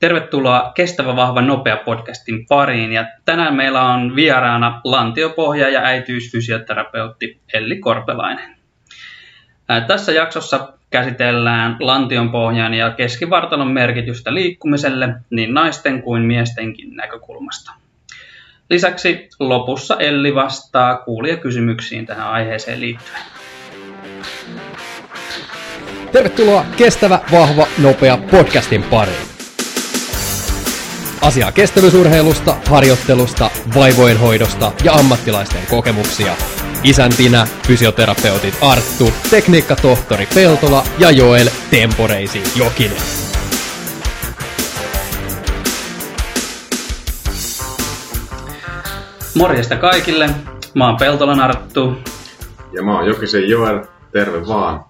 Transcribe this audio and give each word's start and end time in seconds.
Tervetuloa 0.00 0.72
Kestävä 0.74 1.16
Vahva 1.16 1.42
Nopea 1.42 1.76
podcastin 1.76 2.46
pariin. 2.46 2.92
Ja 2.92 3.06
tänään 3.24 3.54
meillä 3.54 3.82
on 3.82 4.16
vieraana 4.16 4.80
lantiopohja 4.84 5.68
ja 5.68 5.80
äitiysfysioterapeutti 5.80 7.40
Elli 7.54 7.76
Korpelainen. 7.76 8.56
Tässä 9.86 10.12
jaksossa 10.12 10.72
käsitellään 10.90 11.76
lantionpohjan 11.80 12.74
ja 12.74 12.90
keskivartalon 12.90 13.70
merkitystä 13.70 14.34
liikkumiselle 14.34 15.14
niin 15.30 15.54
naisten 15.54 16.02
kuin 16.02 16.22
miestenkin 16.22 16.96
näkökulmasta. 16.96 17.72
Lisäksi 18.70 19.28
lopussa 19.40 19.96
Elli 19.98 20.34
vastaa 20.34 20.96
kuulia 20.96 21.36
kysymyksiin 21.36 22.06
tähän 22.06 22.28
aiheeseen 22.28 22.80
liittyen. 22.80 23.20
Tervetuloa 26.12 26.64
Kestävä, 26.76 27.18
Vahva, 27.32 27.66
Nopea 27.82 28.18
podcastin 28.30 28.82
pariin. 28.82 29.37
Asiaa 31.20 31.52
kestävyysurheilusta, 31.52 32.56
harjoittelusta, 32.68 33.50
vaivojen 33.74 34.18
hoidosta 34.18 34.72
ja 34.84 34.92
ammattilaisten 34.92 35.60
kokemuksia. 35.70 36.36
Isäntinä 36.84 37.46
fysioterapeutit 37.66 38.54
Arttu, 38.60 39.12
tekniikkatohtori 39.30 40.28
Peltola 40.34 40.84
ja 40.98 41.10
Joel 41.10 41.48
Temporeisi 41.70 42.42
Jokinen. 42.56 42.96
Morjesta 49.34 49.76
kaikille. 49.76 50.30
Mä 50.74 50.86
oon 50.86 50.96
Peltolan 50.96 51.40
Arttu. 51.40 51.98
Ja 52.72 52.82
mä 52.82 52.98
oon 52.98 53.06
Jokisen 53.06 53.48
Joel. 53.48 53.80
Terve 54.12 54.46
vaan. 54.46 54.84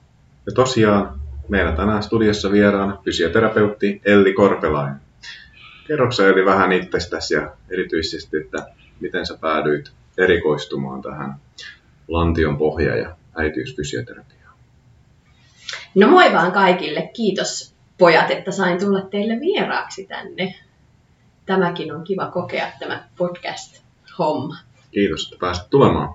Ja 0.47 0.53
tosiaan 0.55 1.21
meillä 1.49 1.73
tänään 1.73 2.03
studiossa 2.03 2.53
vieraana 2.53 2.99
fysioterapeutti 3.05 4.01
Elli 4.05 4.33
Korpelainen. 4.33 5.08
Kerroksä 5.89 6.29
Eli 6.29 6.45
vähän 6.45 6.73
itsestäsi 6.73 7.35
ja 7.35 7.51
erityisesti, 7.71 8.37
että 8.37 8.67
miten 9.01 9.27
sä 9.27 9.39
päädyit 9.41 9.93
erikoistumaan 10.19 11.03
tähän 11.03 11.35
lantion 12.09 12.59
pohja- 12.59 12.97
ja 12.97 13.17
äitiysfysioterapiaan? 13.37 14.57
No 15.95 16.09
moi 16.09 16.33
vaan 16.33 16.53
kaikille. 16.53 17.11
Kiitos 17.13 17.75
pojat, 17.99 18.31
että 18.31 18.53
sain 18.53 18.81
tulla 18.81 19.01
teille 19.01 19.41
vieraaksi 19.41 20.07
tänne. 20.07 20.55
Tämäkin 21.47 21.95
on 21.95 22.05
kiva 22.05 22.27
kokea 22.27 22.67
tämä 22.79 23.09
podcast-homma. 23.19 24.57
Kiitos, 24.91 25.25
että 25.25 25.37
pääsit 25.41 25.71
tulemaan. 25.71 26.15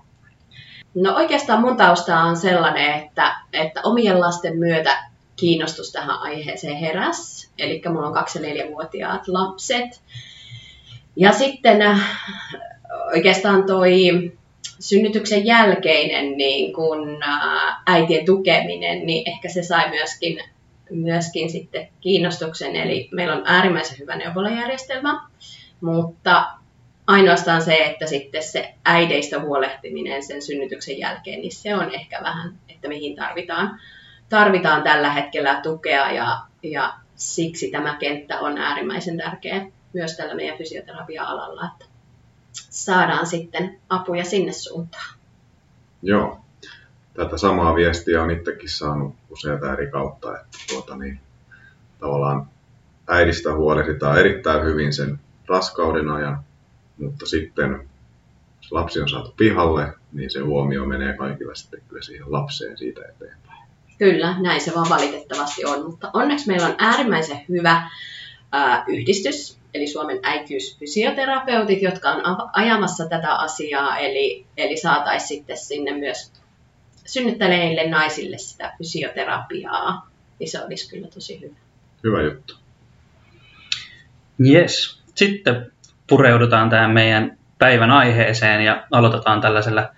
No 0.96 1.16
oikeastaan 1.16 1.62
mun 1.62 1.78
tausta 1.78 2.20
on 2.20 2.38
sellainen, 2.38 2.94
että, 2.94 3.36
että 3.54 3.82
omien 3.84 4.20
lasten 4.20 4.58
myötä 4.58 5.13
kiinnostus 5.36 5.92
tähän 5.92 6.20
aiheeseen 6.20 6.78
heräs. 6.78 7.52
Eli 7.58 7.82
mulla 7.90 8.08
on 8.08 8.16
2-4-vuotiaat 8.16 9.28
lapset. 9.28 10.02
Ja 11.16 11.32
sitten 11.32 11.82
äh, 11.82 12.26
oikeastaan 13.16 13.66
toi 13.66 14.32
synnytyksen 14.80 15.46
jälkeinen 15.46 16.38
niin 16.38 16.74
kun, 16.74 17.24
äh, 17.24 17.76
äitien 17.88 18.26
tukeminen, 18.26 19.06
niin 19.06 19.30
ehkä 19.30 19.50
se 19.50 19.64
sai 19.64 19.90
myöskin, 19.90 20.40
myöskin 20.90 21.52
sitten 21.52 21.88
kiinnostuksen. 22.02 22.76
Eli 22.76 23.10
meillä 23.12 23.36
on 23.36 23.44
äärimmäisen 23.46 24.00
hyvä 24.00 24.16
neuvolajärjestelmä, 24.16 25.28
mutta 25.82 26.46
ainoastaan 27.08 27.62
se, 27.62 27.76
että 27.76 28.06
sitten 28.06 28.44
se 28.44 28.74
äideistä 28.86 29.40
huolehtiminen 29.40 30.24
sen 30.24 30.42
synnytyksen 30.42 31.00
jälkeen, 31.00 31.42
niin 31.42 31.56
se 31.56 31.76
on 31.76 31.94
ehkä 31.94 32.20
vähän, 32.24 32.60
että 32.70 32.88
mihin 32.88 33.16
tarvitaan 33.16 33.80
tarvitaan 34.34 34.84
tällä 34.84 35.10
hetkellä 35.10 35.60
tukea 35.64 36.12
ja, 36.12 36.40
ja 36.64 36.94
siksi 37.16 37.72
tämä 37.72 37.98
kenttä 38.00 38.40
on 38.40 38.58
äärimmäisen 38.58 39.18
tärkeä 39.18 39.66
myös 39.94 40.18
tällä 40.18 40.36
meidän 40.36 40.58
fysioterapia-alalla, 40.58 41.70
että 41.74 41.86
saadaan 42.52 43.28
sitten 43.28 43.80
apuja 43.90 44.24
sinne 44.24 44.52
suuntaan. 44.52 45.16
Joo, 46.02 46.40
tätä 47.14 47.38
samaa 47.38 47.76
viestiä 47.76 48.24
on 48.24 48.32
itsekin 48.32 48.70
saanut 48.70 49.16
useita 49.30 49.74
eri 49.74 49.92
kautta, 49.92 50.38
että 50.38 50.58
tuota 50.70 50.96
niin, 50.96 51.20
tavallaan 52.00 52.48
äidistä 53.08 53.54
huolehditaan 53.54 54.20
erittäin 54.20 54.66
hyvin 54.66 54.94
sen 54.94 55.20
raskauden 55.48 56.10
ajan, 56.10 56.40
mutta 56.98 57.26
sitten 57.26 57.90
jos 58.62 58.72
lapsi 58.72 59.02
on 59.02 59.10
saatu 59.10 59.34
pihalle, 59.38 59.94
niin 60.14 60.30
se 60.30 60.40
huomio 60.40 60.86
menee 60.86 61.18
kaikilla 61.18 61.56
sitten 61.56 61.82
kyllä 61.88 62.02
siihen 62.02 62.32
lapseen 62.32 62.78
siitä 62.78 63.02
eteenpäin. 63.02 63.63
Kyllä, 64.04 64.36
näin 64.40 64.62
se 64.62 64.72
vaan 64.76 64.90
valitettavasti 64.90 65.66
on, 65.66 65.86
mutta 65.86 66.10
onneksi 66.14 66.48
meillä 66.48 66.68
on 66.68 66.76
äärimmäisen 66.78 67.38
hyvä 67.50 67.90
ää, 68.52 68.84
yhdistys, 68.88 69.58
eli 69.74 69.88
Suomen 69.88 70.20
äitiysfysioterapeutit, 70.24 71.82
jotka 71.82 72.10
on 72.10 72.50
ajamassa 72.54 73.10
tätä 73.10 73.36
asiaa, 73.36 73.98
eli, 73.98 74.46
eli 74.58 74.78
saataisiin 74.78 75.28
sitten 75.28 75.58
sinne 75.58 75.92
myös 75.92 76.32
synnyttäneille 77.06 77.90
naisille 77.90 78.38
sitä 78.38 78.74
fysioterapiaa, 78.78 80.10
niin 80.40 80.52
se 80.52 80.64
olisi 80.64 80.90
kyllä 80.90 81.08
tosi 81.08 81.42
hyvä. 81.42 81.56
Hyvä 82.04 82.22
juttu. 82.22 82.56
Yes. 84.46 85.02
Sitten 85.16 85.72
pureudutaan 86.08 86.70
tähän 86.70 86.92
meidän 86.92 87.38
päivän 87.60 87.92
aiheeseen 87.92 88.62
ja 88.62 88.88
aloitetaan 88.92 89.42
tällaisella 89.42 89.90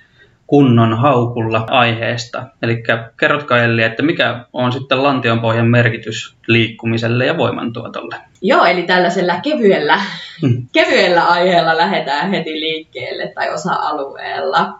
kunnon 0.47 0.97
haukulla 0.97 1.66
aiheesta. 1.69 2.45
Eli 2.61 2.83
kerrotko 3.19 3.56
Elli, 3.56 3.83
että 3.83 4.03
mikä 4.03 4.45
on 4.53 4.72
sitten 4.72 5.03
lantionpohjan 5.03 5.67
merkitys 5.67 6.35
liikkumiselle 6.47 7.25
ja 7.25 7.38
voimantuotolle? 7.38 8.16
Joo, 8.41 8.66
eli 8.66 8.84
tällaisella 8.84 9.39
kevyellä, 9.39 10.00
hmm. 10.41 10.67
kevyellä 10.72 11.23
aiheella 11.23 11.78
lähdetään 11.78 12.29
heti 12.29 12.59
liikkeelle 12.59 13.31
tai 13.35 13.53
osa-alueella. 13.53 14.79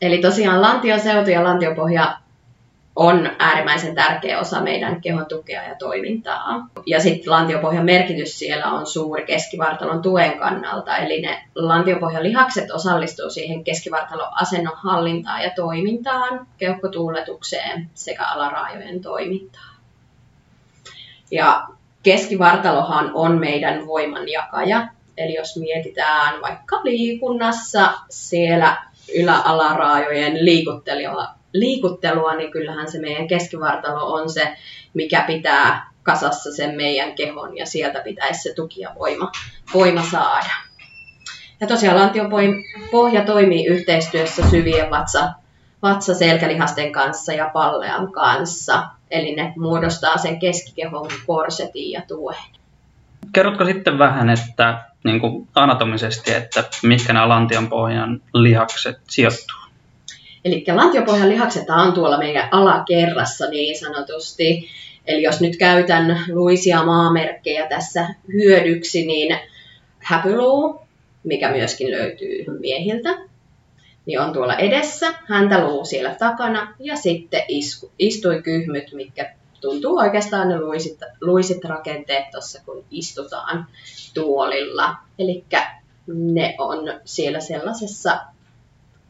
Eli 0.00 0.18
tosiaan 0.18 0.62
lantioseutu 0.62 1.30
ja 1.30 1.44
lantiopohja 1.44 2.16
on 2.96 3.30
äärimmäisen 3.38 3.94
tärkeä 3.94 4.40
osa 4.40 4.60
meidän 4.60 5.00
kehon 5.00 5.26
tukea 5.26 5.62
ja 5.62 5.74
toimintaa. 5.74 6.68
Ja 6.86 7.00
sitten 7.00 7.32
lantiopohjan 7.32 7.84
merkitys 7.84 8.38
siellä 8.38 8.72
on 8.72 8.86
suuri 8.86 9.26
keskivartalon 9.26 10.02
tuen 10.02 10.38
kannalta, 10.38 10.96
eli 10.96 11.20
ne 11.20 11.42
lantiopohjan 11.54 12.22
lihakset 12.22 12.70
osallistuu 12.70 13.30
siihen 13.30 13.64
keskivartalon 13.64 14.28
asennon 14.42 14.76
hallintaan 14.76 15.42
ja 15.42 15.50
toimintaan, 15.56 16.46
keuhkotuuletukseen 16.58 17.90
sekä 17.94 18.24
alaraajojen 18.26 19.00
toimintaan. 19.00 19.74
Ja 21.30 21.66
keskivartalohan 22.02 23.10
on 23.14 23.38
meidän 23.38 23.86
voimanjakaja, 23.86 24.88
eli 25.16 25.34
jos 25.34 25.56
mietitään 25.56 26.40
vaikka 26.42 26.80
liikunnassa 26.84 27.92
siellä 28.10 28.76
ylä-alaraajojen 29.16 30.44
liikuttelua, 30.44 31.28
liikuttelua, 31.54 32.34
niin 32.34 32.50
kyllähän 32.50 32.90
se 32.90 33.00
meidän 33.00 33.28
keskivartalo 33.28 34.12
on 34.12 34.30
se, 34.30 34.56
mikä 34.94 35.24
pitää 35.26 35.90
kasassa 36.02 36.52
sen 36.52 36.76
meidän 36.76 37.14
kehon 37.14 37.56
ja 37.56 37.66
sieltä 37.66 38.00
pitäisi 38.00 38.42
se 38.42 38.54
tuki 38.54 38.80
ja 38.80 38.90
voima, 38.98 39.32
voima 39.74 40.02
saada. 40.02 40.50
Ja 41.60 41.66
tosiaan 41.66 41.98
lantion 41.98 42.30
pohja 42.90 43.24
toimii 43.24 43.66
yhteistyössä 43.66 44.50
syvien 44.50 44.90
vatsa, 44.90 45.32
vatsa-selkälihasten 45.82 46.92
kanssa 46.92 47.32
ja 47.32 47.50
pallean 47.52 48.12
kanssa. 48.12 48.86
Eli 49.10 49.34
ne 49.34 49.52
muodostaa 49.56 50.16
sen 50.16 50.38
keskikehon 50.38 51.10
korsetin 51.26 51.90
ja 51.90 52.02
tuen. 52.08 52.38
Kerrotko 53.32 53.64
sitten 53.64 53.98
vähän, 53.98 54.30
että 54.30 54.84
niin 55.04 55.20
kuin 55.20 55.48
anatomisesti, 55.54 56.32
että 56.34 56.64
mitkä 56.82 57.12
nämä 57.12 57.28
lantionpohjan 57.28 58.20
lihakset 58.34 59.00
sijoittuu? 59.08 59.63
Eli 60.44 60.64
lantiopohjan 60.74 61.28
lihakset 61.28 61.70
on 61.70 61.92
tuolla 61.92 62.18
meidän 62.18 62.48
alakerrassa 62.50 63.46
niin 63.46 63.78
sanotusti. 63.78 64.68
Eli 65.06 65.22
jos 65.22 65.40
nyt 65.40 65.56
käytän 65.56 66.24
luisia 66.32 66.84
maamerkkejä 66.84 67.66
tässä 67.68 68.14
hyödyksi, 68.32 69.06
niin 69.06 69.38
häpyluu, 69.98 70.80
mikä 71.24 71.50
myöskin 71.50 71.90
löytyy 71.90 72.44
miehiltä, 72.60 73.18
niin 74.06 74.20
on 74.20 74.32
tuolla 74.32 74.56
edessä, 74.56 75.14
häntä 75.24 75.56
siellä 75.88 76.14
takana 76.14 76.74
ja 76.78 76.96
sitten 76.96 77.42
isku, 77.48 77.90
istuikyhmyt, 77.98 78.92
mitkä 78.92 79.34
tuntuu 79.60 79.98
oikeastaan 79.98 80.48
ne 80.48 80.60
luisit, 80.60 80.98
luisit 81.20 81.64
rakenteet 81.64 82.30
tuossa, 82.30 82.62
kun 82.66 82.84
istutaan 82.90 83.66
tuolilla. 84.14 84.96
Eli 85.18 85.44
ne 86.06 86.54
on 86.58 87.00
siellä 87.04 87.40
sellaisessa 87.40 88.20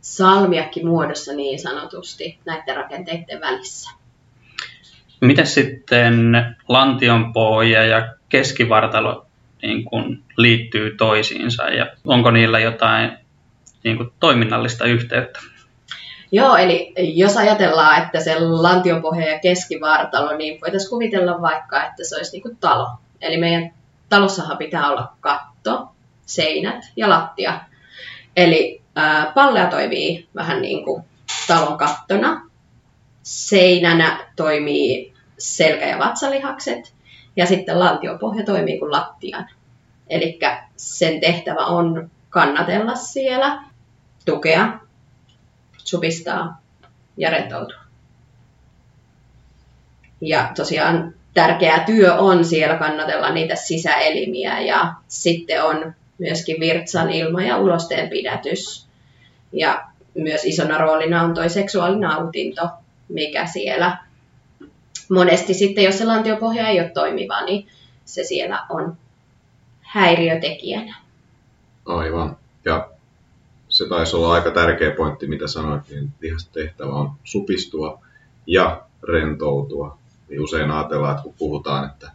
salmiakki 0.05 0.85
muodossa 0.85 1.33
niin 1.33 1.59
sanotusti 1.59 2.39
näiden 2.45 2.77
rakenteiden 2.77 3.41
välissä. 3.41 3.91
Miten 5.21 5.47
sitten 5.47 6.33
lantionpohja 6.69 7.85
ja 7.85 8.15
keskivartalo 8.29 9.27
niin 9.63 9.85
kuin 9.85 10.23
liittyy 10.37 10.97
toisiinsa 10.97 11.69
ja 11.69 11.87
onko 12.05 12.31
niillä 12.31 12.59
jotain 12.59 13.19
niin 13.85 13.97
kuin 13.97 14.13
toiminnallista 14.21 14.85
yhteyttä? 14.85 15.41
Joo, 16.33 16.57
eli 16.57 16.93
jos 16.97 17.37
ajatellaan, 17.37 18.03
että 18.03 18.21
se 18.21 18.41
lantiopohja 18.41 19.29
ja 19.29 19.39
keskivartalo, 19.39 20.37
niin 20.37 20.61
voitaisiin 20.61 20.91
kuvitella 20.91 21.41
vaikka, 21.41 21.85
että 21.85 22.05
se 22.05 22.17
olisi 22.17 22.33
niin 22.33 22.43
kuin 22.43 22.57
talo. 22.57 22.89
Eli 23.21 23.37
meidän 23.37 23.75
talossahan 24.09 24.59
pitää 24.59 24.91
olla 24.91 25.13
katto, 25.21 25.89
seinät 26.27 26.85
ja 26.97 27.09
lattia. 27.09 27.61
Eli 28.37 28.84
ää, 28.97 29.33
pallea 29.35 29.67
toimii 29.67 30.29
vähän 30.35 30.63
niin 30.63 30.85
kuin 30.85 31.03
talon 31.47 31.79
kattona. 31.79 32.51
Seinänä 33.23 34.27
toimii 34.37 35.15
selkä- 35.39 35.87
ja 35.87 35.99
vatsalihakset 35.99 36.95
ja 37.37 37.47
sitten 37.47 37.79
lantiopohja 37.79 38.45
toimii 38.45 38.79
kuin 38.79 38.93
lattian. 38.93 39.49
Eli 40.07 40.39
sen 40.77 41.21
tehtävä 41.21 41.67
on 41.67 42.11
kannatella 42.31 42.95
siellä, 42.95 43.65
tukea, 44.25 44.79
supistaa 45.79 46.61
ja 47.17 47.31
rentoutua. 47.31 47.79
Ja 50.21 50.53
tosiaan 50.57 51.15
tärkeä 51.35 51.79
työ 51.79 52.15
on 52.15 52.45
siellä 52.45 52.77
kannatella 52.77 53.31
niitä 53.31 53.55
sisäelimiä 53.55 54.61
ja 54.61 54.95
sitten 55.09 55.65
on 55.65 55.95
myöskin 56.19 56.61
virtsan 56.61 57.11
ilma- 57.11 57.43
ja 57.43 57.59
ulosteen 57.59 58.11
pidätys. 58.11 58.84
Ja 59.55 59.85
myös 60.15 60.45
isona 60.45 60.79
roolina 60.79 61.23
on 61.23 61.35
tuo 61.35 61.49
seksuaalinautinto, 61.49 62.69
mikä 63.09 63.47
siellä 63.47 63.99
monesti 65.11 65.55
sitten, 65.55 65.85
jos 65.85 65.99
se 65.99 66.05
lantiopohja 66.05 66.69
ei 66.69 66.81
ole 66.81 66.89
toimiva, 66.89 67.45
niin 67.45 67.67
se 68.05 68.25
siellä 68.25 68.67
on 68.69 68.97
häiriötekijänä. 69.81 70.97
Aivan. 71.87 72.37
Ja 72.65 72.89
se 73.69 73.89
taisi 73.89 74.17
olla 74.17 74.33
aika 74.33 74.51
tärkeä 74.51 74.91
pointti, 74.91 75.27
mitä 75.27 75.47
sanoit, 75.47 75.89
niin 75.91 76.13
lihastehtävä 76.21 76.93
on 76.93 77.11
supistua 77.25 78.01
ja 78.47 78.83
rentoutua. 79.03 79.99
Niin 80.29 80.41
usein 80.41 80.71
ajatellaan, 80.71 81.13
että 81.13 81.23
kun 81.23 81.35
puhutaan, 81.39 81.91
että 81.91 82.11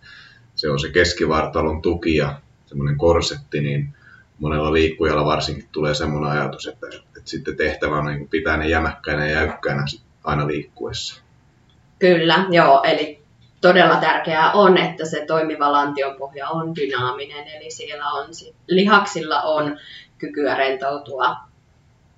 se 0.56 0.70
on 0.70 0.80
se 0.80 0.90
keskivartalon 0.90 1.82
tuki 1.82 2.16
ja 2.16 2.40
semmoinen 2.66 2.98
korsetti, 2.98 3.62
niin 3.62 3.94
monella 4.40 4.74
liikkujalla 4.74 5.26
varsinkin 5.26 5.70
tulee 5.72 5.94
semmoinen 5.94 6.32
ajatus, 6.32 6.68
että, 6.68 6.88
että 7.20 7.30
sitten 7.30 7.58
tehtävä 7.58 7.98
on 7.98 8.06
niin 8.06 8.30
pitää 8.30 8.58
ne 8.58 8.68
jämäkkäinä 8.68 9.28
ja 9.28 9.32
jäykkänä 9.32 9.86
aina 10.24 10.48
liikkuessa. 10.48 11.22
Kyllä, 12.00 12.46
joo, 12.50 12.84
eli 12.84 13.20
todella 13.62 13.96
tärkeää 13.96 14.52
on, 14.52 14.78
että 14.78 15.06
se 15.06 15.26
toimiva 15.28 15.72
lantiopohja 15.72 16.50
on 16.50 16.76
dynaaminen, 16.76 17.48
eli 17.48 17.72
siellä 17.72 18.06
on 18.06 18.28
lihaksilla 18.68 19.42
on 19.42 19.78
kykyä 20.18 20.56
rentoutua 20.56 21.36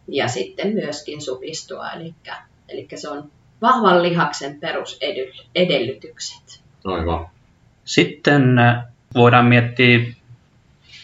ja 0.08 0.28
sitten 0.28 0.74
myöskin 0.74 1.22
supistua, 1.22 1.92
eli, 1.92 2.16
eli 2.70 2.88
se 2.96 3.10
on 3.10 3.32
vahvan 3.62 4.04
lihaksen 4.04 4.60
perusedellytykset. 4.60 6.62
Aivan. 6.86 7.28
Sitten 7.86 8.60
äh, 8.60 8.84
voidaan 9.16 9.46
miettiä 9.46 10.00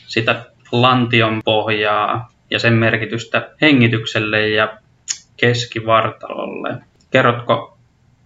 sitä 0.08 0.46
lantion 0.72 1.42
pohjaa 1.46 2.37
ja 2.50 2.60
sen 2.60 2.74
merkitystä 2.74 3.50
hengitykselle 3.62 4.50
ja 4.50 4.78
keskivartalolle. 5.38 6.78
Kerrotko, 7.12 7.78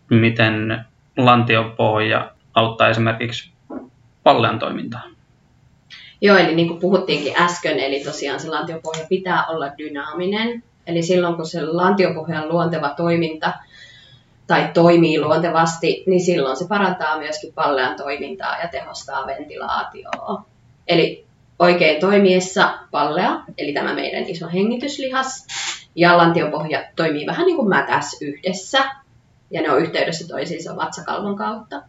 miten 0.10 0.86
lantion 1.18 1.72
pohja 1.72 2.32
auttaa 2.54 2.90
esimerkiksi 2.90 3.52
pallean 4.24 4.60
toimintaa? 4.60 5.04
Joo, 6.22 6.38
eli 6.38 6.56
niin 6.56 6.68
kuin 6.68 6.80
puhuttiinkin 6.80 7.34
äsken, 7.42 7.80
eli 7.80 8.04
tosiaan 8.04 8.40
se 8.40 8.50
lantiopohja 8.50 9.06
pitää 9.10 9.46
olla 9.46 9.68
dynaaminen. 9.78 10.64
Eli 10.88 11.02
silloin 11.02 11.36
kun 11.36 11.46
se 11.46 11.62
lantiopohjan 11.62 12.50
luonteva 12.50 12.90
toiminta 12.90 13.54
tai 14.48 14.70
toimii 14.74 15.22
luontevasti, 15.22 16.04
niin 16.08 16.22
silloin 16.22 16.58
se 16.58 16.68
parantaa 16.68 17.18
myöskin 17.18 17.54
pallean 17.54 17.96
toimintaa 17.96 18.58
ja 18.58 18.68
tehostaa 18.68 19.28
ventilaatioa. 19.28 20.46
Eli 20.88 21.26
oikein 21.62 22.00
toimiessa 22.00 22.78
pallea, 22.92 23.40
eli 23.58 23.74
tämä 23.74 23.94
meidän 23.94 24.24
iso 24.24 24.48
hengityslihas, 24.54 25.48
ja 25.96 26.18
lantiopohja 26.18 26.84
toimii 26.96 27.26
vähän 27.26 27.46
niin 27.46 27.56
kuin 27.56 27.70
mätäs 27.70 28.18
yhdessä, 28.22 28.80
ja 29.52 29.62
ne 29.62 29.72
on 29.72 29.82
yhteydessä 29.82 30.28
toisiinsa 30.28 30.76
vatsakalvon 30.76 31.36
kautta. 31.36 31.82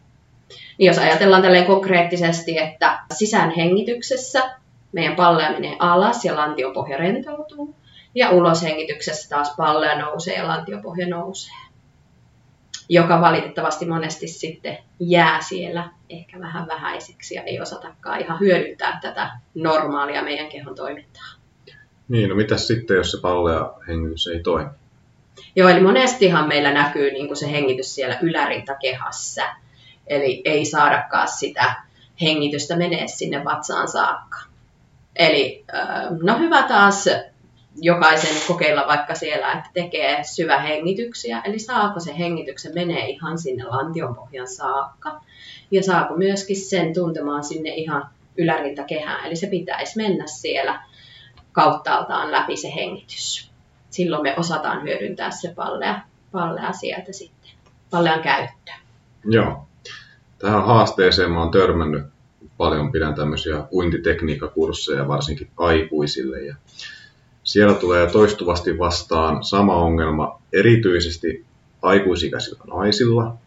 Niin 0.77 0.87
jos 0.87 0.97
ajatellaan 0.97 1.41
tälleen 1.41 1.65
konkreettisesti, 1.65 2.57
että 2.57 2.99
sisäänhengityksessä 3.13 4.41
meidän 4.91 5.15
pallea 5.15 5.51
menee 5.51 5.75
alas 5.79 6.25
ja 6.25 6.35
lantiopohja 6.35 6.97
rentoutuu, 6.97 7.75
ja 8.15 8.29
uloshengityksessä 8.29 9.29
taas 9.29 9.53
pallea 9.57 9.99
nousee 9.99 10.35
ja 10.35 10.47
lantiopohja 10.47 11.07
nousee 11.07 11.53
joka 12.89 13.21
valitettavasti 13.21 13.85
monesti 13.85 14.27
sitten 14.27 14.77
jää 14.99 15.41
siellä 15.41 15.89
ehkä 16.09 16.39
vähän 16.39 16.67
vähäiseksi 16.67 17.35
ja 17.35 17.43
ei 17.43 17.61
osatakaan 17.61 18.19
ihan 18.19 18.39
hyödyntää 18.39 18.99
tätä 19.01 19.31
normaalia 19.53 20.23
meidän 20.23 20.49
kehon 20.49 20.75
toimintaa. 20.75 21.23
Niin, 22.07 22.29
no 22.29 22.35
mitä 22.35 22.57
sitten, 22.57 22.97
jos 22.97 23.11
se 23.11 23.17
pallea 23.21 23.73
hengitys 23.87 24.27
ei 24.27 24.43
toimi? 24.43 24.69
Joo, 25.55 25.69
eli 25.69 25.81
monestihan 25.81 26.47
meillä 26.47 26.73
näkyy 26.73 27.11
niin 27.11 27.27
kuin 27.27 27.37
se 27.37 27.51
hengitys 27.51 27.95
siellä 27.95 28.17
ylärintakehässä. 28.21 29.43
Eli 30.07 30.41
ei 30.45 30.65
saadakaan 30.65 31.27
sitä 31.27 31.75
hengitystä 32.21 32.75
menee 32.75 33.07
sinne 33.07 33.43
vatsaan 33.43 33.87
saakka. 33.87 34.37
Eli 35.15 35.65
no 36.21 36.37
hyvä 36.37 36.63
taas 36.63 37.05
jokaisen 37.81 38.47
kokeilla 38.47 38.87
vaikka 38.87 39.15
siellä, 39.15 39.51
että 39.51 39.69
tekee 39.73 40.23
syvähengityksiä, 40.23 41.41
eli 41.45 41.59
saako 41.59 41.99
se 41.99 42.17
hengityksen 42.17 42.73
menee 42.75 43.09
ihan 43.09 43.37
sinne 43.37 43.63
lantionpohjan 43.63 44.47
saakka, 44.47 45.21
ja 45.71 45.83
saako 45.83 46.17
myöskin 46.17 46.57
sen 46.57 46.93
tuntemaan 46.93 47.43
sinne 47.43 47.69
ihan 47.69 48.09
ylärintakehään, 48.37 49.25
eli 49.25 49.35
se 49.35 49.47
pitäisi 49.47 49.97
mennä 49.97 50.23
siellä 50.27 50.83
kauttaaltaan 51.51 52.31
läpi 52.31 52.57
se 52.57 52.75
hengitys. 52.75 53.51
Silloin 53.89 54.23
me 54.23 54.35
osataan 54.37 54.83
hyödyntää 54.83 55.31
se 55.31 55.53
pallea, 55.55 56.01
pallea 56.31 56.73
sieltä 56.73 57.13
sitten, 57.13 57.51
pallean 57.89 58.21
käyttöä. 58.21 58.75
Joo. 59.25 59.65
Tähän 60.39 60.65
haasteeseen 60.65 61.31
mä 61.31 61.39
oon 61.39 61.51
törmännyt 61.51 62.05
paljon, 62.57 62.91
pidän 62.91 63.15
tämmöisiä 63.15 63.63
uintitekniikkakursseja 63.71 65.07
varsinkin 65.07 65.49
aikuisille. 65.57 66.41
Ja 66.41 66.55
siellä 67.43 67.73
tulee 67.73 68.07
toistuvasti 68.07 68.79
vastaan 68.79 69.43
sama 69.43 69.75
ongelma 69.75 70.41
erityisesti 70.53 71.45
aikuisikäisillä 71.81 72.63
naisilla. 72.67 73.37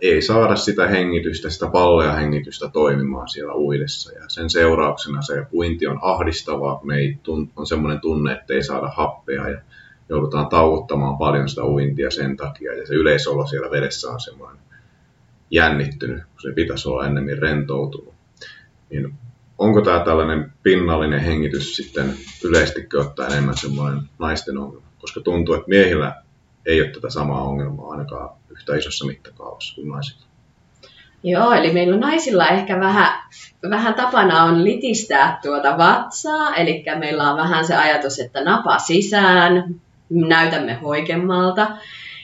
Ei 0.00 0.22
saada 0.22 0.56
sitä 0.56 0.86
hengitystä, 0.86 1.50
sitä 1.50 1.66
pallea 1.66 2.12
hengitystä 2.12 2.68
toimimaan 2.68 3.28
siellä 3.28 3.54
uidessa. 3.54 4.12
Ja 4.12 4.24
sen 4.28 4.50
seurauksena 4.50 5.22
se 5.22 5.46
uinti 5.52 5.86
on 5.86 5.98
ahdistavaa, 6.02 6.76
kun 6.76 6.92
ei 6.92 7.18
on 7.56 7.66
semmoinen 7.66 8.00
tunne, 8.00 8.32
että 8.32 8.54
ei 8.54 8.62
saada 8.62 8.88
happea 8.88 9.48
ja 9.48 9.60
joudutaan 10.08 10.46
tauottamaan 10.46 11.18
paljon 11.18 11.48
sitä 11.48 11.64
uintia 11.64 12.10
sen 12.10 12.36
takia. 12.36 12.74
Ja 12.74 12.86
se 12.86 12.94
yleisolo 12.94 13.46
siellä 13.46 13.70
vedessä 13.70 14.10
on 14.10 14.20
semmoinen 14.20 14.62
jännittynyt, 15.50 16.22
kun 16.22 16.42
se 16.42 16.52
pitäisi 16.52 16.88
olla 16.88 17.06
ennemmin 17.06 17.38
rentoutunut. 17.38 18.14
Niin 18.90 19.14
onko 19.58 19.80
tämä 19.80 20.00
tällainen 20.00 20.52
pinnallinen 20.62 21.20
hengitys 21.20 21.76
sitten 21.76 22.14
yleisesti 22.44 22.96
ottaa 22.96 23.26
enemmän 23.26 23.56
semmoinen 23.56 24.00
naisten 24.18 24.58
ongelma? 24.58 24.86
Koska 25.00 25.20
tuntuu, 25.20 25.54
että 25.54 25.68
miehillä 25.68 26.22
ei 26.66 26.80
ole 26.80 26.90
tätä 26.90 27.10
samaa 27.10 27.42
ongelmaa 27.42 27.90
ainakaan 27.90 28.36
yhtä 28.50 28.76
isossa 28.76 29.06
mittakaavassa 29.06 29.74
kuin 29.74 29.88
naisilla. 29.88 30.26
Joo, 31.22 31.52
eli 31.52 31.72
meillä 31.72 31.96
naisilla 31.96 32.48
ehkä 32.48 32.80
vähän, 32.80 33.22
vähän 33.70 33.94
tapana 33.94 34.42
on 34.42 34.64
litistää 34.64 35.38
tuota 35.42 35.78
vatsaa, 35.78 36.54
eli 36.54 36.84
meillä 36.98 37.30
on 37.30 37.36
vähän 37.36 37.66
se 37.66 37.76
ajatus, 37.76 38.18
että 38.18 38.44
napa 38.44 38.78
sisään, 38.78 39.74
näytämme 40.10 40.74
hoikemmalta. 40.74 41.76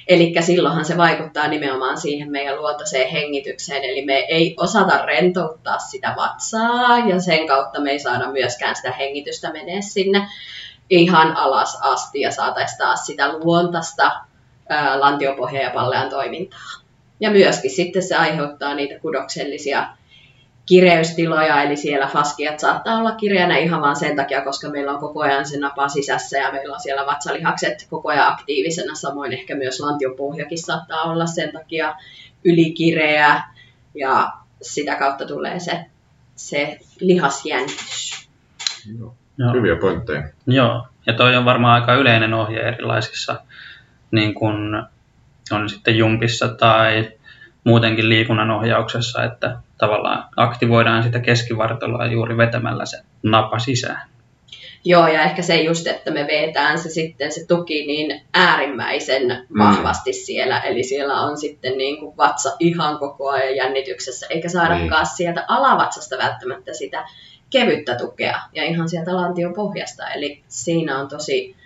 Eli 0.09 0.33
silloinhan 0.41 0.85
se 0.85 0.97
vaikuttaa 0.97 1.49
nimenomaan 1.49 2.01
siihen 2.01 2.31
meidän 2.31 2.57
luontaiseen 2.57 3.11
hengitykseen, 3.11 3.85
eli 3.85 4.05
me 4.05 4.15
ei 4.15 4.55
osata 4.61 5.07
rentouttaa 5.07 5.79
sitä 5.79 6.15
vatsaa 6.17 6.99
ja 6.99 7.21
sen 7.21 7.47
kautta 7.47 7.81
me 7.81 7.91
ei 7.91 7.99
saada 7.99 8.31
myöskään 8.31 8.77
sitä 8.77 8.93
hengitystä 8.93 9.53
menee 9.53 9.83
sinne 9.83 10.29
ihan 10.91 11.37
alas 11.37 11.79
asti 11.81 12.21
ja 12.21 12.31
saataisiin 12.31 12.79
taas 12.79 13.07
sitä 13.07 13.33
luontaista 13.33 14.13
lantiopohja- 14.99 15.63
ja 15.63 15.71
pallean 15.71 16.11
toimintaa. 16.11 16.61
Ja 17.21 17.31
myöskin 17.31 17.71
sitten 17.71 18.03
se 18.03 18.17
aiheuttaa 18.17 18.75
niitä 18.75 19.01
kudoksellisia 19.01 19.87
kireystiloja, 20.67 21.63
eli 21.63 21.77
siellä 21.77 22.07
faskiat 22.07 22.59
saattaa 22.59 22.99
olla 22.99 23.13
kireänä 23.13 23.57
ihan 23.57 23.81
vaan 23.81 23.97
sen 23.97 24.17
takia, 24.17 24.45
koska 24.45 24.71
meillä 24.71 24.93
on 24.93 25.01
koko 25.01 25.21
ajan 25.21 25.47
se 25.47 25.59
napa 25.59 25.89
sisässä 25.89 26.39
ja 26.39 26.53
meillä 26.53 26.75
on 26.75 26.81
siellä 26.81 27.07
vatsalihakset 27.07 27.87
koko 27.91 28.09
ajan 28.09 28.29
aktiivisena, 28.29 28.95
samoin 28.95 29.33
ehkä 29.33 29.55
myös 29.55 29.81
lantiopohjakin 29.81 30.59
saattaa 30.59 31.03
olla 31.03 31.27
sen 31.27 31.53
takia 31.53 31.95
ylikireä 32.45 33.43
ja 33.95 34.33
sitä 34.63 34.97
kautta 34.97 35.27
tulee 35.27 35.61
se, 35.61 35.85
se 36.37 36.79
lihasjännitys. 37.01 38.29
Joo. 38.99 39.15
Joo. 39.39 39.53
Hyviä 39.53 39.77
pointteja. 39.77 40.23
Joo, 40.47 40.87
ja 41.07 41.13
toi 41.13 41.37
on 41.37 41.45
varmaan 41.45 41.81
aika 41.81 41.95
yleinen 41.95 42.35
ohje 42.35 42.61
erilaisissa, 42.61 43.41
niin 44.11 44.35
kun 44.35 44.87
on 45.51 45.69
sitten 45.69 45.99
jumpissa 45.99 46.49
tai 46.49 47.11
muutenkin 47.65 48.09
liikunnan 48.09 48.51
ohjauksessa, 48.51 49.25
että 49.25 49.57
tavallaan 49.83 50.25
aktivoidaan 50.37 51.03
sitä 51.03 51.21
keskivartaloa 51.21 52.07
juuri 52.07 52.37
vetämällä 52.37 52.87
se 52.87 52.99
napa 53.23 53.59
sisään. 53.59 54.09
Joo, 54.85 55.09
ja 55.09 55.23
ehkä 55.23 55.43
se 55.43 55.57
just, 55.57 55.87
että 55.87 56.11
me 56.11 56.27
vetään 56.27 56.79
se 56.79 56.89
sitten 56.89 57.33
se 57.33 57.47
tuki 57.47 57.87
niin 57.87 58.21
äärimmäisen 58.35 59.47
mm. 59.49 59.59
vahvasti 59.59 60.11
mm. 60.11 60.15
siellä, 60.15 60.61
eli 60.61 60.83
siellä 60.83 61.21
on 61.21 61.39
sitten 61.39 61.79
niin 61.79 62.01
kuin 62.01 62.17
vatsa 62.17 62.57
ihan 62.61 62.99
koko 62.99 63.29
ajan 63.29 63.57
jännityksessä, 63.57 64.27
eikä 64.31 64.49
saadakaan 64.49 65.05
niin. 65.05 65.17
sieltä 65.17 65.45
alavatsasta 65.49 66.19
välttämättä 66.19 66.73
sitä 66.73 67.05
kevyttä 67.51 67.95
tukea, 67.95 68.39
ja 68.53 68.65
ihan 68.65 68.89
sieltä 68.89 69.17
lantion 69.17 69.55
pohjasta, 69.55 70.09
eli 70.09 70.43
siinä 70.49 70.99
on 70.99 71.09
tosi, 71.09 71.57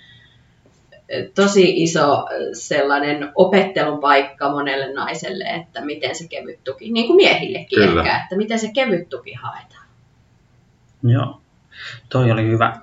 tosi 1.35 1.83
iso 1.83 2.27
sellainen 2.53 3.33
opettelun 3.35 4.01
paikka 4.01 4.51
monelle 4.51 4.95
naiselle, 4.95 5.45
että 5.45 5.85
miten 5.85 6.15
se 6.15 6.29
kevyt 6.29 6.65
tuki, 6.65 6.93
niin 6.93 7.07
kuin 7.07 7.17
miehillekin 7.17 7.79
Kyllä. 7.79 8.01
ehkä, 8.01 8.23
että 8.23 8.37
miten 8.37 8.59
se 8.59 8.71
kevyt 8.75 9.09
tuki 9.09 9.35
haetaan. 9.35 9.87
Joo, 11.03 11.41
toi 12.09 12.31
oli 12.31 12.47
hyvä, 12.47 12.77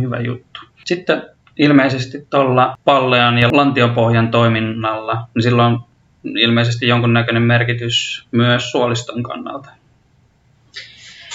hyvä 0.00 0.20
juttu. 0.20 0.60
Sitten 0.84 1.22
ilmeisesti 1.58 2.26
tuolla 2.30 2.78
pallean 2.84 3.38
ja 3.38 3.48
lantiopohjan 3.52 4.30
toiminnalla, 4.30 5.28
niin 5.34 5.42
sillä 5.42 5.66
on 5.66 5.80
ilmeisesti 6.24 6.86
jonkunnäköinen 6.86 7.42
merkitys 7.42 8.26
myös 8.30 8.70
suoliston 8.70 9.22
kannalta. 9.22 9.70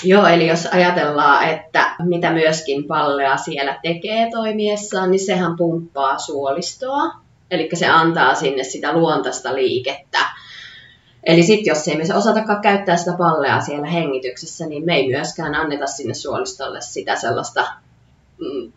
Joo, 0.05 0.27
eli 0.27 0.47
jos 0.47 0.65
ajatellaan, 0.65 1.50
että 1.50 1.95
mitä 2.03 2.31
myöskin 2.31 2.83
pallea 2.83 3.38
siellä 3.38 3.79
tekee 3.83 4.31
toimiessaan, 4.31 5.12
niin 5.12 5.25
sehän 5.25 5.55
pumppaa 5.55 6.17
suolistoa. 6.17 7.12
Eli 7.51 7.69
se 7.74 7.88
antaa 7.88 8.35
sinne 8.35 8.63
sitä 8.63 8.93
luontaista 8.93 9.55
liikettä. 9.55 10.19
Eli 11.24 11.43
sitten 11.43 11.71
jos 11.71 11.88
ei 11.88 11.97
me 11.97 12.03
osatakaan 12.15 12.62
käyttää 12.62 12.97
sitä 12.97 13.13
pallea 13.17 13.62
siellä 13.62 13.88
hengityksessä, 13.88 14.65
niin 14.65 14.85
me 14.85 14.95
ei 14.95 15.07
myöskään 15.07 15.55
anneta 15.55 15.88
sinne 15.88 16.13
suolistolle 16.13 16.81
sitä 16.81 17.15
sellaista 17.15 17.67
mm, 18.39 18.71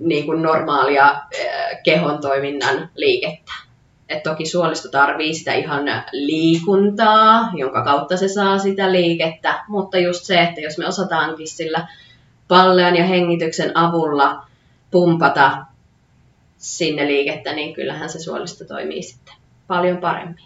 niin 0.00 0.26
kuin 0.26 0.42
normaalia 0.42 1.10
äh, 1.10 1.82
kehon 1.84 2.20
toiminnan 2.20 2.90
liikettä. 2.94 3.52
Et 4.08 4.22
toki 4.22 4.46
suolisto 4.46 4.88
tarvii 4.88 5.34
sitä 5.34 5.54
ihan 5.54 5.84
liikuntaa, 6.12 7.50
jonka 7.54 7.84
kautta 7.84 8.16
se 8.16 8.28
saa 8.28 8.58
sitä 8.58 8.92
liikettä, 8.92 9.64
mutta 9.68 9.98
just 9.98 10.24
se, 10.24 10.40
että 10.40 10.60
jos 10.60 10.78
me 10.78 10.86
osataankin 10.86 11.48
sillä 11.48 11.88
pallean 12.48 12.96
ja 12.96 13.04
hengityksen 13.04 13.76
avulla 13.76 14.46
pumpata 14.90 15.66
sinne 16.56 17.06
liikettä, 17.06 17.52
niin 17.52 17.74
kyllähän 17.74 18.10
se 18.10 18.18
suolisto 18.18 18.64
toimii 18.64 19.02
sitten 19.02 19.34
paljon 19.66 19.98
paremmin. 19.98 20.44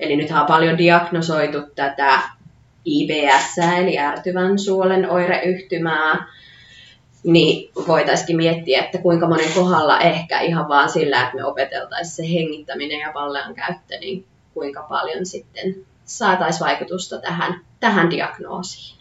Eli 0.00 0.16
nythän 0.16 0.40
on 0.40 0.46
paljon 0.46 0.78
diagnosoitu 0.78 1.58
tätä 1.74 2.20
IBS, 2.84 3.58
eli 3.78 3.98
ärtyvän 3.98 4.58
suolen 4.58 5.10
oireyhtymää, 5.10 6.26
niin 7.26 7.70
voitaisiin 7.86 8.36
miettiä, 8.36 8.84
että 8.84 8.98
kuinka 8.98 9.28
monen 9.28 9.52
kohdalla 9.54 10.00
ehkä 10.00 10.40
ihan 10.40 10.68
vaan 10.68 10.88
sillä, 10.88 11.22
että 11.22 11.36
me 11.36 11.44
opeteltaisiin 11.44 12.16
se 12.16 12.34
hengittäminen 12.34 13.00
ja 13.00 13.12
pallean 13.12 13.54
käyttö, 13.54 13.98
niin 13.98 14.24
kuinka 14.54 14.82
paljon 14.82 15.26
sitten 15.26 15.74
saataisiin 16.04 16.66
vaikutusta 16.66 17.18
tähän, 17.18 17.60
tähän 17.80 18.10
diagnoosiin. 18.10 18.96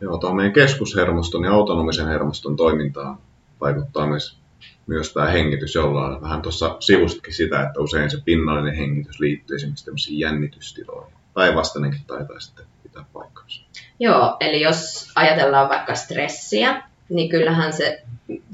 Joo, 0.00 0.18
tuo 0.18 0.34
meidän 0.34 0.52
keskushermoston 0.52 1.44
ja 1.44 1.52
autonomisen 1.52 2.08
hermoston 2.08 2.56
toimintaan 2.56 3.18
vaikuttaa 3.60 4.06
myös, 4.06 4.38
myös 4.86 5.12
tämä 5.12 5.26
hengitys 5.26 5.74
jollain 5.74 6.22
vähän 6.22 6.42
tuossa 6.42 6.76
sivustakin 6.80 7.34
sitä, 7.34 7.62
että 7.62 7.80
usein 7.80 8.10
se 8.10 8.18
pinnallinen 8.24 8.76
hengitys 8.76 9.20
liittyy 9.20 9.56
esimerkiksi 9.56 9.84
tämmöisiin 9.84 10.18
jännitystiloihin. 10.18 11.14
Päinvastainenkin 11.34 12.04
taitaa 12.06 12.40
sitten 12.40 12.66
pitää 12.82 13.04
paikkansa. 13.12 13.62
Joo, 14.00 14.36
eli 14.40 14.60
jos 14.60 15.10
ajatellaan 15.14 15.68
vaikka 15.68 15.94
stressiä, 15.94 16.82
niin 17.10 17.28
kyllähän 17.28 17.72
se 17.72 18.02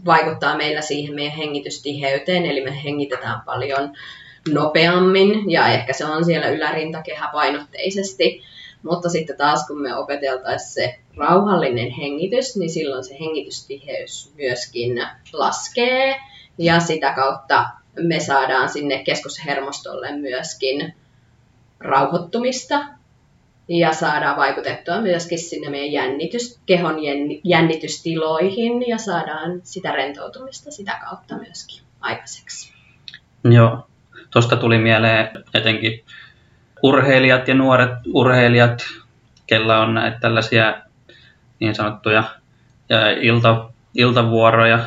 vaikuttaa 0.07 0.57
meillä 0.57 0.81
siihen 0.81 1.15
meidän 1.15 1.37
hengitystiheyteen, 1.37 2.47
eli 2.47 2.65
me 2.65 2.85
hengitetään 2.85 3.41
paljon 3.41 3.93
nopeammin 4.53 5.51
ja 5.51 5.69
ehkä 5.69 5.93
se 5.93 6.05
on 6.05 6.25
siellä 6.25 6.49
ylärintakehä 6.49 7.29
painotteisesti. 7.33 8.43
Mutta 8.83 9.09
sitten 9.09 9.37
taas 9.37 9.67
kun 9.67 9.83
me 9.83 9.97
opeteltaisiin 9.97 10.73
se 10.73 10.99
rauhallinen 11.17 11.91
hengitys, 11.91 12.57
niin 12.57 12.71
silloin 12.71 13.05
se 13.05 13.17
hengitystiheys 13.21 14.33
myöskin 14.37 15.03
laskee 15.33 16.17
ja 16.59 16.81
sitä 16.81 17.13
kautta 17.13 17.67
me 18.01 18.21
saadaan 18.21 18.69
sinne 18.69 19.03
keskushermostolle 19.05 20.13
myöskin 20.13 20.95
rauhoittumista 21.81 22.85
ja 23.69 23.93
saadaan 23.93 24.37
vaikutettua 24.37 25.01
myöskin 25.01 25.39
sinne 25.39 25.71
meidän 25.71 25.93
jännitys, 25.93 26.61
kehon 26.67 26.97
jännitystiloihin 27.45 28.89
ja 28.89 28.99
saadaan 28.99 29.61
sitä 29.63 29.93
rentoutumista 29.93 30.71
sitä 30.71 30.99
kautta 31.09 31.35
myöskin 31.35 31.83
aikaiseksi. 32.01 32.73
Joo, 33.45 33.87
tuosta 34.31 34.57
tuli 34.57 34.79
mieleen 34.79 35.29
etenkin 35.55 36.05
urheilijat 36.83 37.49
ja 37.49 37.55
nuoret 37.55 37.91
urheilijat, 38.15 38.83
kellä 39.47 39.81
on 39.81 39.95
näitä 39.95 40.19
tällaisia 40.21 40.75
niin 41.61 41.75
sanottuja 41.75 42.25
ja 42.89 43.11
ilta, 43.11 43.71
iltavuoroja, 43.95 44.79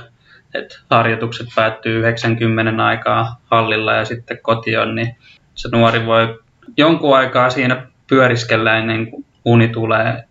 että 0.54 0.80
harjoitukset 0.90 1.48
päättyy 1.56 2.00
90 2.00 2.86
aikaa 2.86 3.42
hallilla 3.46 3.94
ja 3.94 4.06
sitten 4.06 4.40
kotiin, 4.42 4.96
niin 4.96 5.16
se 5.56 5.70
nuori 5.72 6.06
voi 6.06 6.40
jonkun 6.78 7.18
aikaa 7.18 7.50
siinä 7.50 7.88
pyöriskellä 8.10 8.78
ennen 8.78 9.08
kuin 9.08 9.26
uni 9.46 9.68
tulee. 9.68 10.24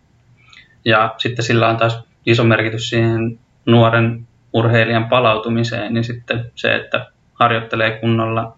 Ja 0.84 1.14
sitten 1.18 1.44
sillä 1.44 1.68
on 1.68 1.76
taas 1.76 1.98
iso 2.26 2.44
merkitys 2.44 2.88
siihen 2.88 3.38
nuoren 3.66 4.26
urheilijan 4.52 5.08
palautumiseen, 5.08 5.94
niin 5.94 6.04
sitten 6.04 6.52
se, 6.54 6.74
että 6.74 7.06
harjoittelee 7.34 7.98
kunnolla 7.98 8.56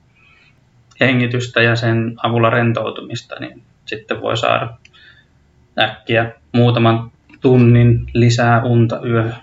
hengitystä 1.00 1.62
ja 1.62 1.76
sen 1.76 2.14
avulla 2.22 2.50
rentoutumista, 2.50 3.36
niin 3.40 3.62
sitten 3.86 4.20
voi 4.20 4.36
saada 4.36 4.70
äkkiä 5.78 6.32
muutaman 6.52 7.10
tunnin 7.40 8.06
lisää 8.14 8.62
unta 8.64 9.00
yöhön. 9.06 9.36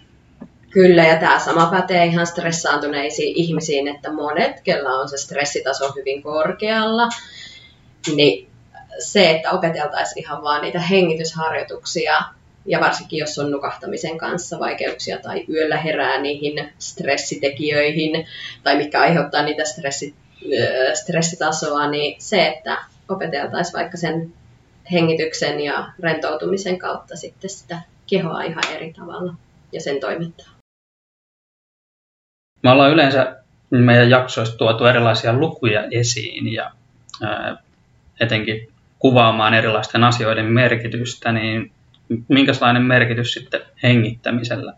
Kyllä, 0.69 1.03
ja 1.03 1.15
tämä 1.15 1.39
sama 1.39 1.65
pätee 1.65 2.05
ihan 2.05 2.27
stressaantuneisiin 2.27 3.37
ihmisiin, 3.37 3.87
että 3.87 4.13
monet, 4.13 4.61
kellä 4.63 4.89
on 4.89 5.09
se 5.09 5.17
stressitaso 5.17 5.93
hyvin 5.95 6.23
korkealla, 6.23 7.07
niin 8.15 8.46
se, 8.99 9.31
että 9.31 9.51
opeteltaisiin 9.51 10.19
ihan 10.23 10.43
vaan 10.43 10.61
niitä 10.61 10.79
hengitysharjoituksia, 10.79 12.21
ja 12.65 12.79
varsinkin 12.79 13.19
jos 13.19 13.39
on 13.39 13.51
nukahtamisen 13.51 14.17
kanssa 14.17 14.59
vaikeuksia 14.59 15.17
tai 15.17 15.45
yöllä 15.49 15.77
herää 15.77 16.21
niihin 16.21 16.73
stressitekijöihin, 16.79 18.27
tai 18.63 18.77
mikä 18.77 19.01
aiheuttaa 19.01 19.43
niitä 19.43 19.65
stressi, 19.65 20.15
stressitasoa, 20.93 21.89
niin 21.89 22.21
se, 22.21 22.47
että 22.47 22.77
opeteltaisiin 23.09 23.73
vaikka 23.73 23.97
sen 23.97 24.33
hengityksen 24.91 25.59
ja 25.59 25.87
rentoutumisen 25.99 26.77
kautta 26.77 27.15
sitten 27.15 27.49
sitä 27.49 27.81
kehoa 28.07 28.43
ihan 28.43 28.63
eri 28.75 28.93
tavalla 28.93 29.33
ja 29.71 29.81
sen 29.81 29.99
toimintaa. 29.99 30.47
Me 32.63 32.71
ollaan 32.71 32.91
yleensä 32.91 33.35
meidän 33.69 34.09
jaksoista 34.09 34.57
tuotu 34.57 34.85
erilaisia 34.85 35.33
lukuja 35.33 35.83
esiin 35.91 36.53
ja 36.53 36.71
etenkin 38.19 38.67
kuvaamaan 38.99 39.53
erilaisten 39.53 40.03
asioiden 40.03 40.45
merkitystä, 40.45 41.31
niin 41.31 41.71
minkälainen 42.27 42.83
merkitys 42.83 43.33
sitten 43.33 43.61
hengittämisellä 43.83 44.73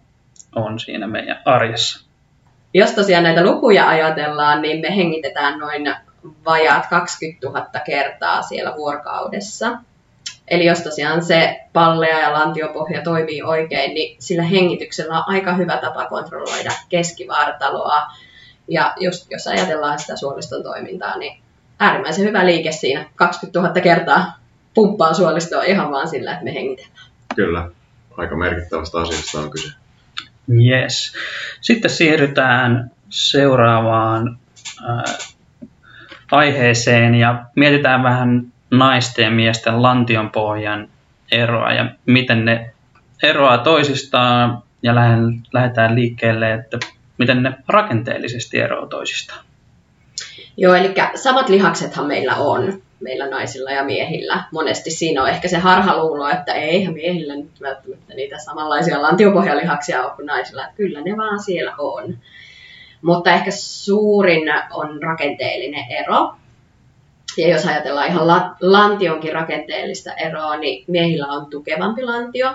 on 0.55 0.79
siinä 0.79 1.07
meidän 1.07 1.41
arjessa? 1.45 2.09
Jos 2.73 2.91
tosiaan 2.91 3.23
näitä 3.23 3.43
lukuja 3.43 3.87
ajatellaan, 3.87 4.61
niin 4.61 4.81
me 4.81 4.95
hengitetään 4.95 5.59
noin 5.59 5.95
vajaat 6.45 6.87
20 6.87 7.47
000 7.47 7.65
kertaa 7.85 8.41
siellä 8.41 8.75
vuorokaudessa. 8.75 9.77
Eli 10.47 10.65
jos 10.65 10.81
tosiaan 10.81 11.23
se 11.23 11.59
pallea 11.73 12.19
ja 12.19 12.33
lantiopohja 12.33 13.01
toimii 13.01 13.41
oikein, 13.41 13.93
niin 13.93 14.15
sillä 14.19 14.43
hengityksellä 14.43 15.17
on 15.17 15.23
aika 15.27 15.53
hyvä 15.53 15.77
tapa 15.77 16.05
kontrolloida 16.05 16.71
keskivartaloa. 16.89 18.01
Ja 18.67 18.93
just 18.99 19.31
jos 19.31 19.47
ajatellaan 19.47 19.99
sitä 19.99 20.15
suoliston 20.15 20.63
toimintaa, 20.63 21.17
niin 21.17 21.41
äärimmäisen 21.79 22.25
hyvä 22.25 22.45
liike 22.45 22.71
siinä. 22.71 23.05
20 23.15 23.59
000 23.59 23.81
kertaa 23.81 24.39
pumppaa 24.73 25.13
suolistoa 25.13 25.63
ihan 25.63 25.91
vaan 25.91 26.07
sillä, 26.07 26.31
että 26.31 26.43
me 26.43 26.53
hengitellään. 26.53 27.07
Kyllä, 27.35 27.69
aika 28.17 28.35
merkittävästä 28.35 28.97
asiasta 28.97 29.39
on 29.39 29.51
kyse. 29.51 29.73
Yes. 30.49 31.13
Sitten 31.61 31.91
siirrytään 31.91 32.91
seuraavaan 33.09 34.39
äh, 34.89 35.17
aiheeseen 36.31 37.15
ja 37.15 37.45
mietitään 37.55 38.03
vähän 38.03 38.43
naisten 38.71 39.23
ja 39.23 39.31
miesten 39.31 39.81
lantionpohjan 39.81 40.87
eroa 41.31 41.73
ja 41.73 41.91
miten 42.05 42.45
ne 42.45 42.73
eroaa 43.23 43.57
toisistaan 43.57 44.63
ja 44.83 44.95
lähdetään 45.53 45.95
liikkeelle, 45.95 46.53
että 46.53 46.77
miten 47.17 47.43
ne 47.43 47.53
rakenteellisesti 47.67 48.59
eroavat 48.59 48.89
toisistaan. 48.89 49.45
Joo, 50.61 50.73
eli 50.73 50.93
samat 51.15 51.49
lihaksethan 51.49 52.07
meillä 52.07 52.35
on. 52.35 52.81
meillä 52.99 53.29
naisilla 53.29 53.71
ja 53.71 53.83
miehillä. 53.83 54.43
Monesti 54.51 54.91
siinä 54.91 55.23
on 55.23 55.29
ehkä 55.29 55.47
se 55.47 55.57
harhaluulo, 55.57 56.29
että 56.29 56.53
eihän 56.53 56.93
miehillä 56.93 57.35
nyt 57.35 57.61
välttämättä 57.61 58.13
niitä 58.13 58.37
samanlaisia 58.37 59.01
lantiopohjalihaksia 59.01 60.03
ole 60.03 60.11
kuin 60.15 60.25
naisilla. 60.25 60.63
Kyllä 60.75 61.01
ne 61.01 61.17
vaan 61.17 61.39
siellä 61.39 61.75
on. 61.77 62.17
Mutta 63.01 63.33
ehkä 63.33 63.51
suurin 63.51 64.43
on 64.71 65.03
rakenteellinen 65.03 65.85
ero. 65.89 66.33
Ja 67.37 67.47
jos 67.47 67.65
ajatellaan 67.65 68.07
ihan 68.07 68.27
lantionkin 68.61 69.33
rakenteellista 69.33 70.13
eroa, 70.13 70.57
niin 70.57 70.85
miehillä 70.87 71.27
on 71.27 71.49
tukevampi 71.49 72.03
lantio, 72.03 72.53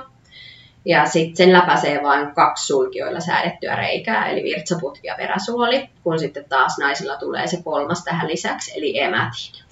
ja 0.84 1.06
sitten 1.06 1.36
sen 1.36 1.52
läpäisee 1.52 2.02
vain 2.02 2.34
kaksi 2.34 2.66
sulkioilla 2.66 3.20
säädettyä 3.20 3.76
reikää, 3.76 4.28
eli 4.28 4.42
virtsaputki 4.42 5.06
ja 5.06 5.14
peräsuoli, 5.18 5.88
kun 6.02 6.18
sitten 6.18 6.44
taas 6.48 6.78
naisilla 6.78 7.16
tulee 7.16 7.46
se 7.46 7.62
kolmas 7.64 8.04
tähän 8.04 8.28
lisäksi, 8.28 8.72
eli 8.76 8.98
emätin. 8.98 9.64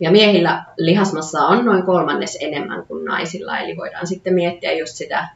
Ja 0.00 0.10
miehillä 0.10 0.64
lihasmassa 0.76 1.38
on 1.38 1.64
noin 1.64 1.82
kolmannes 1.82 2.38
enemmän 2.40 2.86
kuin 2.86 3.04
naisilla, 3.04 3.58
eli 3.58 3.76
voidaan 3.76 4.06
sitten 4.06 4.34
miettiä 4.34 4.72
just 4.72 4.92
sitä, 4.96 5.28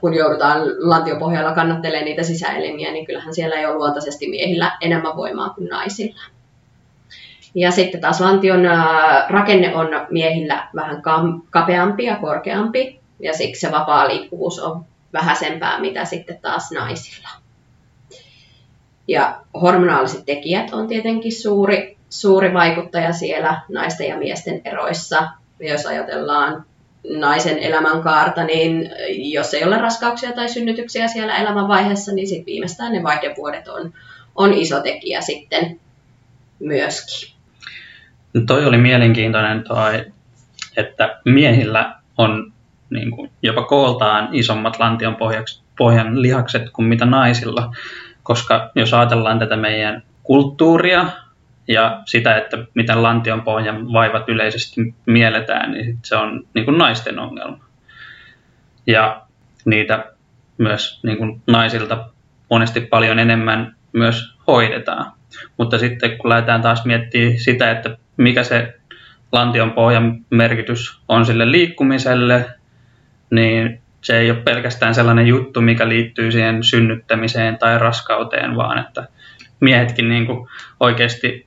kun 0.00 0.14
joudutaan 0.14 0.60
lantiopohjalla 0.78 1.54
kannattelemaan 1.54 2.04
niitä 2.04 2.22
sisäelimiä, 2.22 2.92
niin 2.92 3.06
kyllähän 3.06 3.34
siellä 3.34 3.56
ei 3.56 3.66
ole 3.66 3.74
luontaisesti 3.74 4.28
miehillä 4.30 4.76
enemmän 4.80 5.16
voimaa 5.16 5.50
kuin 5.50 5.68
naisilla. 5.68 6.20
Ja 7.54 7.70
sitten 7.70 8.00
taas 8.00 8.20
lantion 8.20 8.60
rakenne 9.28 9.74
on 9.74 9.88
miehillä 10.10 10.68
vähän 10.74 11.02
kapeampi 11.50 12.04
ja 12.04 12.16
korkeampi, 12.16 13.00
ja 13.20 13.32
siksi 13.32 13.60
se 13.60 13.72
vapaa 13.72 14.08
liikkuvuus 14.08 14.58
on 14.58 14.84
vähäisempää 15.12 15.80
mitä 15.80 16.04
sitten 16.04 16.38
taas 16.42 16.70
naisilla. 16.70 17.28
Ja 19.08 19.40
hormonaaliset 19.60 20.26
tekijät 20.26 20.72
on 20.72 20.88
tietenkin 20.88 21.32
suuri, 21.32 21.96
suuri 22.10 22.54
vaikuttaja 22.54 23.12
siellä 23.12 23.60
naisten 23.68 24.08
ja 24.08 24.18
miesten 24.18 24.60
eroissa. 24.64 25.28
Jos 25.60 25.86
ajatellaan 25.86 26.64
naisen 27.10 27.58
elämänkaarta, 27.58 28.44
niin 28.44 28.90
jos 29.08 29.54
ei 29.54 29.64
ole 29.64 29.78
raskauksia 29.78 30.32
tai 30.32 30.48
synnytyksiä 30.48 31.08
siellä 31.08 31.36
elämänvaiheessa, 31.36 32.12
niin 32.12 32.28
sitten 32.28 32.46
viimeistään 32.46 32.92
ne 32.92 33.02
vaihdevuodet 33.02 33.68
on, 33.68 33.92
on 34.34 34.54
iso 34.54 34.80
tekijä 34.80 35.20
sitten 35.20 35.80
myöskin. 36.58 37.36
No 38.34 38.40
toi 38.46 38.64
oli 38.66 38.78
mielenkiintoinen 38.78 39.64
toi, 39.64 40.04
että 40.76 41.20
miehillä 41.24 41.94
on 42.18 42.52
niin 42.90 43.10
kuin 43.10 43.30
jopa 43.42 43.62
kooltaan 43.62 44.28
isommat 44.32 44.78
lantion 44.78 45.16
pohjaksi, 45.16 45.62
pohjan 45.78 46.22
lihakset 46.22 46.70
kuin 46.70 46.88
mitä 46.88 47.04
naisilla, 47.04 47.72
koska 48.22 48.70
jos 48.74 48.94
ajatellaan 48.94 49.38
tätä 49.38 49.56
meidän 49.56 50.02
kulttuuria 50.22 51.06
ja 51.68 52.02
sitä, 52.04 52.36
että 52.36 52.58
miten 52.74 53.02
lantion 53.02 53.42
pohjan 53.42 53.92
vaivat 53.92 54.28
yleisesti 54.28 54.94
mielletään, 55.06 55.72
niin 55.72 55.98
se 56.04 56.16
on 56.16 56.46
niin 56.54 56.64
kuin 56.64 56.78
naisten 56.78 57.18
ongelma. 57.18 57.64
Ja 58.86 59.22
niitä 59.64 60.04
myös 60.58 61.00
niin 61.02 61.18
kuin 61.18 61.42
naisilta 61.46 62.08
monesti 62.50 62.80
paljon 62.80 63.18
enemmän 63.18 63.76
myös 63.92 64.36
hoidetaan. 64.46 65.12
Mutta 65.56 65.78
sitten 65.78 66.18
kun 66.18 66.30
lähdetään 66.30 66.62
taas 66.62 66.84
miettimään 66.84 67.38
sitä, 67.38 67.70
että 67.70 67.96
mikä 68.16 68.42
se 68.42 68.74
lantion 69.32 69.72
pohjan 69.72 70.24
merkitys 70.30 71.00
on 71.08 71.26
sille 71.26 71.50
liikkumiselle 71.50 72.46
niin 73.30 73.80
se 74.00 74.18
ei 74.18 74.30
ole 74.30 74.42
pelkästään 74.42 74.94
sellainen 74.94 75.26
juttu, 75.26 75.60
mikä 75.60 75.88
liittyy 75.88 76.32
siihen 76.32 76.64
synnyttämiseen 76.64 77.58
tai 77.58 77.78
raskauteen, 77.78 78.56
vaan 78.56 78.78
että 78.78 79.08
miehetkin 79.60 80.08
niin 80.08 80.26
kuin 80.26 80.48
oikeasti 80.80 81.46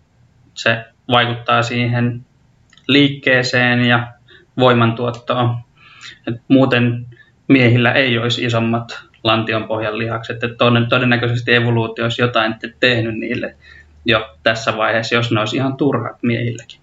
se 0.54 0.86
vaikuttaa 1.08 1.62
siihen 1.62 2.26
liikkeeseen 2.88 3.86
ja 3.86 4.08
voimantuottoon. 4.58 5.58
Et 6.28 6.36
muuten 6.48 7.06
miehillä 7.48 7.92
ei 7.92 8.18
olisi 8.18 8.46
isommat 8.46 9.04
lantionpohjan 9.24 9.98
lihakset. 9.98 10.44
Et 10.44 10.58
todennäköisesti 10.90 11.56
evoluutio 11.56 12.06
olisi 12.06 12.22
jotain 12.22 12.56
tehnyt 12.80 13.16
niille 13.16 13.56
jo 14.06 14.36
tässä 14.44 14.78
vaiheessa, 14.78 15.16
jos 15.16 15.32
ne 15.32 15.40
olisi 15.40 15.56
ihan 15.56 15.78
turhat 15.78 16.18
miehilläkin. 16.24 16.80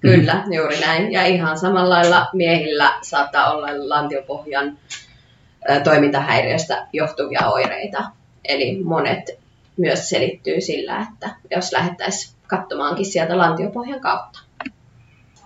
Kyllä, 0.00 0.44
juuri 0.50 0.80
näin. 0.80 1.12
Ja 1.12 1.26
ihan 1.26 1.58
samalla 1.58 1.94
lailla 1.94 2.26
miehillä 2.32 2.98
saattaa 3.02 3.52
olla 3.52 3.66
lantiopohjan 3.88 4.78
toimintahäiriöstä 5.84 6.86
johtuvia 6.92 7.48
oireita. 7.48 8.04
Eli 8.44 8.80
monet 8.84 9.30
myös 9.76 10.08
selittyy 10.08 10.60
sillä, 10.60 11.06
että 11.12 11.36
jos 11.50 11.72
lähettäisiin 11.72 12.36
katsomaankin 12.46 13.06
sieltä 13.06 13.38
lantiopohjan 13.38 14.00
kautta. 14.00 14.40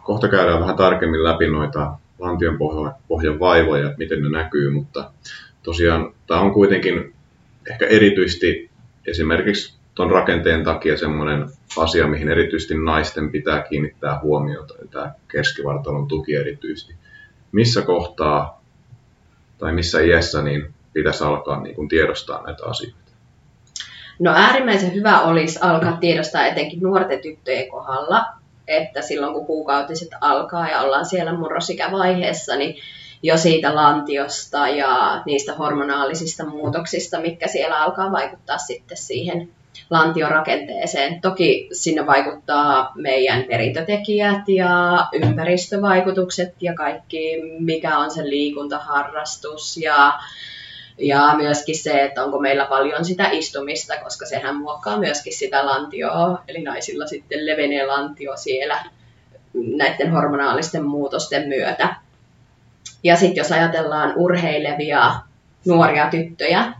Kohta 0.02 0.28
käydään 0.28 0.60
vähän 0.60 0.76
tarkemmin 0.76 1.24
läpi 1.24 1.46
noita 1.46 1.92
lantion 2.18 2.58
pohjan 3.08 3.40
vaivoja, 3.40 3.86
että 3.86 3.98
miten 3.98 4.22
ne 4.22 4.30
näkyy, 4.30 4.70
mutta 4.70 5.10
tosiaan 5.62 6.14
tämä 6.26 6.40
on 6.40 6.52
kuitenkin 6.52 7.14
ehkä 7.70 7.86
erityisesti 7.86 8.70
esimerkiksi 9.06 9.79
tuon 9.94 10.10
rakenteen 10.10 10.64
takia 10.64 10.96
semmoinen 10.96 11.50
asia, 11.76 12.06
mihin 12.06 12.28
erityisesti 12.28 12.74
naisten 12.74 13.30
pitää 13.30 13.62
kiinnittää 13.62 14.20
huomiota, 14.22 14.74
tämä 14.90 15.12
keskivartalon 15.28 16.08
tuki 16.08 16.34
erityisesti. 16.34 16.94
Missä 17.52 17.82
kohtaa 17.82 18.62
tai 19.58 19.72
missä 19.72 20.00
iässä 20.00 20.42
niin 20.42 20.74
pitäisi 20.92 21.24
alkaa 21.24 21.60
niin 21.60 21.74
kuin 21.74 21.88
tiedostaa 21.88 22.42
näitä 22.46 22.66
asioita? 22.66 22.98
No 24.18 24.32
äärimmäisen 24.34 24.94
hyvä 24.94 25.20
olisi 25.20 25.58
alkaa 25.62 25.96
tiedostaa 25.96 26.46
etenkin 26.46 26.80
nuorten 26.80 27.20
tyttöjen 27.20 27.68
kohdalla, 27.68 28.24
että 28.68 29.02
silloin 29.02 29.32
kun 29.32 29.46
kuukautiset 29.46 30.08
alkaa 30.20 30.68
ja 30.68 30.80
ollaan 30.80 31.06
siellä 31.06 31.34
murrosikävaiheessa, 31.34 32.56
niin 32.56 32.76
jo 33.22 33.36
siitä 33.36 33.74
lantiosta 33.74 34.68
ja 34.68 35.22
niistä 35.26 35.54
hormonaalisista 35.54 36.46
muutoksista, 36.46 37.20
mitkä 37.20 37.48
siellä 37.48 37.78
alkaa 37.78 38.12
vaikuttaa 38.12 38.58
sitten 38.58 38.96
siihen 38.96 39.48
lantiorakenteeseen. 39.90 41.20
Toki 41.20 41.68
sinne 41.72 42.06
vaikuttaa 42.06 42.92
meidän 42.94 43.44
perintötekijät 43.44 44.48
ja 44.48 45.06
ympäristövaikutukset 45.12 46.54
ja 46.60 46.74
kaikki, 46.74 47.40
mikä 47.58 47.98
on 47.98 48.10
se 48.10 48.24
liikuntaharrastus 48.24 49.76
ja, 49.76 50.12
ja 50.98 51.34
myöskin 51.36 51.78
se, 51.78 52.04
että 52.04 52.24
onko 52.24 52.38
meillä 52.38 52.64
paljon 52.64 53.04
sitä 53.04 53.28
istumista, 53.30 53.94
koska 54.04 54.26
sehän 54.26 54.56
muokkaa 54.56 54.98
myöskin 54.98 55.36
sitä 55.36 55.66
lantioa, 55.66 56.42
eli 56.48 56.62
naisilla 56.62 57.06
sitten 57.06 57.46
levenee 57.46 57.86
lantio 57.86 58.36
siellä 58.36 58.84
näiden 59.54 60.12
hormonaalisten 60.12 60.84
muutosten 60.84 61.48
myötä. 61.48 61.96
Ja 63.04 63.16
sitten 63.16 63.36
jos 63.36 63.52
ajatellaan 63.52 64.12
urheilevia 64.16 65.12
nuoria 65.66 66.10
tyttöjä, 66.10 66.72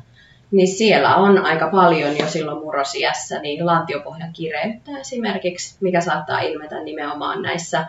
niin 0.50 0.68
siellä 0.68 1.16
on 1.16 1.38
aika 1.38 1.68
paljon 1.68 2.18
jo 2.18 2.26
silloin 2.28 2.58
murrosiässä 2.58 3.40
niin 3.40 3.66
lantiopohjan 3.66 4.32
kireyttä 4.32 4.90
esimerkiksi, 5.00 5.76
mikä 5.80 6.00
saattaa 6.00 6.40
ilmetä 6.40 6.82
nimenomaan 6.82 7.42
näissä 7.42 7.86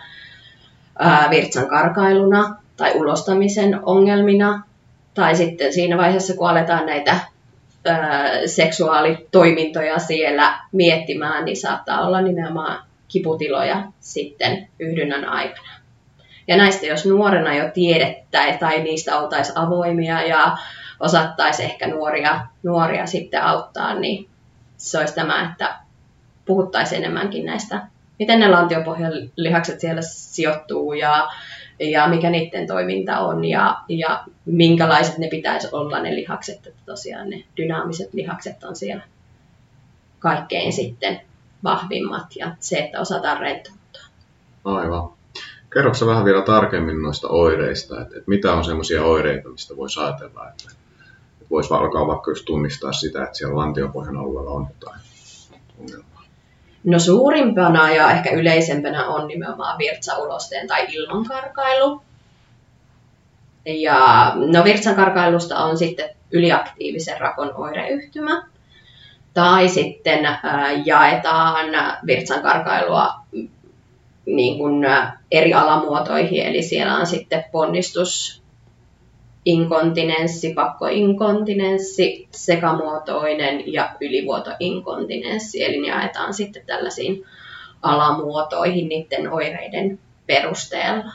ää, 0.99 1.27
virtsan 1.29 1.67
karkailuna 1.67 2.55
tai 2.77 2.91
ulostamisen 2.95 3.79
ongelmina, 3.83 4.63
tai 5.13 5.35
sitten 5.35 5.73
siinä 5.73 5.97
vaiheessa, 5.97 6.33
kun 6.33 6.49
aletaan 6.49 6.85
näitä 6.85 7.19
ää, 7.85 8.31
seksuaalitoimintoja 8.45 9.99
siellä 9.99 10.59
miettimään, 10.71 11.45
niin 11.45 11.57
saattaa 11.57 12.07
olla 12.07 12.21
nimenomaan 12.21 12.83
kiputiloja 13.07 13.83
sitten 13.99 14.67
yhdynnän 14.79 15.25
aikana. 15.25 15.71
Ja 16.47 16.57
näistä 16.57 16.85
jos 16.85 17.05
nuorena 17.05 17.55
jo 17.55 17.69
tiedettäisiin 17.73 18.59
tai 18.59 18.81
niistä 18.81 19.19
oltaisiin 19.19 19.57
avoimia 19.57 20.21
ja 20.21 20.57
osattaisi 21.01 21.63
ehkä 21.63 21.87
nuoria, 21.87 22.47
nuoria 22.63 23.05
sitten 23.05 23.43
auttaa, 23.43 23.93
niin 23.93 24.29
se 24.77 24.99
olisi 24.99 25.15
tämä, 25.15 25.49
että 25.51 25.79
puhuttaisiin 26.45 27.03
enemmänkin 27.03 27.45
näistä, 27.45 27.87
miten 28.19 28.39
ne 28.39 28.49
lantiopohjan 28.49 29.13
lihakset 29.35 29.79
siellä 29.79 30.01
sijoittuu 30.01 30.93
ja, 30.93 31.29
ja 31.79 32.07
mikä 32.07 32.29
niiden 32.29 32.67
toiminta 32.67 33.19
on 33.19 33.45
ja, 33.45 33.77
ja 33.89 34.23
minkälaiset 34.45 35.17
ne 35.17 35.27
pitäisi 35.27 35.67
olla 35.71 35.99
ne 35.99 36.15
lihakset, 36.15 36.67
että 36.67 36.81
tosiaan 36.85 37.29
ne 37.29 37.43
dynaamiset 37.57 38.13
lihakset 38.13 38.63
on 38.63 38.75
siellä 38.75 39.03
kaikkein 40.19 40.73
sitten 40.73 41.21
vahvimmat 41.63 42.35
ja 42.35 42.55
se, 42.59 42.77
että 42.77 42.99
osataan 42.99 43.39
rentouttaa. 43.39 44.01
Aivan. 44.65 45.09
Kerroksä 45.73 46.05
vähän 46.05 46.25
vielä 46.25 46.41
tarkemmin 46.41 47.01
noista 47.01 47.27
oireista, 47.27 48.01
että, 48.01 48.17
että 48.17 48.29
mitä 48.29 48.53
on 48.53 48.65
semmoisia 48.65 49.03
oireita, 49.03 49.49
mistä 49.49 49.77
voi 49.77 49.87
ajatella, 50.03 50.49
että 50.49 50.80
voisi 51.51 51.73
alkaa 51.73 52.07
vaikka 52.07 52.31
just 52.31 52.45
tunnistaa 52.45 52.93
sitä, 52.93 53.23
että 53.23 53.37
siellä 53.37 53.55
lantiopohjan 53.55 54.17
alueella 54.17 54.51
on 54.51 54.67
jotain 54.69 55.01
ongelmaa? 55.79 56.23
No 56.83 56.99
suurimpana 56.99 57.91
ja 57.91 58.11
ehkä 58.11 58.29
yleisempänä 58.29 59.07
on 59.07 59.27
nimenomaan 59.27 59.77
virtsaulosteen 59.77 60.67
tai 60.67 60.85
ilmankarkailu. 60.89 62.01
Ja 63.65 64.33
no 64.35 64.63
virtsankarkailusta 64.63 65.57
on 65.57 65.77
sitten 65.77 66.09
yliaktiivisen 66.31 67.21
rakon 67.21 67.51
oireyhtymä. 67.55 68.47
Tai 69.33 69.69
sitten 69.69 70.25
äh, 70.25 70.39
jaetaan 70.85 71.65
virtsankarkailua 72.05 73.13
niin 74.25 74.57
kuin 74.57 74.85
eri 75.31 75.53
alamuotoihin, 75.53 76.45
eli 76.45 76.63
siellä 76.63 76.95
on 76.95 77.05
sitten 77.05 77.43
ponnistus, 77.51 78.40
inkontinenssi, 79.45 80.53
pakkoinkontinenssi, 80.53 82.27
sekamuotoinen 82.31 83.73
ja 83.73 83.95
ylivuotoinkontinenssi, 84.01 85.63
eli 85.63 85.81
ne 85.81 85.87
jaetaan 85.87 86.33
sitten 86.33 86.65
tällaisiin 86.65 87.23
alamuotoihin 87.81 88.89
niiden 88.89 89.33
oireiden 89.33 89.99
perusteella. 90.27 91.13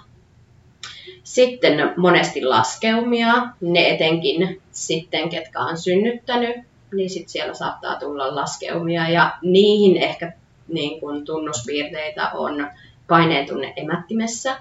Sitten 1.23 1.93
monesti 1.97 2.45
laskeumia, 2.45 3.33
ne 3.61 3.89
etenkin 3.89 4.62
sitten, 4.71 5.29
ketkä 5.29 5.61
on 5.61 5.79
synnyttänyt, 5.79 6.57
niin 6.95 7.11
sitten 7.11 7.29
siellä 7.29 7.55
saattaa 7.55 7.99
tulla 7.99 8.37
laskeumia 8.37 9.09
ja 9.09 9.33
niihin 9.43 9.97
ehkä 9.97 10.33
niin 10.69 11.01
kun 11.01 11.25
tunnuspiirteitä 11.25 12.31
on 12.31 12.71
paineen 13.09 13.47
tunne 13.47 13.73
emättimessä, 13.77 14.57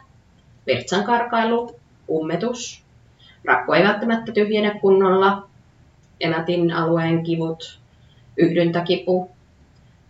virtsankarkailu, 0.67 1.79
ummetus, 2.09 2.84
rakko 3.47 3.73
ei 3.73 3.83
välttämättä 3.83 4.31
tyhjene 4.31 4.79
kunnolla, 4.79 5.47
emätin 6.19 6.73
alueen 6.73 7.23
kivut, 7.23 7.79
yhdyntäkipu, 8.37 9.31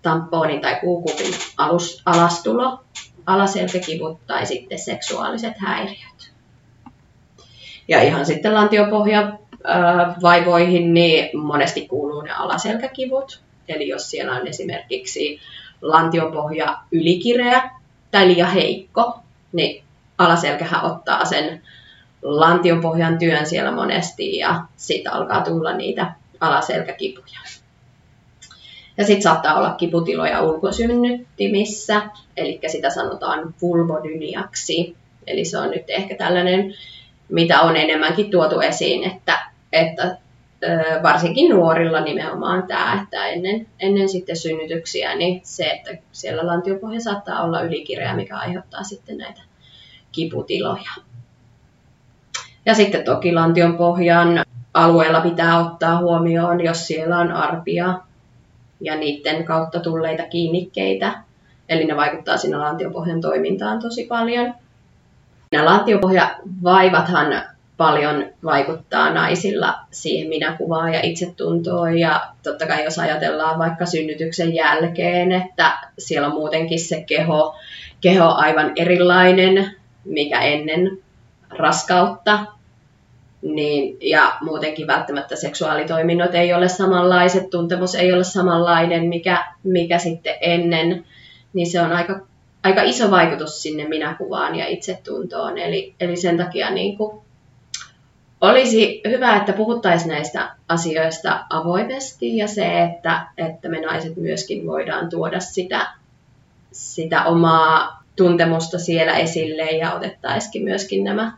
tampoonin 0.02 0.62
tai 0.62 0.76
kuukupin 0.82 1.34
alus, 1.58 2.02
alastulo, 2.06 2.84
alaselkäkivut 3.26 4.20
tai 4.28 4.46
sitten 4.46 4.80
seksuaaliset 4.80 5.54
häiriöt. 5.58 6.32
Ja 7.88 8.02
ihan 8.02 8.26
sitten 8.26 8.54
lantiopohja 8.54 9.34
vaivoihin, 10.22 10.94
niin 10.94 11.40
monesti 11.40 11.88
kuuluu 11.88 12.22
ne 12.22 12.32
alaselkäkivut. 12.32 13.42
Eli 13.68 13.88
jos 13.88 14.10
siellä 14.10 14.34
on 14.34 14.48
esimerkiksi 14.48 15.40
lantiopohja 15.82 16.78
ylikireä 16.92 17.72
tai 18.12 18.28
liian 18.28 18.52
heikko, 18.52 19.20
niin 19.54 19.84
alaselkähän 20.18 20.84
ottaa 20.84 21.26
sen 21.26 21.62
lantiopohjan 22.26 23.18
työn 23.18 23.46
siellä 23.46 23.72
monesti 23.72 24.38
ja 24.38 24.62
sitten 24.76 25.14
alkaa 25.14 25.42
tulla 25.42 25.74
niitä 25.74 26.14
alaselkäkipuja. 26.40 27.40
Ja 28.98 29.06
sitten 29.06 29.22
saattaa 29.22 29.58
olla 29.58 29.74
kiputiloja 29.74 30.42
ulkosynnyttimissä, 30.42 32.02
eli 32.38 32.60
sitä 32.68 32.90
sanotaan 32.90 33.54
vulvodyniaksi. 33.62 34.96
Eli 35.28 35.46
se 35.46 35.58
on 35.58 35.72
nyt 35.72 35.84
ehkä 35.88 36.16
tällainen, 36.16 36.74
mitä 37.30 37.62
on 37.62 37.78
enemmänkin 37.78 38.32
tuotu 38.32 38.60
esiin, 38.60 39.04
että, 39.04 39.40
että 39.74 40.18
varsinkin 41.04 41.50
nuorilla 41.50 42.02
nimenomaan 42.02 42.64
tämä, 42.68 43.02
että 43.04 43.26
ennen, 43.26 43.68
ennen 43.80 44.10
sitten 44.10 44.36
synnytyksiä, 44.36 45.16
niin 45.16 45.42
se, 45.44 45.64
että 45.64 45.98
siellä 46.12 46.48
lantiopohja 46.48 47.00
saattaa 47.00 47.44
olla 47.44 47.62
ylikireä, 47.62 48.16
mikä 48.16 48.38
aiheuttaa 48.38 48.84
sitten 48.84 49.18
näitä 49.18 49.42
kiputiloja. 50.12 50.92
Ja 52.66 52.76
sitten 52.76 53.04
toki 53.04 53.34
lantion 53.34 53.78
pohjan 53.78 54.44
alueella 54.74 55.22
pitää 55.22 55.60
ottaa 55.60 55.98
huomioon, 55.98 56.64
jos 56.64 56.88
siellä 56.88 57.20
on 57.20 57.32
arpia 57.32 58.00
ja 58.82 58.96
niiden 58.96 59.44
kautta 59.44 59.80
tulleita 59.80 60.24
kiinnikkeitä. 60.24 61.14
Eli 61.70 61.86
ne 61.86 61.96
vaikuttaa 61.96 62.38
sinne 62.38 62.58
lantiopohjan 62.58 63.22
toimintaan 63.22 63.80
tosi 63.80 64.06
paljon. 64.06 64.54
Nämä 65.52 65.66
lantiopohjavaivathan 65.66 67.44
paljon 67.78 68.26
vaikuttaa 68.44 69.14
naisilla 69.14 69.76
siihen 69.92 70.30
minäkuvaan 70.30 70.94
ja 70.94 71.00
itsetuntoon. 71.04 71.98
Ja 71.98 72.22
totta 72.44 72.68
kai 72.68 72.84
jos 72.84 73.00
ajatellaan 73.00 73.60
vaikka 73.60 73.86
synnytyksen 73.86 74.56
jälkeen, 74.56 75.32
että 75.32 75.78
siellä 76.00 76.28
on 76.28 76.34
muutenkin 76.34 76.80
se 76.80 77.04
keho, 77.08 77.56
keho 78.02 78.34
aivan 78.36 78.72
erilainen, 78.76 79.72
mikä 80.06 80.42
ennen 80.42 80.98
raskautta, 81.50 82.46
niin, 83.46 83.98
ja 84.02 84.38
muutenkin 84.42 84.88
välttämättä 84.88 85.36
seksuaalitoiminnot 85.36 86.36
ei 86.36 86.54
ole 86.54 86.68
samanlaiset, 86.68 87.50
tuntemus 87.50 87.96
ei 87.96 88.14
ole 88.14 88.24
samanlainen, 88.24 89.06
mikä, 89.06 89.46
mikä 89.64 89.98
sitten 89.98 90.36
ennen, 90.42 91.06
niin 91.54 91.68
se 91.68 91.82
on 91.82 91.92
aika, 91.92 92.20
aika 92.64 92.82
iso 92.82 93.12
vaikutus 93.12 93.64
sinne 93.64 93.88
minäkuvaan 93.88 94.56
ja 94.56 94.68
itsetuntoon. 94.68 95.58
Eli, 95.58 95.96
eli 96.00 96.16
sen 96.16 96.38
takia 96.38 96.70
niin 96.70 96.98
kuin 96.98 97.22
olisi 98.42 99.02
hyvä, 99.08 99.36
että 99.36 99.54
puhuttaisiin 99.54 100.10
näistä 100.10 100.56
asioista 100.70 101.46
avoimesti 101.50 102.38
ja 102.38 102.48
se, 102.48 102.82
että, 102.84 103.28
että 103.38 103.70
me 103.70 103.82
naiset 103.82 104.16
myöskin 104.16 104.68
voidaan 104.68 105.10
tuoda 105.10 105.40
sitä, 105.40 105.88
sitä 106.72 107.24
omaa 107.24 108.04
tuntemusta 108.16 108.80
siellä 108.80 109.18
esille 109.18 109.64
ja 109.64 109.94
otettaisiin 109.94 110.64
myöskin 110.64 111.04
nämä 111.04 111.38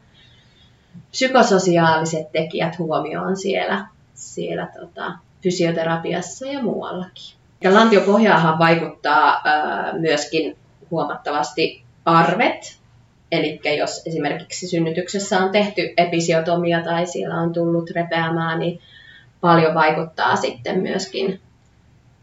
psykososiaaliset 1.12 2.32
tekijät 2.32 2.80
huomioon 2.80 3.38
siellä, 3.38 3.88
siellä 4.14 4.68
tota, 4.80 5.12
fysioterapiassa 5.44 6.46
ja 6.46 6.64
muuallakin. 6.64 7.38
Ja 7.62 7.74
lantiopohjaahan 7.74 8.60
vaikuttaa 8.60 9.42
ää, 9.46 9.94
myöskin 10.00 10.58
huomattavasti 10.92 11.84
arvet, 12.06 12.78
Eli 13.32 13.60
jos 13.78 14.02
esimerkiksi 14.06 14.68
synnytyksessä 14.68 15.40
on 15.40 15.52
tehty 15.52 15.94
episiotomia 15.98 16.84
tai 16.84 17.08
siellä 17.08 17.36
on 17.36 17.54
tullut 17.54 17.90
repeämää, 17.90 18.58
niin 18.58 18.80
paljon 19.42 19.74
vaikuttaa 19.74 20.36
sitten 20.36 20.80
myöskin 20.80 21.42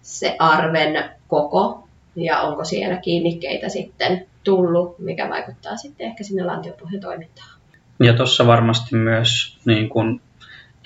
se 0.03 0.37
arven 0.39 1.11
koko 1.29 1.89
ja 2.17 2.41
onko 2.41 2.65
siellä 2.65 2.97
kiinnikkeitä 2.97 3.69
sitten 3.69 4.27
tullut, 4.45 4.99
mikä 4.99 5.29
vaikuttaa 5.29 5.77
sitten 5.77 6.07
ehkä 6.07 6.25
sinne 6.25 6.45
lantiopohjan 6.45 7.01
toimintaan. 7.01 7.54
Ja 8.01 8.13
tuossa 8.13 8.47
varmasti 8.47 8.97
myös 8.97 9.59
niin 9.65 9.89
kun, 9.89 10.21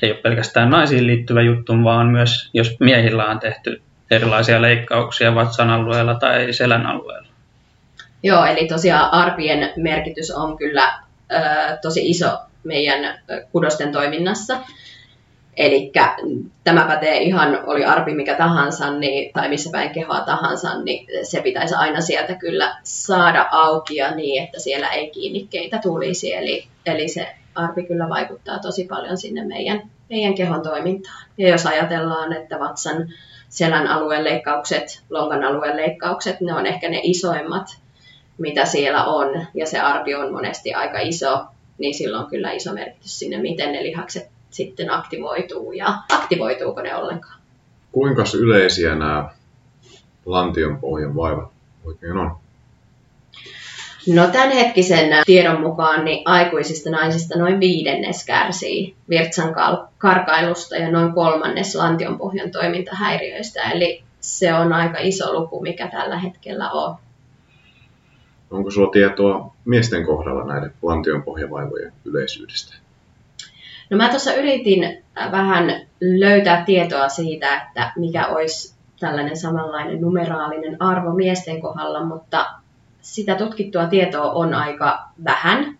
ei 0.02 0.10
ole 0.10 0.20
pelkästään 0.20 0.70
naisiin 0.70 1.06
liittyvä 1.06 1.42
juttu, 1.42 1.72
vaan 1.84 2.06
myös 2.06 2.50
jos 2.54 2.76
miehillä 2.80 3.26
on 3.26 3.38
tehty 3.40 3.82
erilaisia 4.10 4.62
leikkauksia 4.62 5.34
vatsan 5.34 5.70
alueella 5.70 6.14
tai 6.14 6.52
selän 6.52 6.86
alueella. 6.86 7.28
Joo, 8.22 8.44
eli 8.44 8.68
tosiaan 8.68 9.12
arpien 9.12 9.72
merkitys 9.76 10.30
on 10.30 10.56
kyllä 10.56 10.98
ö, 11.32 11.36
tosi 11.82 12.10
iso 12.10 12.38
meidän 12.64 13.20
kudosten 13.52 13.92
toiminnassa. 13.92 14.60
Eli 15.58 15.92
tämä 16.64 16.84
pätee 16.86 17.18
ihan, 17.18 17.60
oli 17.66 17.84
arpi 17.84 18.14
mikä 18.14 18.34
tahansa 18.34 18.98
niin, 18.98 19.32
tai 19.32 19.48
missä 19.48 19.70
päin 19.72 19.90
kehoa 19.90 20.20
tahansa, 20.20 20.82
niin 20.82 21.06
se 21.22 21.40
pitäisi 21.40 21.74
aina 21.74 22.00
sieltä 22.00 22.34
kyllä 22.34 22.76
saada 22.82 23.48
auki 23.50 23.96
ja 23.96 24.14
niin, 24.14 24.44
että 24.44 24.60
siellä 24.60 24.88
ei 24.88 25.10
kiinnikkeitä 25.10 25.78
tulisi. 25.82 26.34
Eli, 26.34 26.64
eli 26.86 27.08
se 27.08 27.26
arpi 27.54 27.82
kyllä 27.82 28.08
vaikuttaa 28.08 28.58
tosi 28.58 28.84
paljon 28.84 29.16
sinne 29.16 29.44
meidän, 29.44 29.82
meidän 30.10 30.34
kehon 30.34 30.62
toimintaan. 30.62 31.24
Ja 31.38 31.48
jos 31.48 31.66
ajatellaan, 31.66 32.32
että 32.32 32.58
vatsan 32.58 33.08
selän 33.48 33.86
alueen 33.86 34.24
leikkaukset, 34.24 35.02
lonkan 35.10 35.44
alueen 35.44 35.76
leikkaukset, 35.76 36.40
ne 36.40 36.54
on 36.54 36.66
ehkä 36.66 36.88
ne 36.88 37.00
isoimmat, 37.02 37.66
mitä 38.38 38.64
siellä 38.64 39.04
on, 39.04 39.46
ja 39.54 39.66
se 39.66 39.80
arpi 39.80 40.14
on 40.14 40.32
monesti 40.32 40.74
aika 40.74 40.98
iso, 40.98 41.44
niin 41.78 41.94
silloin 41.94 42.24
on 42.24 42.30
kyllä 42.30 42.52
iso 42.52 42.72
merkitys 42.72 43.18
sinne, 43.18 43.38
miten 43.38 43.72
ne 43.72 43.82
lihakset 43.82 44.37
sitten 44.50 44.90
aktivoituu 44.90 45.72
ja 45.72 45.98
aktivoituuko 46.12 46.80
ne 46.80 46.94
ollenkaan. 46.94 47.40
Kuinka 47.92 48.24
yleisiä 48.40 48.94
nämä 48.94 49.30
lantion 50.26 50.78
pohjan 50.78 51.16
vaivat 51.16 51.50
oikein 51.84 52.16
on? 52.16 52.36
No 54.14 54.26
tämänhetkisen 54.26 55.22
tiedon 55.26 55.60
mukaan 55.60 56.04
niin 56.04 56.22
aikuisista 56.24 56.90
naisista 56.90 57.38
noin 57.38 57.60
viidennes 57.60 58.26
kärsii 58.26 58.94
virtsan 59.08 59.54
karkailusta 59.98 60.76
ja 60.76 60.90
noin 60.90 61.12
kolmannes 61.12 61.74
lantion 61.74 62.18
pohjan 62.18 62.50
toimintahäiriöistä. 62.50 63.62
Eli 63.62 64.02
se 64.20 64.54
on 64.54 64.72
aika 64.72 64.98
iso 65.00 65.32
luku, 65.32 65.62
mikä 65.62 65.88
tällä 65.88 66.18
hetkellä 66.18 66.70
on. 66.70 66.96
Onko 68.50 68.70
sulla 68.70 68.90
tietoa 68.90 69.54
miesten 69.64 70.06
kohdalla 70.06 70.44
näiden 70.44 70.72
lantionpohjavaivojen 70.82 71.92
yleisyydestä? 72.04 72.87
No 73.90 73.96
mä 73.96 74.08
tuossa 74.08 74.34
yritin 74.34 75.04
vähän 75.30 75.86
löytää 76.00 76.64
tietoa 76.64 77.08
siitä, 77.08 77.56
että 77.56 77.92
mikä 77.96 78.26
olisi 78.26 78.78
tällainen 79.00 79.36
samanlainen 79.36 80.00
numeraalinen 80.00 80.82
arvo 80.82 81.14
miesten 81.14 81.60
kohdalla, 81.60 82.04
mutta 82.04 82.46
sitä 83.00 83.34
tutkittua 83.34 83.86
tietoa 83.86 84.32
on 84.32 84.54
aika 84.54 85.08
vähän. 85.24 85.78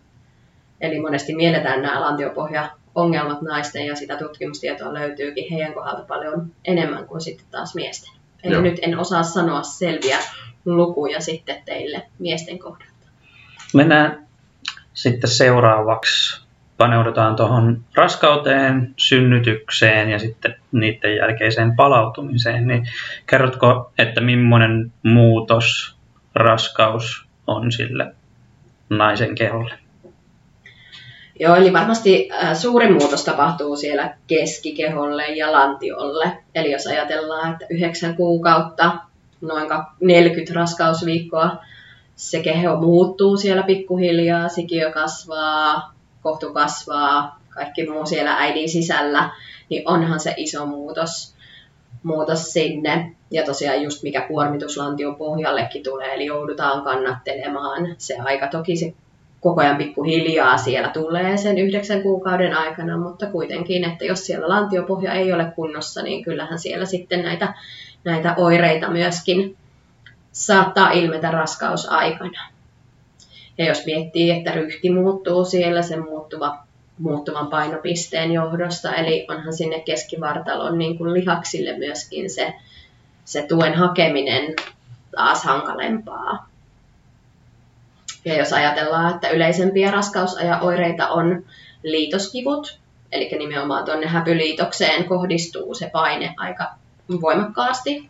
Eli 0.81 0.99
monesti 0.99 1.35
mielletään 1.35 1.81
nämä 1.81 2.01
lantiopohja-ongelmat 2.01 3.41
naisten 3.41 3.85
ja 3.85 3.95
sitä 3.95 4.17
tutkimustietoa 4.17 4.93
löytyykin 4.93 5.51
heidän 5.51 5.73
kohdalta 5.73 6.03
paljon 6.07 6.51
enemmän 6.65 7.07
kuin 7.07 7.21
sitten 7.21 7.45
taas 7.51 7.75
miesten. 7.75 8.13
Eli 8.43 8.53
Joo. 8.53 8.61
nyt 8.61 8.79
en 8.81 8.99
osaa 8.99 9.23
sanoa 9.23 9.63
selviä 9.63 10.17
lukuja 10.65 11.21
sitten 11.21 11.61
teille 11.65 12.07
miesten 12.19 12.59
kohdalta. 12.59 12.93
Mennään 13.73 14.27
sitten 14.93 15.29
seuraavaksi 15.29 16.48
paneudutaan 16.79 17.35
tuohon 17.35 17.85
raskauteen, 17.95 18.93
synnytykseen 18.97 20.09
ja 20.09 20.19
sitten 20.19 20.55
niiden 20.71 21.15
jälkeiseen 21.15 21.75
palautumiseen, 21.75 22.67
niin 22.67 22.87
kerrotko, 23.29 23.91
että 23.97 24.21
millainen 24.21 24.91
muutos 25.03 25.95
raskaus 26.35 27.27
on 27.47 27.71
sille 27.71 28.13
naisen 28.89 29.35
keholle. 29.35 29.73
Joo, 31.39 31.55
eli 31.55 31.73
varmasti 31.73 32.29
äh, 32.31 32.57
suurin 32.57 32.93
muutos 32.93 33.23
tapahtuu 33.23 33.75
siellä 33.75 34.15
keskikeholle 34.27 35.27
ja 35.27 35.51
lantiolle. 35.51 36.37
Eli 36.55 36.71
jos 36.71 36.87
ajatellaan, 36.87 37.51
että 37.51 37.65
yhdeksän 37.69 38.15
kuukautta, 38.15 38.97
noin 39.41 39.67
40 40.01 40.53
raskausviikkoa, 40.53 41.63
se 42.15 42.39
keho 42.39 42.75
muuttuu 42.75 43.37
siellä 43.37 43.63
pikkuhiljaa, 43.63 44.49
sikiö 44.49 44.91
kasvaa, 44.91 45.98
kohtu 46.21 46.53
kasvaa, 46.53 47.39
kaikki 47.49 47.89
muu 47.89 48.05
siellä 48.05 48.33
äidin 48.33 48.69
sisällä, 48.69 49.29
niin 49.69 49.83
onhan 49.85 50.19
se 50.19 50.33
iso 50.37 50.65
muutos, 50.65 51.35
muutos 52.03 52.53
sinne. 52.53 53.15
Ja 53.31 53.45
tosiaan 53.45 53.81
just 53.81 54.03
mikä 54.03 54.21
kuormitus 54.21 54.77
lantion 54.77 55.15
pohjallekin 55.15 55.83
tulee, 55.83 56.13
eli 56.13 56.25
joudutaan 56.25 56.83
kannattelemaan. 56.83 57.95
Se 57.97 58.17
aika 58.17 58.47
toki 58.47 58.75
se 58.75 58.93
koko 59.41 59.61
ajan 59.61 59.77
pikkuhiljaa 59.77 60.57
siellä 60.57 60.89
tulee 60.89 61.37
sen 61.37 61.57
yhdeksän 61.57 62.01
kuukauden 62.01 62.57
aikana, 62.57 62.97
mutta 62.97 63.25
kuitenkin, 63.25 63.83
että 63.83 64.05
jos 64.05 64.25
siellä 64.25 64.49
lantiopohja 64.49 65.13
ei 65.13 65.33
ole 65.33 65.51
kunnossa, 65.55 66.01
niin 66.01 66.23
kyllähän 66.23 66.59
siellä 66.59 66.85
sitten 66.85 67.23
näitä, 67.23 67.53
näitä 68.03 68.35
oireita 68.37 68.89
myöskin 68.89 69.57
saattaa 70.31 70.91
ilmetä 70.91 71.31
raskausaikana. 71.31 72.58
Ja 73.59 73.65
jos 73.65 73.85
miettii, 73.85 74.31
että 74.31 74.51
ryhti 74.51 74.89
muuttuu 74.89 75.45
siellä 75.45 75.81
sen 75.81 76.03
muuttuva, 76.03 76.57
muuttuvan 76.97 77.47
painopisteen 77.47 78.31
johdosta, 78.31 78.95
eli 78.95 79.25
onhan 79.29 79.53
sinne 79.53 79.79
keskivartalon 79.79 80.77
niin 80.77 80.97
kuin 80.97 81.13
lihaksille 81.13 81.77
myöskin 81.77 82.29
se, 82.29 82.53
se 83.25 83.45
tuen 83.47 83.73
hakeminen 83.73 84.55
taas 85.15 85.43
hankalempaa. 85.43 86.49
Ja 88.25 88.37
jos 88.37 88.53
ajatellaan, 88.53 89.15
että 89.15 89.29
yleisempiä 89.29 89.91
raskausajan 89.91 90.61
oireita 90.61 91.07
on 91.07 91.45
liitoskivut, 91.83 92.79
eli 93.11 93.29
nimenomaan 93.37 93.85
tuonne 93.85 94.07
häpyliitokseen 94.07 95.05
kohdistuu 95.05 95.75
se 95.75 95.89
paine 95.93 96.33
aika 96.37 96.71
voimakkaasti. 97.21 98.09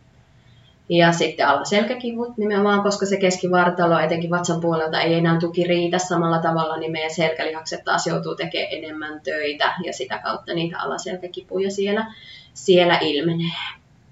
Ja 0.89 1.12
sitten 1.12 1.47
alaselkäkivut 1.47 2.38
nimenomaan, 2.38 2.84
koska 2.84 3.06
se 3.06 3.17
keskivartalo, 3.17 3.99
etenkin 3.99 4.30
vatsan 4.30 4.62
puolelta, 4.62 5.02
ei 5.02 5.13
enää 5.13 5.39
tuki 5.39 5.63
riitä 5.63 5.97
samalla 5.97 6.39
tavalla, 6.39 6.78
niin 6.78 6.91
meidän 6.91 7.15
selkälihakset 7.15 7.84
taas 7.84 8.08
joutuu 8.08 8.36
tekemään 8.36 8.71
enemmän 8.71 9.21
töitä 9.21 9.75
ja 9.84 9.93
sitä 9.93 10.17
kautta 10.17 10.54
niitä 10.54 10.80
alaselkäkipuja 10.80 11.71
siellä, 11.71 12.13
siellä 12.54 12.97
ilmenee. 13.02 13.52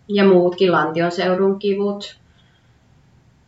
Ja 0.08 0.26
muutkin 0.26 0.72
lantionseudun 0.72 1.60
kivut 1.60 2.20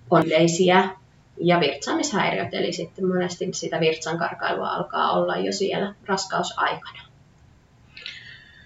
on 0.10 0.26
yleisiä 0.26 0.90
ja 1.38 1.60
virtsaamishäiriöt, 1.60 2.54
eli 2.54 2.74
sitten 2.74 3.08
monesti 3.08 3.50
sitä 3.54 3.80
virtsan 3.80 4.18
karkailua 4.18 4.70
alkaa 4.70 5.12
olla 5.12 5.38
jo 5.38 5.54
siellä 5.54 5.96
raskausaikana. 6.06 7.02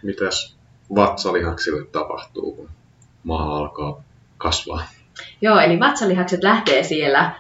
Mitäs 0.04 0.56
vatsalihaksille 0.96 1.86
tapahtuu, 1.86 2.52
kun 2.56 2.70
maa 3.24 3.58
alkaa 3.58 4.04
kasvaa? 4.44 4.84
Joo, 5.42 5.60
eli 5.60 5.80
vatsalihakset 5.80 6.44
lähtee 6.44 6.84
siellä 6.84 7.32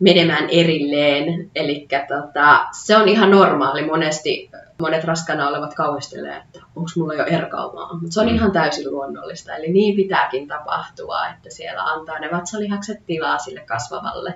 menemään 0.00 0.50
erilleen. 0.50 1.50
Eli 1.54 1.88
tota, 2.08 2.66
se 2.72 2.96
on 2.96 3.08
ihan 3.08 3.30
normaali. 3.30 3.86
Monesti 3.86 4.50
monet 4.80 5.04
raskana 5.04 5.48
olevat 5.48 5.74
kauhistelee, 5.74 6.36
että 6.36 6.60
onko 6.76 6.90
mulla 6.96 7.14
jo 7.14 7.24
erkaumaa. 7.24 7.94
Mutta 7.94 8.14
se 8.14 8.20
on 8.20 8.26
mm. 8.26 8.34
ihan 8.34 8.52
täysin 8.52 8.90
luonnollista. 8.90 9.56
Eli 9.56 9.72
niin 9.72 9.96
pitääkin 9.96 10.48
tapahtua, 10.48 11.28
että 11.28 11.50
siellä 11.50 11.82
antaa 11.82 12.18
ne 12.18 12.28
vatsalihakset 12.32 13.06
tilaa 13.06 13.38
sille 13.38 13.60
kasvavalle 13.60 14.34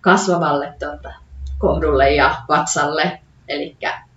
kasvavalle 0.00 0.74
tota, 0.78 1.12
kohdulle 1.58 2.10
ja 2.10 2.34
vatsalle, 2.48 3.20
eli 3.48 3.76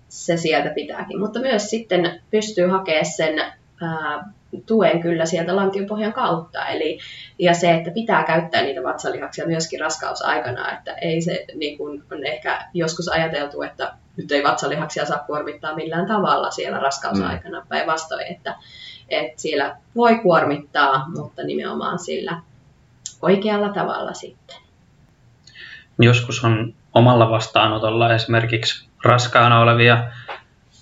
se 0.09 0.37
sieltä 0.37 0.69
pitääkin. 0.69 1.19
Mutta 1.19 1.39
myös 1.39 1.69
sitten 1.69 2.21
pystyy 2.31 2.67
hakemaan 2.67 3.05
sen 3.05 3.39
ää, 3.81 4.29
tuen 4.65 5.01
kyllä 5.01 5.25
sieltä 5.25 5.55
lantiopohjan 5.55 6.13
kautta. 6.13 6.67
Eli, 6.67 6.99
ja 7.39 7.53
se, 7.53 7.73
että 7.73 7.91
pitää 7.91 8.23
käyttää 8.23 8.61
niitä 8.61 8.83
vatsalihaksia 8.83 9.47
myöskin 9.47 9.79
raskausaikana, 9.79 10.71
että 10.71 10.93
ei 10.93 11.21
se 11.21 11.45
niin 11.55 11.77
kuin 11.77 12.03
on 12.11 12.25
ehkä 12.25 12.65
joskus 12.73 13.07
ajateltu, 13.07 13.61
että 13.61 13.93
nyt 14.17 14.31
ei 14.31 14.43
vatsalihaksia 14.43 15.05
saa 15.05 15.23
kuormittaa 15.27 15.75
millään 15.75 16.07
tavalla 16.07 16.51
siellä 16.51 16.79
raskausaikana, 16.79 17.59
mm. 17.59 17.67
päinvastoin, 17.67 18.27
että, 18.27 18.55
että 19.09 19.41
siellä 19.41 19.77
voi 19.95 20.19
kuormittaa, 20.19 21.09
mutta 21.17 21.43
nimenomaan 21.43 21.99
sillä 21.99 22.41
oikealla 23.21 23.69
tavalla 23.69 24.13
sitten 24.13 24.63
joskus 25.99 26.43
on 26.43 26.73
omalla 26.93 27.29
vastaanotolla 27.29 28.13
esimerkiksi 28.13 28.87
raskaana 29.03 29.59
olevia 29.59 30.03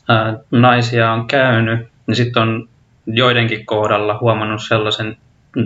ää, 0.07 0.37
naisia 0.51 1.11
on 1.11 1.27
käynyt, 1.27 1.87
niin 2.07 2.15
sitten 2.15 2.43
on 2.43 2.69
joidenkin 3.05 3.65
kohdalla 3.65 4.17
huomannut 4.21 4.63
sellaisen 4.67 5.17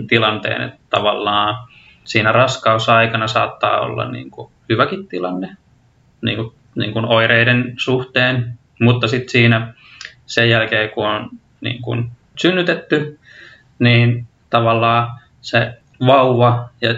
tilanteen, 0.08 0.62
että 0.62 0.78
tavallaan 0.90 1.68
siinä 2.04 2.32
raskausaikana 2.32 3.28
saattaa 3.28 3.80
olla 3.80 4.10
niin 4.10 4.30
kuin 4.30 4.52
hyväkin 4.68 5.08
tilanne 5.08 5.56
niin 6.22 6.36
kuin, 6.36 6.52
niin 6.74 6.92
kuin 6.92 7.04
oireiden 7.04 7.74
suhteen, 7.76 8.58
mutta 8.80 9.08
sitten 9.08 9.28
siinä 9.28 9.74
sen 10.26 10.50
jälkeen, 10.50 10.90
kun 10.90 11.06
on 11.06 11.30
niin 11.60 11.82
kuin 11.82 12.10
synnytetty, 12.36 13.18
niin 13.78 14.26
tavallaan 14.50 15.20
se 15.40 15.78
vauva 16.06 16.68
ja 16.80 16.94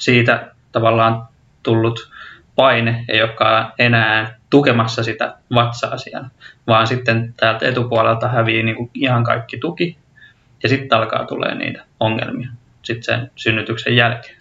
siitä 0.00 0.52
tavallaan 0.72 1.28
tullut 1.62 2.10
paine 2.58 3.04
ei 3.08 3.22
olekaan 3.22 3.72
enää 3.78 4.38
tukemassa 4.50 5.02
sitä 5.02 5.34
vatsaa 5.54 5.96
siellä, 5.96 6.28
vaan 6.66 6.86
sitten 6.86 7.34
täältä 7.36 7.68
etupuolelta 7.68 8.28
hävii 8.28 8.62
niin 8.62 8.76
kuin 8.76 8.90
ihan 8.94 9.24
kaikki 9.24 9.58
tuki 9.58 9.98
ja 10.62 10.68
sitten 10.68 10.98
alkaa 10.98 11.26
tulee 11.26 11.54
niitä 11.54 11.84
ongelmia 12.00 12.48
sitten 12.82 13.04
sen 13.04 13.30
synnytyksen 13.36 13.96
jälkeen. 13.96 14.36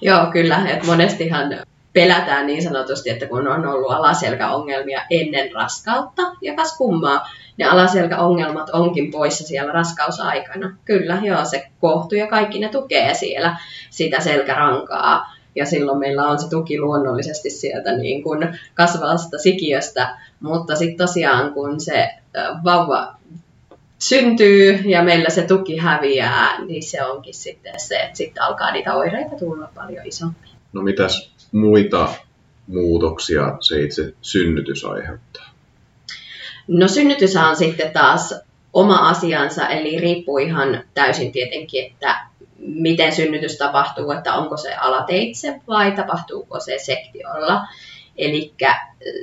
Joo, 0.00 0.26
kyllä. 0.26 0.62
Et 0.68 0.86
monestihan 0.86 1.48
pelätään 1.92 2.46
niin 2.46 2.62
sanotusti, 2.62 3.10
että 3.10 3.26
kun 3.26 3.48
on 3.48 3.66
ollut 3.66 3.92
alaselkäongelmia 3.92 5.02
ennen 5.10 5.52
raskautta, 5.52 6.22
ja 6.42 6.54
kas 6.54 6.76
kummaa, 6.76 7.28
ne 7.56 7.64
alaselkäongelmat 7.64 8.70
onkin 8.70 9.10
poissa 9.10 9.44
siellä 9.44 9.72
raskausaikana. 9.72 10.76
Kyllä, 10.84 11.18
joo, 11.22 11.44
se 11.44 11.68
kohtu 11.80 12.14
ja 12.14 12.26
kaikki 12.26 12.58
ne 12.58 12.68
tukee 12.68 13.14
siellä 13.14 13.56
sitä 13.90 14.20
selkärankaa 14.20 15.37
ja 15.54 15.66
silloin 15.66 15.98
meillä 15.98 16.28
on 16.28 16.38
se 16.38 16.48
tuki 16.50 16.80
luonnollisesti 16.80 17.50
sieltä 17.50 17.96
niin 17.96 18.22
kuin 18.22 18.58
kasvavasta 18.74 19.38
sikiöstä, 19.38 20.18
mutta 20.40 20.76
sitten 20.76 21.06
tosiaan 21.06 21.52
kun 21.52 21.80
se 21.80 22.08
vauva 22.64 23.14
syntyy 23.98 24.72
ja 24.72 25.02
meillä 25.02 25.30
se 25.30 25.42
tuki 25.42 25.76
häviää, 25.76 26.64
niin 26.64 26.82
se 26.82 27.02
onkin 27.02 27.34
sitten 27.34 27.80
se, 27.80 27.96
että 27.96 28.16
sitten 28.16 28.42
alkaa 28.42 28.72
niitä 28.72 28.94
oireita 28.94 29.36
tulla 29.36 29.68
paljon 29.74 30.06
isommin. 30.06 30.50
No 30.72 30.82
mitäs 30.82 31.30
muita 31.52 32.08
muutoksia 32.66 33.56
se 33.60 33.82
itse 33.82 34.14
synnytys 34.22 34.84
aiheuttaa? 34.84 35.48
No 36.68 36.88
synnytys 36.88 37.36
on 37.36 37.56
sitten 37.56 37.92
taas 37.92 38.34
oma 38.72 39.08
asiansa, 39.08 39.68
eli 39.68 39.98
riippuu 39.98 40.38
ihan 40.38 40.82
täysin 40.94 41.32
tietenkin, 41.32 41.86
että 41.86 42.27
miten 42.58 43.12
synnytys 43.12 43.58
tapahtuu, 43.58 44.10
että 44.10 44.34
onko 44.34 44.56
se 44.56 44.74
alateitse 44.74 45.60
vai 45.68 45.92
tapahtuuko 45.92 46.60
se 46.60 46.78
sektiolla. 46.78 47.60
Eli 48.16 48.54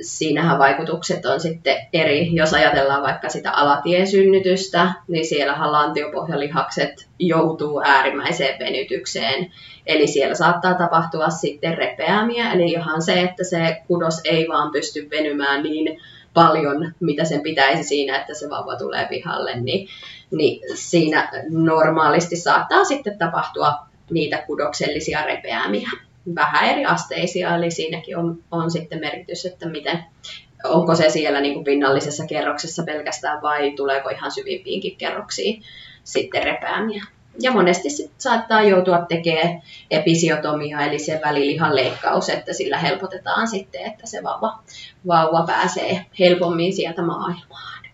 siinähän 0.00 0.58
vaikutukset 0.58 1.26
on 1.26 1.40
sitten 1.40 1.76
eri. 1.92 2.28
Jos 2.32 2.54
ajatellaan 2.54 3.02
vaikka 3.02 3.28
sitä 3.28 3.50
alatiesynnytystä, 3.50 4.92
niin 5.08 5.26
siellähän 5.26 5.72
lantiopohjalihakset 5.72 7.08
joutuu 7.18 7.82
äärimmäiseen 7.84 8.58
venytykseen. 8.58 9.52
Eli 9.86 10.06
siellä 10.06 10.34
saattaa 10.34 10.74
tapahtua 10.74 11.30
sitten 11.30 11.78
repeämiä, 11.78 12.52
eli 12.52 12.64
ihan 12.70 13.02
se, 13.02 13.20
että 13.20 13.44
se 13.44 13.82
kudos 13.86 14.20
ei 14.24 14.48
vaan 14.48 14.72
pysty 14.72 15.08
venymään 15.10 15.62
niin 15.62 16.00
paljon, 16.34 16.92
mitä 17.00 17.24
sen 17.24 17.40
pitäisi 17.40 17.84
siinä, 17.84 18.20
että 18.20 18.34
se 18.34 18.50
vauva 18.50 18.76
tulee 18.76 19.06
pihalle, 19.06 19.60
niin, 19.60 19.88
niin 20.30 20.60
siinä 20.74 21.30
normaalisti 21.50 22.36
saattaa 22.36 22.84
sitten 22.84 23.18
tapahtua 23.18 23.72
niitä 24.10 24.38
kudoksellisia 24.46 25.24
repeämiä. 25.24 25.90
Vähän 26.34 26.70
eri 26.70 26.84
asteisia, 26.84 27.56
eli 27.56 27.70
siinäkin 27.70 28.16
on, 28.16 28.38
on 28.50 28.70
sitten 28.70 29.00
merkitys, 29.00 29.46
että 29.46 29.68
miten, 29.68 30.04
onko 30.64 30.94
se 30.94 31.08
siellä 31.08 31.40
niin 31.40 31.54
kuin 31.54 31.64
pinnallisessa 31.64 32.26
kerroksessa 32.26 32.82
pelkästään 32.82 33.42
vai 33.42 33.70
tuleeko 33.70 34.08
ihan 34.08 34.30
syvimpiinkin 34.30 34.96
kerroksiin 34.96 35.62
sitten 36.04 36.42
repäämiä. 36.42 37.04
Ja 37.40 37.52
monesti 37.52 37.90
sit 37.90 38.12
saattaa 38.18 38.62
joutua 38.62 38.98
tekemään 39.08 39.62
episiotomia, 39.90 40.80
eli 40.80 40.98
se 40.98 41.20
välilihan 41.24 41.76
leikkaus, 41.76 42.28
että 42.28 42.52
sillä 42.52 42.78
helpotetaan 42.78 43.48
sitten, 43.48 43.82
että 43.86 44.06
se 44.06 44.22
vauva, 44.22 44.58
vauva 45.06 45.46
pääsee 45.46 46.06
helpommin 46.18 46.72
sieltä 46.72 47.02
maailmaan. 47.02 47.85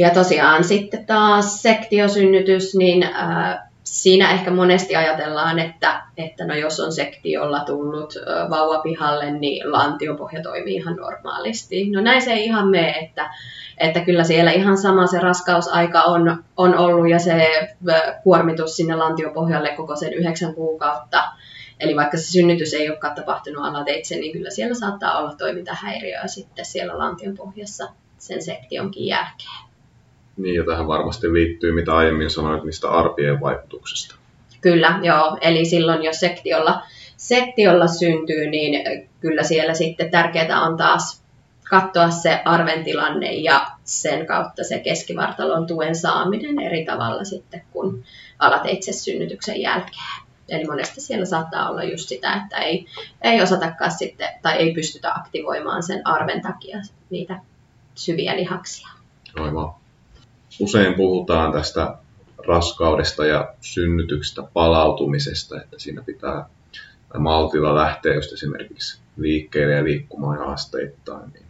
Ja 0.00 0.10
tosiaan 0.10 0.64
sitten 0.64 1.06
taas 1.06 1.62
sektiosynnytys, 1.62 2.74
niin 2.74 3.02
äh, 3.02 3.58
siinä 3.84 4.30
ehkä 4.30 4.50
monesti 4.50 4.96
ajatellaan, 4.96 5.58
että, 5.58 6.02
että 6.16 6.46
no 6.46 6.54
jos 6.54 6.80
on 6.80 6.92
sektiolla 6.92 7.60
tullut 7.60 8.14
vauvapihalle, 8.50 9.30
niin 9.30 9.72
lantiopohja 9.72 10.42
toimii 10.42 10.74
ihan 10.74 10.96
normaalisti. 10.96 11.90
No 11.90 12.00
näin 12.00 12.22
se 12.22 12.32
ei 12.32 12.44
ihan 12.44 12.68
mene, 12.68 12.90
että, 12.90 13.30
että 13.78 14.00
kyllä 14.00 14.24
siellä 14.24 14.50
ihan 14.50 14.78
sama 14.78 15.06
se 15.06 15.18
raskausaika 15.18 16.02
on, 16.02 16.44
on 16.56 16.78
ollut 16.78 17.10
ja 17.10 17.18
se 17.18 17.50
kuormitus 18.22 18.76
sinne 18.76 18.96
lantiopohjalle 18.96 19.68
koko 19.76 19.96
sen 19.96 20.12
yhdeksän 20.12 20.54
kuukautta. 20.54 21.24
Eli 21.80 21.96
vaikka 21.96 22.16
se 22.16 22.22
synnytys 22.22 22.74
ei 22.74 22.90
olekaan 22.90 23.14
tapahtunut 23.14 23.64
alateitse, 23.64 24.16
niin 24.16 24.32
kyllä 24.32 24.50
siellä 24.50 24.74
saattaa 24.74 25.18
olla 25.18 25.34
toimintahäiriöä 25.34 26.26
sitten 26.26 26.64
siellä 26.64 26.98
lantion 26.98 27.36
pohjassa 27.36 27.88
sen 28.18 28.42
sektionkin 28.42 29.06
jälkeen. 29.06 29.69
Niin, 30.42 30.54
ja 30.54 30.64
tähän 30.64 30.86
varmasti 30.86 31.32
liittyy, 31.32 31.72
mitä 31.72 31.96
aiemmin 31.96 32.30
sanoit, 32.30 32.64
niistä 32.64 32.90
arpien 32.90 33.40
vaikutuksista. 33.40 34.14
Kyllä, 34.60 34.98
joo. 35.02 35.38
Eli 35.40 35.64
silloin, 35.64 36.02
jos 36.02 36.20
sektiolla, 36.20 36.82
sektiolla 37.16 37.86
syntyy, 37.86 38.50
niin 38.50 39.08
kyllä 39.20 39.42
siellä 39.42 39.74
sitten 39.74 40.10
tärkeää 40.10 40.60
on 40.60 40.76
taas 40.76 41.22
katsoa 41.70 42.10
se 42.10 42.42
arven 42.44 42.84
tilanne 42.84 43.32
ja 43.32 43.66
sen 43.84 44.26
kautta 44.26 44.64
se 44.64 44.78
keskivartalon 44.78 45.66
tuen 45.66 45.94
saaminen 45.94 46.60
eri 46.60 46.84
tavalla 46.84 47.24
sitten 47.24 47.62
kuin 47.72 48.04
alateitse 48.38 48.92
synnytyksen 48.92 49.60
jälkeen. 49.60 50.22
Eli 50.48 50.64
monesti 50.64 51.00
siellä 51.00 51.24
saattaa 51.24 51.70
olla 51.70 51.82
just 51.82 52.08
sitä, 52.08 52.42
että 52.42 52.56
ei, 52.58 52.86
ei 53.22 53.42
osatakaan 53.42 53.90
sitten 53.90 54.28
tai 54.42 54.56
ei 54.56 54.74
pystytä 54.74 55.14
aktivoimaan 55.14 55.82
sen 55.82 56.06
arven 56.06 56.42
takia 56.42 56.78
niitä 57.10 57.40
syviä 57.94 58.36
lihaksia. 58.36 58.88
Aivan. 59.36 59.79
Usein 60.60 60.94
puhutaan 60.94 61.52
tästä 61.52 61.94
raskaudesta 62.46 63.26
ja 63.26 63.54
synnytyksestä 63.60 64.42
palautumisesta, 64.42 65.60
että 65.62 65.78
siinä 65.78 66.02
pitää 66.02 66.46
maltilla 67.18 67.74
lähteä 67.74 68.14
just 68.14 68.32
esimerkiksi 68.32 69.00
liikkeelle 69.16 69.74
ja 69.74 69.84
liikkumaan 69.84 70.38
ja 70.38 70.44
asteittain. 70.44 71.32
Niin, 71.32 71.46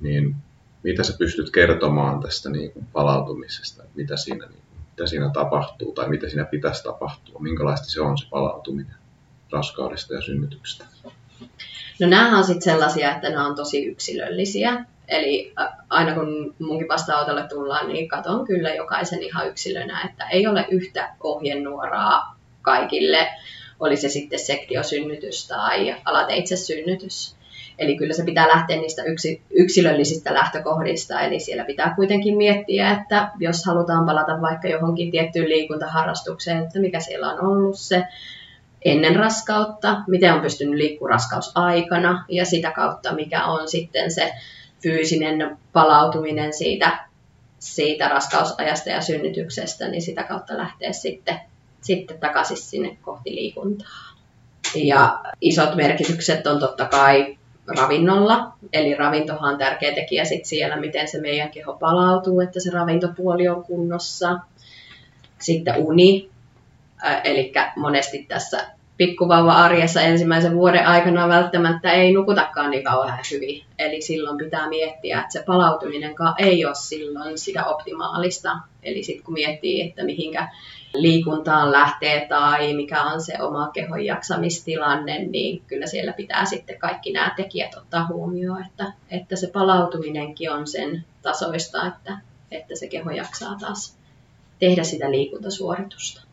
niin 0.00 0.36
mitä 0.82 1.02
sä 1.02 1.14
pystyt 1.18 1.50
kertomaan 1.50 2.20
tästä 2.20 2.50
niin 2.50 2.72
kuin 2.72 2.86
palautumisesta, 2.92 3.82
mitä 3.94 4.16
siinä, 4.16 4.46
niin, 4.46 4.62
mitä 4.90 5.06
siinä 5.06 5.30
tapahtuu 5.30 5.92
tai 5.92 6.08
mitä 6.08 6.28
siinä 6.28 6.44
pitäisi 6.44 6.82
tapahtua, 6.82 7.40
minkälaista 7.40 7.90
se 7.90 8.00
on 8.00 8.18
se 8.18 8.26
palautuminen 8.30 8.96
raskaudesta 9.52 10.14
ja 10.14 10.22
synnytyksestä? 10.22 10.84
No 12.00 12.06
nämä 12.06 12.38
on 12.38 12.44
sitten 12.44 12.62
sellaisia, 12.62 13.14
että 13.14 13.30
nämä 13.30 13.46
on 13.46 13.54
tosi 13.54 13.84
yksilöllisiä. 13.84 14.84
Eli 15.08 15.52
aina 15.90 16.14
kun 16.14 16.54
munkin 16.58 16.88
vastaanotolle 16.88 17.48
tullaan, 17.48 17.88
niin 17.88 18.08
katon 18.08 18.46
kyllä 18.46 18.74
jokaisen 18.74 19.22
ihan 19.22 19.48
yksilönä, 19.48 20.02
että 20.10 20.28
ei 20.28 20.46
ole 20.46 20.66
yhtä 20.70 21.14
ohjenuoraa 21.20 22.36
kaikille, 22.62 23.28
oli 23.80 23.96
se 23.96 24.08
sitten 24.08 24.38
sektiosynnytys 24.38 25.48
tai 25.48 25.96
alateitse 26.04 26.56
synnytys. 26.56 27.36
Eli 27.78 27.96
kyllä 27.96 28.14
se 28.14 28.24
pitää 28.24 28.48
lähteä 28.48 28.76
niistä 28.76 29.02
yksi, 29.02 29.42
yksilöllisistä 29.50 30.34
lähtökohdista, 30.34 31.20
eli 31.20 31.40
siellä 31.40 31.64
pitää 31.64 31.94
kuitenkin 31.96 32.36
miettiä, 32.36 32.90
että 32.90 33.30
jos 33.38 33.64
halutaan 33.64 34.06
palata 34.06 34.40
vaikka 34.40 34.68
johonkin 34.68 35.10
tiettyyn 35.10 35.48
liikuntaharrastukseen, 35.48 36.62
että 36.62 36.78
mikä 36.78 37.00
siellä 37.00 37.32
on 37.32 37.46
ollut 37.46 37.78
se 37.78 38.04
ennen 38.84 39.16
raskautta, 39.16 40.02
miten 40.06 40.34
on 40.34 40.40
pystynyt 40.40 40.74
liikkumaan 40.74 41.10
raskausaikana 41.10 42.24
ja 42.28 42.44
sitä 42.44 42.70
kautta 42.70 43.14
mikä 43.14 43.44
on 43.44 43.68
sitten 43.68 44.10
se 44.10 44.32
fyysinen 44.84 45.58
palautuminen 45.72 46.52
siitä, 46.52 46.98
siitä 47.58 48.08
raskausajasta 48.08 48.90
ja 48.90 49.00
synnytyksestä, 49.00 49.88
niin 49.88 50.02
sitä 50.02 50.22
kautta 50.22 50.56
lähtee 50.56 50.92
sitten, 50.92 51.40
sitten 51.80 52.20
takaisin 52.20 52.56
sinne 52.56 52.96
kohti 53.02 53.34
liikuntaa. 53.34 54.14
Ja 54.74 55.20
isot 55.40 55.74
merkitykset 55.74 56.46
on 56.46 56.60
totta 56.60 56.84
kai 56.84 57.38
ravinnolla, 57.76 58.52
eli 58.72 58.94
ravintohan 58.94 59.52
on 59.52 59.58
tärkeä 59.58 59.94
tekijä 59.94 60.24
sit 60.24 60.44
siellä, 60.44 60.76
miten 60.76 61.08
se 61.08 61.20
meidän 61.20 61.50
keho 61.50 61.72
palautuu, 61.72 62.40
että 62.40 62.60
se 62.60 62.70
ravintopuoli 62.70 63.48
on 63.48 63.64
kunnossa. 63.64 64.38
Sitten 65.38 65.74
uni, 65.78 66.30
eli 67.24 67.52
monesti 67.76 68.24
tässä 68.28 68.73
pikkuvauva-arjessa 68.96 70.00
ensimmäisen 70.00 70.54
vuoden 70.54 70.86
aikana 70.86 71.28
välttämättä 71.28 71.92
ei 71.92 72.12
nukutakaan 72.12 72.70
niin 72.70 72.84
kauhean 72.84 73.18
hyvin. 73.30 73.62
Eli 73.78 74.02
silloin 74.02 74.38
pitää 74.38 74.68
miettiä, 74.68 75.20
että 75.20 75.32
se 75.32 75.42
palautuminen 75.46 76.14
ei 76.38 76.64
ole 76.64 76.74
silloin 76.74 77.38
sitä 77.38 77.64
optimaalista. 77.64 78.56
Eli 78.82 79.02
sitten 79.02 79.24
kun 79.24 79.34
miettii, 79.34 79.82
että 79.82 80.04
mihinkä 80.04 80.48
liikuntaan 80.94 81.72
lähtee 81.72 82.26
tai 82.28 82.74
mikä 82.74 83.02
on 83.02 83.22
se 83.22 83.42
oma 83.42 83.70
kehon 83.72 84.04
jaksamistilanne, 84.04 85.18
niin 85.18 85.62
kyllä 85.66 85.86
siellä 85.86 86.12
pitää 86.12 86.44
sitten 86.44 86.78
kaikki 86.78 87.12
nämä 87.12 87.34
tekijät 87.36 87.74
ottaa 87.74 88.06
huomioon, 88.06 88.64
että, 88.66 88.92
että 89.10 89.36
se 89.36 89.50
palautuminenkin 89.52 90.50
on 90.50 90.66
sen 90.66 91.04
tasoista, 91.22 91.86
että, 91.86 92.18
että 92.50 92.76
se 92.76 92.88
keho 92.88 93.10
jaksaa 93.10 93.56
taas 93.60 93.96
tehdä 94.58 94.84
sitä 94.84 95.10
liikuntasuoritusta. 95.10 96.23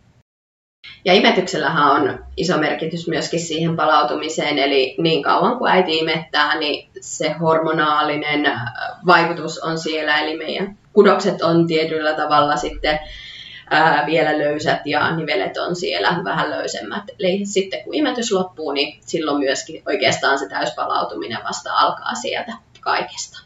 Ja 1.05 1.13
imetyksellähän 1.13 1.91
on 1.91 2.25
iso 2.37 2.57
merkitys 2.57 3.07
myöskin 3.07 3.39
siihen 3.39 3.75
palautumiseen, 3.75 4.59
eli 4.59 4.95
niin 4.97 5.23
kauan 5.23 5.57
kuin 5.57 5.71
äiti 5.71 5.97
imettää, 5.97 6.59
niin 6.59 6.89
se 7.01 7.31
hormonaalinen 7.31 8.45
äh, 8.45 8.61
vaikutus 9.05 9.59
on 9.59 9.79
siellä, 9.79 10.19
eli 10.19 10.37
meidän 10.37 10.77
kudokset 10.93 11.41
on 11.41 11.67
tietyllä 11.67 12.13
tavalla 12.13 12.55
sitten 12.55 12.99
ää, 13.69 13.99
äh, 13.99 14.05
vielä 14.05 14.37
löysät 14.37 14.79
ja 14.85 15.15
nivelet 15.15 15.57
on 15.57 15.75
siellä 15.75 16.21
vähän 16.23 16.49
löysemmät. 16.49 17.03
Eli 17.19 17.45
sitten 17.45 17.83
kun 17.83 17.95
imetys 17.95 18.31
loppuu, 18.31 18.71
niin 18.71 18.99
silloin 19.05 19.39
myöskin 19.39 19.83
oikeastaan 19.87 20.39
se 20.39 20.49
täyspalautuminen 20.49 21.43
vasta 21.43 21.73
alkaa 21.73 22.15
sieltä 22.15 22.53
kaikesta. 22.79 23.39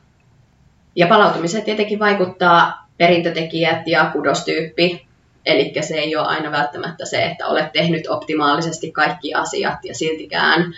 Ja 0.96 1.08
palautumiseen 1.08 1.64
tietenkin 1.64 2.00
vaikuttaa 2.00 2.88
perintötekijät 2.98 3.88
ja 3.88 4.10
kudostyyppi, 4.14 5.05
Eli 5.46 5.74
se 5.82 5.96
ei 5.96 6.16
ole 6.16 6.28
aina 6.28 6.52
välttämättä 6.52 7.06
se, 7.06 7.26
että 7.26 7.48
olet 7.48 7.72
tehnyt 7.72 8.08
optimaalisesti 8.08 8.92
kaikki 8.92 9.34
asiat 9.34 9.80
ja 9.84 9.96
siltikään 9.96 10.74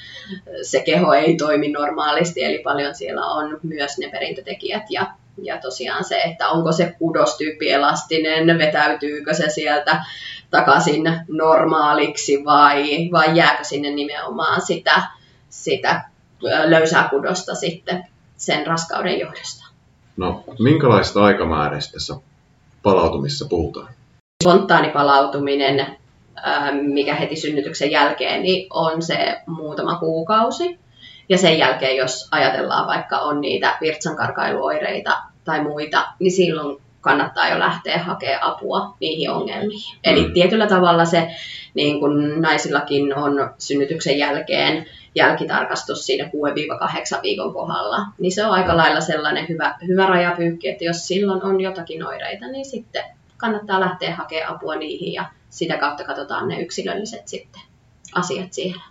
se 0.62 0.80
keho 0.80 1.13
ei 1.13 1.36
toimi 1.36 1.71
normaalisti, 1.71 2.43
eli 2.43 2.60
paljon 2.60 2.95
siellä 2.95 3.25
on 3.25 3.60
myös 3.63 3.97
ne 3.97 4.10
perintötekijät 4.10 4.84
ja, 4.89 5.08
ja 5.43 5.58
tosiaan 5.58 6.03
se, 6.03 6.17
että 6.17 6.49
onko 6.49 6.71
se 6.71 6.95
kudostyyppi 6.99 7.69
elastinen, 7.69 8.58
vetäytyykö 8.58 9.34
se 9.34 9.49
sieltä 9.49 10.06
takaisin 10.51 11.03
normaaliksi 11.27 12.45
vai, 12.45 13.10
vai 13.12 13.38
jääkö 13.38 13.63
sinne 13.63 13.89
nimenomaan 13.89 14.62
sitä, 14.62 15.03
sitä 15.49 16.01
löysää 16.65 17.08
kudosta 17.10 17.56
sitten 17.56 18.03
sen 18.38 18.67
raskauden 18.67 19.19
johdosta. 19.19 19.67
No, 20.17 20.43
minkälaista 20.60 21.23
aikamääräistä 21.23 21.93
tässä 21.93 22.15
palautumissa 22.84 23.45
puhutaan? 23.45 23.97
Spontaani 24.43 24.89
palautuminen, 24.89 25.97
mikä 26.82 27.15
heti 27.15 27.36
synnytyksen 27.36 27.91
jälkeen, 27.91 28.43
niin 28.43 28.67
on 28.69 29.02
se 29.02 29.41
muutama 29.45 29.95
kuukausi. 29.95 30.80
Ja 31.30 31.38
sen 31.38 31.58
jälkeen, 31.58 31.97
jos 31.97 32.28
ajatellaan 32.32 32.88
vaikka 32.88 33.17
on 33.17 33.41
niitä 33.41 33.78
virtsankarkailuoireita 33.82 35.17
tai 35.43 35.63
muita, 35.63 36.08
niin 36.19 36.32
silloin 36.32 36.78
kannattaa 37.02 37.50
jo 37.50 37.60
lähteä 37.60 37.97
hakemaan 37.97 38.43
apua 38.43 38.95
niihin 39.00 39.30
ongelmiin. 39.30 39.80
Mm. 39.93 40.00
Eli 40.04 40.32
tietyllä 40.34 40.67
tavalla 40.67 41.06
se, 41.06 41.28
niin 41.73 42.00
kuin 42.00 42.41
naisillakin 42.41 43.15
on 43.15 43.54
synnytyksen 43.58 44.17
jälkeen 44.17 44.86
jälkitarkastus 45.15 46.06
siinä 46.06 46.30
6-8 47.17 47.21
viikon 47.21 47.54
kohdalla, 47.54 47.97
niin 48.19 48.32
se 48.32 48.45
on 48.45 48.52
aika 48.52 48.78
lailla 48.78 49.02
sellainen 49.02 49.50
hyvä, 49.50 49.76
hyvä 49.88 50.06
rajapyykki, 50.06 50.69
että 50.69 50.86
jos 50.86 51.08
silloin 51.08 51.43
on 51.43 51.62
jotakin 51.62 52.08
oireita, 52.08 52.47
niin 52.47 52.65
sitten 52.65 53.04
kannattaa 53.38 53.80
lähteä 53.80 54.15
hakemaan 54.15 54.56
apua 54.56 54.76
niihin 54.76 55.13
ja 55.13 55.26
sitä 55.50 55.78
kautta 55.78 56.04
katsotaan 56.04 56.47
ne 56.47 56.62
yksilölliset 56.62 57.28
sitten 57.28 57.62
asiat 58.13 58.54
siellä. 58.54 58.82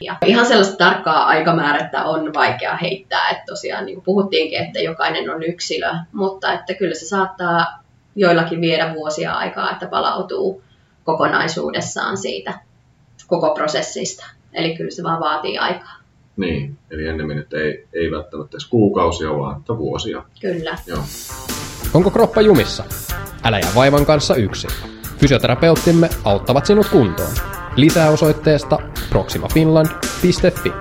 Ja 0.00 0.16
ihan 0.26 0.46
sellaista 0.46 0.76
tarkkaa 0.76 1.26
aikamäärättä 1.26 2.04
on 2.04 2.34
vaikea 2.34 2.76
heittää, 2.76 3.28
että 3.28 3.42
tosiaan 3.46 3.86
niin 3.86 3.94
kuin 3.94 4.04
puhuttiinkin, 4.04 4.58
että 4.58 4.78
jokainen 4.80 5.30
on 5.30 5.42
yksilö, 5.42 5.94
mutta 6.12 6.52
että 6.52 6.74
kyllä 6.74 6.94
se 6.94 7.06
saattaa 7.06 7.66
joillakin 8.16 8.60
viedä 8.60 8.94
vuosia 8.94 9.32
aikaa, 9.32 9.70
että 9.70 9.86
palautuu 9.86 10.62
kokonaisuudessaan 11.04 12.16
siitä 12.16 12.60
koko 13.26 13.54
prosessista. 13.54 14.26
Eli 14.52 14.76
kyllä 14.76 14.90
se 14.90 15.02
vaan 15.02 15.20
vaatii 15.20 15.58
aikaa. 15.58 15.94
Niin, 16.36 16.78
eli 16.90 17.06
ennemmin, 17.06 17.38
että 17.38 17.56
ei, 17.56 17.86
ei 17.92 18.10
välttämättä 18.10 18.54
edes 18.54 18.68
kuukausia, 18.68 19.38
vaan 19.38 19.60
että 19.60 19.78
vuosia. 19.78 20.24
Kyllä. 20.40 20.78
Joo. 20.86 21.02
Onko 21.94 22.10
kroppa 22.10 22.40
jumissa? 22.40 22.84
Älä 23.44 23.58
jää 23.58 23.74
vaivan 23.74 24.06
kanssa 24.06 24.34
yksin. 24.34 24.70
Fysioterapeuttimme 25.18 26.08
auttavat 26.24 26.66
sinut 26.66 26.88
kuntoon. 26.88 27.32
Lisää 27.76 28.10
osoitteesta 28.10 28.78
proximafinland.fi. 29.10 30.72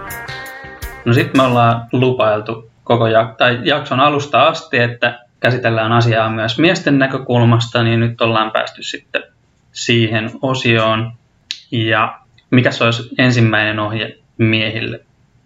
No 1.05 1.14
sitten 1.14 1.41
me 1.41 1.47
ollaan 1.47 1.88
lupailtu 1.91 2.72
koko 2.84 3.07
jak- 3.07 3.36
tai 3.38 3.59
jakson 3.64 3.99
alusta 3.99 4.43
asti, 4.43 4.78
että 4.78 5.20
käsitellään 5.39 5.91
asiaa 5.91 6.30
myös 6.30 6.59
miesten 6.59 6.99
näkökulmasta, 6.99 7.84
niin 7.84 7.99
nyt 7.99 8.22
ollaan 8.22 8.51
päästy 8.51 8.84
sitten 8.84 9.24
siihen 9.72 10.32
osioon. 10.41 11.11
Ja 11.72 12.20
mikä 12.51 12.72
se 12.72 12.84
olisi 12.84 13.09
ensimmäinen 13.18 13.80
ohje 13.80 14.18
miehille 14.38 14.99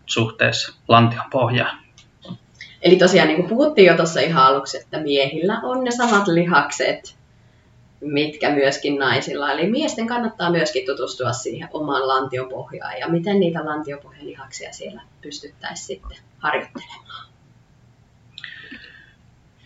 suhteessa 0.05 0.75
lantion 0.87 1.25
pohjaan? 1.31 1.86
Eli 2.81 2.95
tosiaan 2.95 3.27
niin 3.27 3.37
kuin 3.37 3.49
puhuttiin 3.49 3.87
jo 3.87 3.95
tuossa 3.95 4.19
ihan 4.19 4.45
aluksi, 4.45 4.77
että 4.77 4.99
miehillä 4.99 5.59
on 5.63 5.83
ne 5.83 5.91
samat 5.91 6.27
lihakset, 6.27 7.15
mitkä 8.01 8.51
myöskin 8.51 8.99
naisilla. 8.99 9.51
Eli 9.51 9.71
miesten 9.71 10.07
kannattaa 10.07 10.51
myöskin 10.51 10.85
tutustua 10.85 11.33
siihen 11.33 11.69
omaan 11.73 12.07
lantiopohjaan 12.07 12.99
ja 12.99 13.07
miten 13.07 13.39
niitä 13.39 13.65
lantiopohjalihaksia 13.65 14.73
siellä 14.73 15.01
pystyttäisiin 15.21 15.87
sitten 15.87 16.17
harjoittelemaan. 16.37 17.27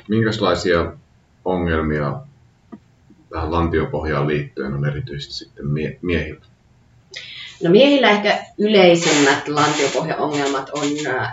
Minkälaisia 0.07 0.93
ongelmia 1.45 2.19
tähän 3.29 3.51
lantiopohjaan 3.51 4.27
liittyen 4.27 4.73
on 4.73 4.85
erityisesti 4.85 5.33
sitten 5.33 5.67
mie- 5.67 5.99
miehillä? 6.01 6.45
No 7.63 7.69
miehillä 7.69 8.09
ehkä 8.09 8.45
yleisimmät 8.57 9.47
lantiopohjaongelmat 9.47 10.69
on 10.69 10.83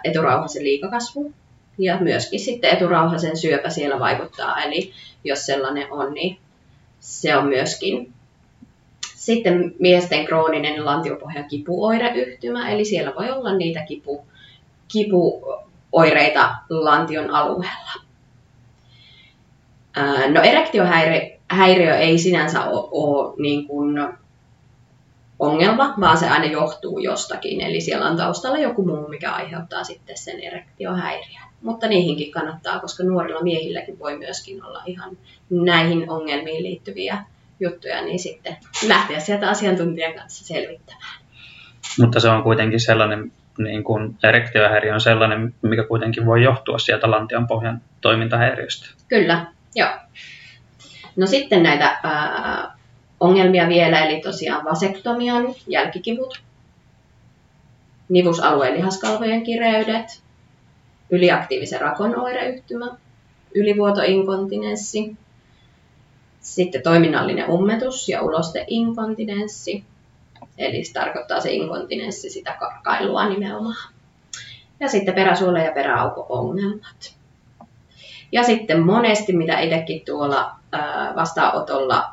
eturauhasen 0.05 0.65
liikakasvu 0.65 1.33
ja 1.79 1.99
myöskin 2.01 2.41
sitten 2.41 2.71
eturauhasen 2.71 3.37
syöpä 3.37 3.71
siellä 3.71 3.99
vaikuttaa. 3.99 4.63
Eli 4.63 4.93
jos 5.25 5.47
sellainen 5.47 5.93
on, 5.93 6.15
niin 6.15 6.39
se 7.01 7.37
on 7.37 7.47
myöskin 7.47 8.13
sitten 9.15 9.75
miesten 9.79 10.25
krooninen 10.25 10.85
lantiopohjan 10.85 11.45
kipuoireyhtymä, 11.45 12.71
eli 12.71 12.85
siellä 12.85 13.13
voi 13.19 13.31
olla 13.31 13.55
niitä 13.55 13.81
kipu, 13.81 14.27
kipuoireita 14.89 16.55
lantion 16.71 17.31
alueella. 17.31 17.93
No 20.33 20.43
erektiohäiriö 20.43 21.97
ei 21.97 22.19
sinänsä 22.19 22.65
ole, 22.65 22.89
ole 22.91 23.35
niin 23.39 23.67
kuin 23.67 24.09
ongelma, 25.39 25.95
vaan 26.01 26.19
se 26.19 26.29
aina 26.29 26.45
johtuu 26.45 26.99
jostakin. 26.99 27.61
Eli 27.61 27.81
siellä 27.81 28.07
on 28.07 28.17
taustalla 28.17 28.59
joku 28.59 28.87
muu, 28.87 29.09
mikä 29.09 29.33
aiheuttaa 29.33 29.85
sitten 29.85 30.19
sen 30.19 30.41
erektiohäiriön. 30.41 31.38
Mutta 31.63 31.89
niihinkin 31.89 32.31
kannattaa, 32.31 32.81
koska 32.81 33.03
nuorilla 33.03 33.43
miehilläkin 33.43 33.99
voi 33.99 34.19
myöskin 34.19 34.65
olla 34.65 34.83
ihan 34.87 35.19
näihin 35.51 36.11
ongelmiin 36.11 36.63
liittyviä 36.63 37.25
juttuja, 37.61 38.03
niin 38.03 38.19
sitten 38.19 38.57
lähteä 38.87 39.21
sieltä 39.21 39.49
asiantuntijan 39.49 40.15
kanssa 40.15 40.45
selvittämään. 40.45 41.19
Mutta 41.99 42.21
se 42.21 42.29
on 42.29 42.43
kuitenkin 42.43 42.81
sellainen, 42.81 43.33
niin 43.59 43.85
kuin 43.85 44.19
erektiohäiriö 44.23 44.95
on 44.95 45.01
sellainen, 45.01 45.55
mikä 45.63 45.85
kuitenkin 45.85 46.27
voi 46.27 46.43
johtua 46.43 46.79
sieltä 46.79 47.11
lantion 47.11 47.47
pohjan 47.47 47.83
toimintahäiriöstä. 48.01 48.87
Kyllä, 49.09 49.47
joo. 49.75 49.91
No 51.17 51.27
sitten 51.27 51.63
näitä 51.63 52.01
ää, 52.03 52.79
ongelmia 53.21 53.69
vielä, 53.69 54.05
eli 54.05 54.21
tosiaan 54.21 54.65
vasektomian 54.65 55.47
jälkikivut, 55.67 56.43
nivusalueen 58.09 58.75
lihaskalvojen 58.75 59.43
kireydet, 59.43 60.23
yliaktiivisen 61.11 61.81
rakon 61.81 62.21
oireyhtymä, 62.21 62.97
ylivuotoinkontinenssi, 63.55 65.17
sitten 66.41 66.83
toiminnallinen 66.83 67.51
ummetus 67.51 68.09
ja 68.09 68.23
ulosteinkontinenssi, 68.23 69.85
eli 70.59 70.85
se 70.85 70.93
tarkoittaa 70.93 71.41
se 71.41 71.53
inkontinenssi 71.53 72.31
sitä 72.31 72.57
karkailua 72.61 73.29
nimenomaan. 73.29 73.93
Ja 74.81 74.89
sitten 74.89 75.15
peräsuolen 75.15 75.65
ja 75.65 75.73
peräauko-ongelmat. 75.73 77.15
Ja 78.33 78.43
sitten 78.43 78.83
monesti, 78.83 79.33
mitä 79.33 79.61
itsekin 79.61 80.03
tuolla 80.05 80.51
vastaanotolla 81.17 82.11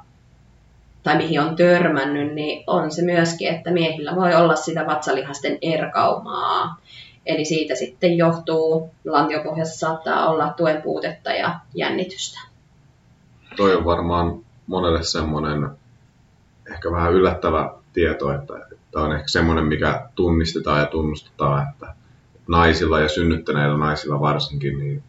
tai 1.03 1.17
mihin 1.17 1.41
on 1.41 1.55
törmännyt, 1.55 2.33
niin 2.33 2.63
on 2.67 2.91
se 2.91 3.01
myöskin, 3.01 3.47
että 3.47 3.71
miehillä 3.71 4.15
voi 4.15 4.35
olla 4.35 4.55
sitä 4.55 4.85
vatsalihasten 4.85 5.57
erkaumaa. 5.61 6.77
Eli 7.25 7.45
siitä 7.45 7.75
sitten 7.75 8.17
johtuu, 8.17 8.89
lantiopohjassa 9.05 9.79
saattaa 9.79 10.29
olla 10.29 10.53
tuen 10.57 10.81
puutetta 10.81 11.31
ja 11.31 11.59
jännitystä. 11.73 12.39
Toi 13.55 13.75
on 13.75 13.85
varmaan 13.85 14.39
monelle 14.67 15.03
semmoinen 15.03 15.69
ehkä 16.71 16.91
vähän 16.91 17.13
yllättävä 17.13 17.73
tieto, 17.93 18.31
että 18.31 18.53
tämä 18.91 19.05
on 19.05 19.15
ehkä 19.15 19.27
semmoinen, 19.27 19.65
mikä 19.65 20.09
tunnistetaan 20.15 20.79
ja 20.79 20.85
tunnustetaan, 20.85 21.67
että 21.69 21.93
naisilla 22.47 22.99
ja 22.99 23.09
synnyttäneillä 23.09 23.77
naisilla 23.77 24.19
varsinkin 24.19 24.79
niin 24.79 25.03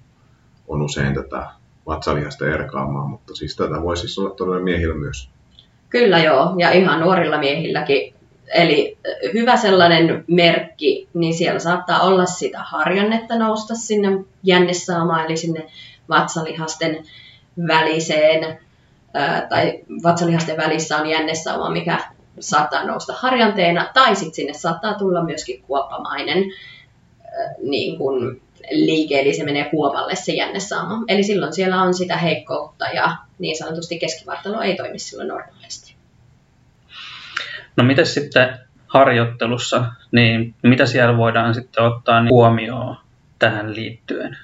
on 0.68 0.82
usein 0.82 1.14
tätä 1.14 1.46
vatsalihasta 1.86 2.46
erkaamaa, 2.46 3.06
mutta 3.06 3.34
siis 3.34 3.56
tätä 3.56 3.82
voi 3.82 3.96
siis 3.96 4.18
olla 4.18 4.30
todella 4.30 4.64
miehillä 4.64 4.94
myös. 4.94 5.30
Kyllä 5.88 6.18
joo, 6.18 6.54
ja 6.58 6.70
ihan 6.70 7.00
nuorilla 7.00 7.38
miehilläkin. 7.38 8.15
Eli 8.54 8.98
hyvä 9.34 9.56
sellainen 9.56 10.24
merkki, 10.26 11.08
niin 11.14 11.34
siellä 11.34 11.58
saattaa 11.58 12.00
olla 12.00 12.26
sitä 12.26 12.58
harjannetta 12.58 13.38
nousta 13.38 13.74
sinne 13.74 14.08
jännesaamaan, 14.42 15.24
eli 15.24 15.36
sinne 15.36 15.66
vatsalihasten 16.08 17.04
väliseen, 17.68 18.58
tai 19.48 19.80
vatsalihasten 20.02 20.56
välissä 20.56 20.96
on 20.96 21.06
jännesaama, 21.06 21.70
mikä 21.70 21.98
saattaa 22.40 22.84
nousta 22.84 23.12
harjanteena, 23.12 23.88
tai 23.94 24.16
sitten 24.16 24.34
sinne 24.34 24.52
saattaa 24.52 24.94
tulla 24.94 25.24
myöskin 25.24 25.62
kuoppamainen 25.62 26.44
niin 27.62 27.98
kuin 27.98 28.42
liike, 28.70 29.20
eli 29.20 29.34
se 29.34 29.44
menee 29.44 29.64
kuopalle 29.64 30.14
se 30.14 30.32
jännesaama. 30.32 31.04
Eli 31.08 31.22
silloin 31.22 31.52
siellä 31.52 31.82
on 31.82 31.94
sitä 31.94 32.16
heikkoutta 32.16 32.84
ja 32.84 33.16
niin 33.38 33.58
sanotusti 33.58 33.98
keskivartalo 33.98 34.60
ei 34.60 34.76
toimi 34.76 34.98
silloin 34.98 35.28
normaalisti. 35.28 35.85
No 37.76 37.84
miten 37.84 38.06
sitten 38.06 38.58
harjoittelussa, 38.86 39.84
niin 40.12 40.54
mitä 40.62 40.86
siellä 40.86 41.16
voidaan 41.16 41.54
sitten 41.54 41.84
ottaa 41.84 42.22
huomioon 42.30 42.96
tähän 43.38 43.74
liittyen? 43.74 44.38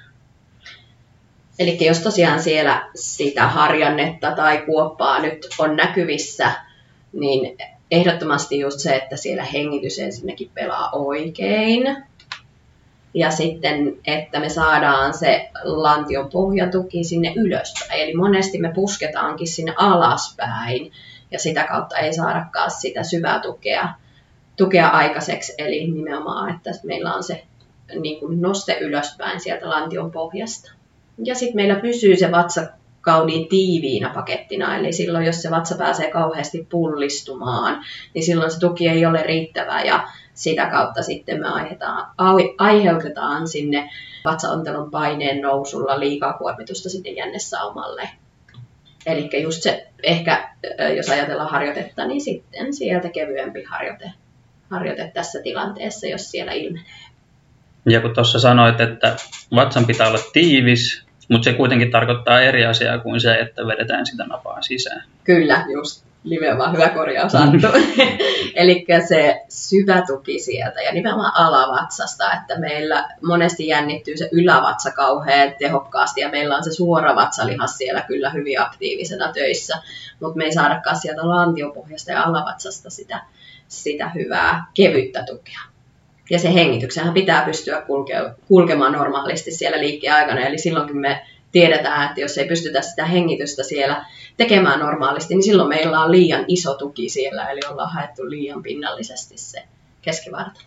Eli 1.59 1.85
jos 1.85 1.99
tosiaan 1.99 2.43
siellä 2.43 2.89
sitä 2.95 3.47
harjannetta 3.47 4.31
tai 4.31 4.57
kuoppaa 4.65 5.19
nyt 5.19 5.47
on 5.59 5.75
näkyvissä, 5.75 6.51
niin 7.13 7.57
ehdottomasti 7.91 8.59
just 8.59 8.79
se, 8.79 8.95
että 8.95 9.17
siellä 9.17 9.43
hengitys 9.43 9.99
ensinnäkin 9.99 10.51
pelaa 10.53 10.89
oikein. 10.91 11.97
Ja 13.13 13.31
sitten, 13.31 13.97
että 14.07 14.39
me 14.39 14.49
saadaan 14.49 15.13
se 15.13 15.49
lantion 15.63 16.29
pohjatuki 16.29 17.03
sinne 17.03 17.33
ylöspäin. 17.35 18.01
Eli 18.01 18.15
monesti 18.15 18.59
me 18.59 18.71
pusketaankin 18.75 19.47
sinne 19.47 19.73
alaspäin 19.77 20.91
ja 21.33 21.39
sitä 21.39 21.63
kautta 21.63 21.97
ei 21.97 22.13
saadakaan 22.13 22.71
sitä 22.71 23.03
syvää 23.03 23.39
tukea, 23.39 23.89
tukea 24.55 24.87
aikaiseksi. 24.87 25.53
Eli 25.57 25.91
nimenomaan, 25.91 26.55
että 26.55 26.71
meillä 26.83 27.13
on 27.13 27.23
se 27.23 27.43
niin 27.99 28.19
kuin 28.19 28.41
noste 28.41 28.77
ylöspäin 28.79 29.39
sieltä 29.39 29.69
lantion 29.69 30.11
pohjasta. 30.11 30.71
Ja 31.23 31.35
sitten 31.35 31.55
meillä 31.55 31.75
pysyy 31.75 32.15
se 32.15 32.31
vatsa 32.31 32.67
kauniin 33.01 33.49
tiiviinä 33.49 34.09
pakettina, 34.09 34.77
eli 34.77 34.93
silloin 34.93 35.25
jos 35.25 35.41
se 35.41 35.51
vatsa 35.51 35.75
pääsee 35.75 36.11
kauheasti 36.11 36.67
pullistumaan, 36.69 37.83
niin 38.13 38.23
silloin 38.23 38.51
se 38.51 38.59
tuki 38.59 38.87
ei 38.87 39.05
ole 39.05 39.23
riittävä 39.23 39.81
ja 39.81 40.07
sitä 40.33 40.65
kautta 40.65 41.03
sitten 41.03 41.39
me 41.39 41.47
aiheutetaan 42.57 43.47
sinne 43.47 43.89
vatsaontelon 44.25 44.91
paineen 44.91 45.41
nousulla 45.41 45.99
liikaa 45.99 46.33
kuormitusta 46.33 46.89
sinne 46.89 47.09
jännesaumalle. 47.09 48.09
Eli 49.05 49.41
just 49.41 49.61
se 49.61 49.87
ehkä, 50.03 50.49
jos 50.95 51.09
ajatellaan 51.09 51.49
harjoitetta, 51.49 52.05
niin 52.05 52.21
sitten 52.21 52.73
sieltä 52.73 53.09
kevyempi 53.09 53.63
harjoite, 53.63 54.11
harjoite 54.71 55.11
tässä 55.13 55.41
tilanteessa, 55.41 56.07
jos 56.07 56.31
siellä 56.31 56.51
ilmenee. 56.51 56.85
Ja 57.85 58.01
kun 58.01 58.13
tuossa 58.13 58.39
sanoit, 58.39 58.79
että 58.79 59.15
vatsan 59.55 59.85
pitää 59.85 60.07
olla 60.07 60.19
tiivis, 60.33 61.03
mutta 61.29 61.45
se 61.45 61.53
kuitenkin 61.53 61.91
tarkoittaa 61.91 62.41
eri 62.41 62.65
asiaa 62.65 62.99
kuin 62.99 63.19
se, 63.21 63.35
että 63.35 63.67
vedetään 63.67 64.05
sitä 64.05 64.23
napaa 64.23 64.61
sisään. 64.61 65.03
Kyllä, 65.23 65.65
just 65.73 66.02
nimenomaan 66.23 66.73
hyvä 66.73 66.89
korjaus 66.89 67.35
Anttu. 67.35 67.67
Eli 68.55 68.85
se 69.07 69.41
syvä 69.49 70.03
tuki 70.07 70.39
sieltä 70.39 70.81
ja 70.81 70.93
nimenomaan 70.93 71.31
alavatsasta, 71.35 72.33
että 72.33 72.59
meillä 72.59 73.09
monesti 73.21 73.67
jännittyy 73.67 74.17
se 74.17 74.29
ylävatsa 74.31 74.91
kauhean 74.91 75.53
tehokkaasti 75.59 76.21
ja 76.21 76.29
meillä 76.29 76.57
on 76.57 76.63
se 76.63 76.73
suora 76.73 77.15
vatsalihas 77.15 77.77
siellä 77.77 78.01
kyllä 78.01 78.29
hyvin 78.29 78.61
aktiivisena 78.61 79.33
töissä, 79.33 79.77
mutta 80.19 80.37
me 80.37 80.43
ei 80.43 80.53
saadakaan 80.53 80.97
sieltä 80.97 81.29
lantiopohjasta 81.29 82.11
ja 82.11 82.23
alavatsasta 82.23 82.89
sitä, 82.89 83.21
sitä 83.67 84.09
hyvää 84.09 84.65
kevyttä 84.73 85.23
tukea. 85.23 85.59
Ja 86.29 86.39
se 86.39 86.53
hengityksenhän 86.53 87.13
pitää 87.13 87.45
pystyä 87.45 87.81
kulke- 87.81 88.35
kulkemaan 88.47 88.93
normaalisti 88.93 89.51
siellä 89.51 89.79
liikkeen 89.79 90.13
aikana, 90.13 90.41
eli 90.41 90.57
silloinkin 90.57 90.97
me 90.97 91.25
tiedetään, 91.53 92.09
että 92.09 92.21
jos 92.21 92.37
ei 92.37 92.47
pystytä 92.47 92.81
sitä 92.81 93.05
hengitystä 93.05 93.63
siellä 93.63 94.05
tekemään 94.37 94.79
normaalisti, 94.79 95.33
niin 95.33 95.43
silloin 95.43 95.69
meillä 95.69 95.99
on 95.99 96.11
liian 96.11 96.45
iso 96.47 96.73
tuki 96.73 97.09
siellä, 97.09 97.49
eli 97.49 97.59
ollaan 97.69 97.93
haettu 97.93 98.29
liian 98.29 98.63
pinnallisesti 98.63 99.37
se 99.37 99.63
keskivartalo. 100.01 100.65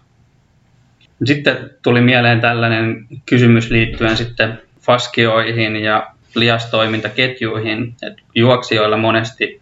Sitten 1.25 1.71
tuli 1.83 2.01
mieleen 2.01 2.41
tällainen 2.41 3.07
kysymys 3.27 3.71
liittyen 3.71 4.17
sitten 4.17 4.63
faskioihin 4.81 5.77
ja 5.77 6.11
liastoimintaketjuihin, 6.35 7.97
että 8.03 8.23
juoksijoilla 8.35 8.97
monesti 8.97 9.61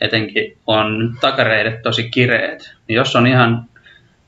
etenkin 0.00 0.58
on 0.66 1.16
takareidet 1.20 1.82
tosi 1.82 2.10
kireet. 2.10 2.74
Jos 2.88 3.16
on 3.16 3.26
ihan 3.26 3.64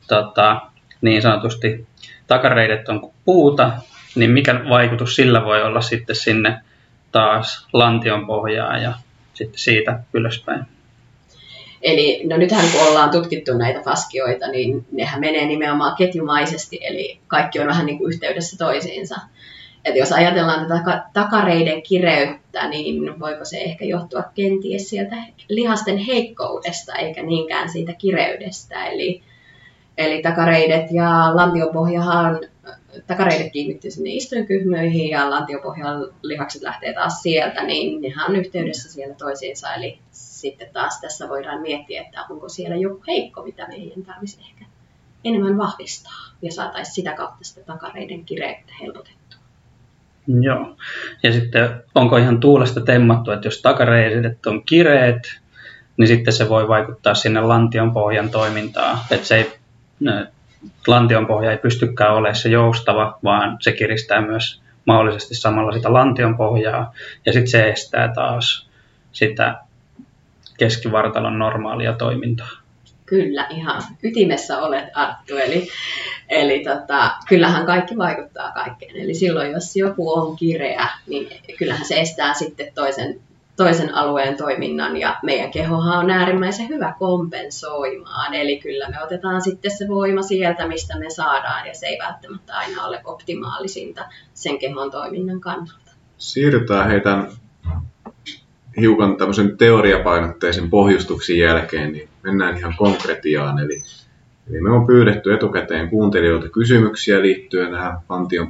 tota, 0.09 0.61
niin 1.01 1.23
sanotusti 1.23 1.87
takareidet 2.27 2.89
on 2.89 3.01
kuin 3.01 3.15
puuta, 3.25 3.73
niin 4.15 4.31
mikä 4.31 4.61
vaikutus 4.69 5.17
sillä 5.17 5.45
voi 5.45 5.63
olla 5.63 5.81
sitten 5.81 6.17
sinne 6.17 6.61
taas 7.13 7.67
lantion 7.73 8.27
pohjaan 8.27 8.83
ja 8.83 8.93
sitten 9.35 9.59
siitä 9.59 10.01
ylöspäin. 10.15 10.65
Eli 11.83 12.23
no 12.27 12.37
nythän 12.37 12.65
kun 12.73 12.89
ollaan 12.89 13.11
tutkittu 13.11 13.59
näitä 13.59 13.81
faskioita, 13.81 14.49
niin 14.49 14.87
nehän 14.93 15.21
menee 15.21 15.47
nimenomaan 15.47 15.97
ketjumaisesti, 15.97 16.79
eli 16.83 17.21
kaikki 17.27 17.61
on 17.61 17.67
vähän 17.67 17.87
niin 17.87 17.99
kuin 17.99 18.13
yhteydessä 18.13 18.57
toisiinsa. 18.59 19.17
Et 19.85 19.97
jos 19.97 20.13
ajatellaan 20.13 20.67
tätä 20.67 21.05
takareiden 21.13 21.83
kireyttä, 21.83 22.69
niin 22.69 23.21
voiko 23.21 23.45
se 23.45 23.59
ehkä 23.59 23.85
johtua 23.85 24.23
kenties 24.35 24.91
sieltä 24.91 25.17
lihasten 25.49 25.99
heikkoudesta, 25.99 26.95
eikä 26.95 27.23
niinkään 27.23 27.71
siitä 27.71 27.93
kireydestä. 27.93 28.87
Eli, 28.87 29.23
eli 29.99 30.23
takareidet 30.23 30.87
ja 30.91 31.31
lantiopohjahan, 31.35 32.41
takareidet 33.07 33.53
kiinnittyy 33.53 33.91
sinne 33.91 34.11
istuinkyhmyihin 34.11 35.11
ja 35.11 35.31
lantiopohjan 35.31 36.07
lihakset 36.23 36.63
lähtee 36.63 36.93
taas 36.93 37.23
sieltä, 37.23 37.65
niin 37.65 38.01
nehän 38.03 38.31
on 38.31 38.37
yhteydessä 38.37 38.93
siellä 38.93 39.15
toisiinsa. 39.15 39.75
Eli 39.75 39.99
sitten 40.11 40.69
taas 40.73 41.01
tässä 41.01 41.29
voidaan 41.29 41.61
miettiä, 41.61 42.03
että 42.03 42.25
onko 42.31 42.49
siellä 42.49 42.77
joku 42.77 43.03
heikko, 43.09 43.43
mitä 43.43 43.69
meidän 43.69 44.03
tarvitsisi 44.03 44.43
ehkä 44.51 44.65
enemmän 45.25 45.59
vahvistaa 45.59 46.35
ja 46.43 46.53
saataisiin 46.53 46.95
sitä 46.95 47.13
kautta 47.13 47.39
sitä 47.45 47.61
takareiden 47.67 48.25
kireyttä 48.25 48.73
helpotettua. 48.81 49.39
Joo. 50.41 50.77
Ja 51.23 51.33
sitten 51.33 51.69
onko 51.95 52.17
ihan 52.17 52.41
tuulesta 52.41 52.81
temmattu, 52.81 53.31
että 53.31 53.47
jos 53.47 53.63
takareidet 53.63 54.47
on 54.47 54.65
kireet, 54.65 55.41
niin 55.97 56.09
sitten 56.09 56.33
se 56.33 56.49
voi 56.49 56.69
vaikuttaa 56.69 57.15
sinne 57.15 57.41
lantion 57.41 57.93
pohjan 57.93 58.31
toimintaan. 58.31 58.99
Että 59.11 59.27
se 59.27 59.37
ei, 59.37 59.53
lantion 60.87 61.27
pohja 61.27 61.51
ei 61.51 61.59
pystykään 61.59 62.15
olemaan 62.15 62.37
se 62.37 62.49
joustava, 62.49 63.19
vaan 63.25 63.57
se 63.61 63.73
kiristää 63.73 64.21
myös 64.21 64.63
mahdollisesti 64.85 65.35
samalla 65.35 65.73
sitä 65.73 65.93
lantion 65.93 66.37
pohjaa. 66.37 66.93
Ja 67.27 67.33
sitten 67.33 67.51
se 67.51 67.69
estää 67.69 68.13
taas 68.15 68.69
sitä 69.13 69.59
keskivartalon 70.59 71.39
normaalia 71.39 71.93
toimintaa. 71.93 72.51
Kyllä, 73.07 73.47
ihan 73.51 73.83
ytimessä 74.03 74.59
olet 74.59 74.85
Arttu. 74.95 75.37
Eli, 75.37 75.69
eli 76.29 76.65
tota, 76.65 77.11
kyllähän 77.29 77.67
kaikki 77.67 77.99
vaikuttaa 77.99 78.53
kaikkeen. 78.53 78.97
Eli 78.97 79.15
silloin, 79.15 79.53
jos 79.53 79.77
joku 79.77 80.13
on 80.13 80.37
kireä, 80.37 80.89
niin 81.07 81.29
kyllähän 81.59 81.87
se 81.87 82.01
estää 82.01 82.35
sitten 82.35 82.67
toisen, 82.75 83.21
toisen 83.59 83.95
alueen 83.95 84.37
toiminnan. 84.37 84.97
Ja 84.97 85.17
meidän 85.23 85.51
kehohan 85.51 85.99
on 85.99 86.11
äärimmäisen 86.11 86.69
hyvä 86.69 86.95
kompensoimaan. 86.99 88.35
Eli 88.35 88.59
kyllä 88.59 88.89
me 88.91 89.03
otetaan 89.03 89.43
sitten 89.43 89.71
se 89.71 89.89
voima 89.89 90.23
sieltä, 90.23 90.69
mistä 90.69 90.99
me 90.99 91.11
saadaan. 91.11 91.67
Ja 91.67 91.75
se 91.75 91.87
ei 91.87 91.99
välttämättä 91.99 92.57
aina 92.57 92.85
ole 92.85 93.01
optimaalisinta 93.05 94.05
sen 94.35 94.59
kehon 94.59 94.91
toiminnan 94.91 95.41
kannalta. 95.41 95.93
Siirrytään 96.19 96.91
heidän 96.91 97.29
hiukan 98.81 99.17
tämmöisen 99.17 99.59
teoriapainotteisen 99.59 100.71
pohjustuksen 100.71 101.39
jälkeen, 101.39 101.93
niin 101.93 102.09
mennään 102.23 102.57
ihan 102.59 102.75
konkretiaan. 102.77 103.59
Eli, 103.59 103.83
eli 104.51 104.61
me 104.61 104.71
on 104.71 104.87
pyydetty 104.87 105.35
etukäteen 105.35 105.89
kuuntelijoilta 105.89 106.49
kysymyksiä 106.49 107.23
liittyen 107.23 107.71
tähän 107.71 107.99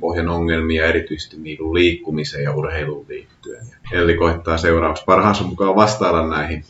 pohjan 0.00 0.28
ongelmiin 0.28 0.78
ja 0.78 0.86
erityisesti 0.86 1.36
niin 1.36 1.74
liikkumiseen 1.74 2.44
ja 2.44 2.54
urheiluun 2.54 3.06
liittyen. 3.08 3.66
Ja 3.92 3.98
Elli 3.98 4.14
koittaa 4.14 4.58
seuraavaksi 4.58 5.04
parhaansa 5.04 5.44
mukaan 5.44 5.76
vastailla 5.76 6.28
näihin, 6.28 6.64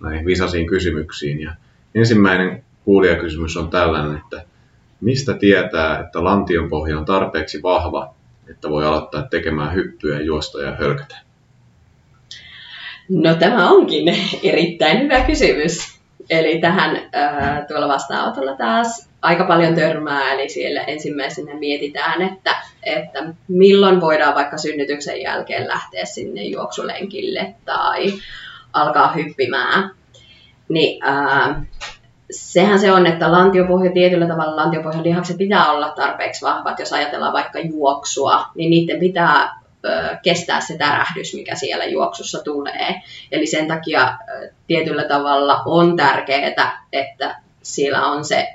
näihin 0.00 0.26
visasiin 0.26 0.66
kysymyksiin. 0.66 1.40
Ja 1.40 1.52
ensimmäinen 1.94 2.64
kuulijakysymys 2.84 3.56
on 3.56 3.70
tällainen, 3.70 4.16
että 4.16 4.44
mistä 5.00 5.34
tietää, 5.34 6.00
että 6.00 6.24
lantion 6.24 6.68
pohja 6.68 6.98
on 6.98 7.04
tarpeeksi 7.04 7.62
vahva, 7.62 8.14
että 8.50 8.70
voi 8.70 8.86
aloittaa 8.86 9.22
tekemään 9.22 9.74
hyppyä, 9.74 10.20
juosta 10.20 10.62
ja 10.62 10.76
hölkätä? 10.76 11.18
No 13.08 13.34
tämä 13.34 13.70
onkin 13.70 14.14
erittäin 14.42 15.00
hyvä 15.00 15.20
kysymys. 15.20 15.97
Eli 16.30 16.58
tähän 16.58 16.96
äh, 16.96 17.66
tuolla 17.68 17.88
vastaanotolla 17.88 18.56
taas 18.56 19.08
aika 19.22 19.44
paljon 19.44 19.74
törmää, 19.74 20.32
eli 20.32 20.48
siellä 20.48 20.80
ensimmäisenä 20.82 21.54
mietitään, 21.54 22.22
että, 22.22 22.56
että 22.82 23.24
milloin 23.48 24.00
voidaan 24.00 24.34
vaikka 24.34 24.56
synnytyksen 24.58 25.22
jälkeen 25.22 25.68
lähteä 25.68 26.04
sinne 26.04 26.42
juoksulenkille 26.42 27.54
tai 27.64 28.12
alkaa 28.72 29.12
hyppimään. 29.12 29.90
Niin, 30.68 31.04
äh, 31.04 31.56
sehän 32.30 32.78
se 32.78 32.92
on, 32.92 33.06
että 33.06 33.32
lantiopohja 33.32 33.92
tietyllä 33.92 34.26
tavalla 34.26 34.56
lantiopohjan 34.56 35.04
lihakset 35.04 35.38
pitää 35.38 35.70
olla 35.70 35.88
tarpeeksi 35.88 36.44
vahvat, 36.44 36.78
jos 36.78 36.92
ajatellaan 36.92 37.32
vaikka 37.32 37.58
juoksua, 37.58 38.44
niin 38.54 38.70
niiden 38.70 39.00
pitää 39.00 39.57
kestää 40.22 40.60
se 40.60 40.78
tärähdys, 40.78 41.34
mikä 41.34 41.54
siellä 41.54 41.84
juoksussa 41.84 42.42
tulee. 42.42 42.94
Eli 43.32 43.46
sen 43.46 43.68
takia 43.68 44.18
tietyllä 44.66 45.04
tavalla 45.04 45.62
on 45.66 45.96
tärkeää, 45.96 46.86
että 46.92 47.36
siellä 47.62 48.06
on 48.06 48.24
se 48.24 48.48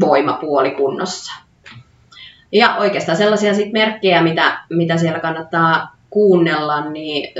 voimapuoli 0.00 0.70
kunnossa. 0.70 1.32
Ja 2.52 2.76
oikeastaan 2.76 3.18
sellaisia 3.18 3.54
sit 3.54 3.72
merkkejä, 3.72 4.22
mitä, 4.22 4.60
mitä 4.70 4.96
siellä 4.96 5.20
kannattaa 5.20 5.96
kuunnella, 6.10 6.90
niin 6.90 7.34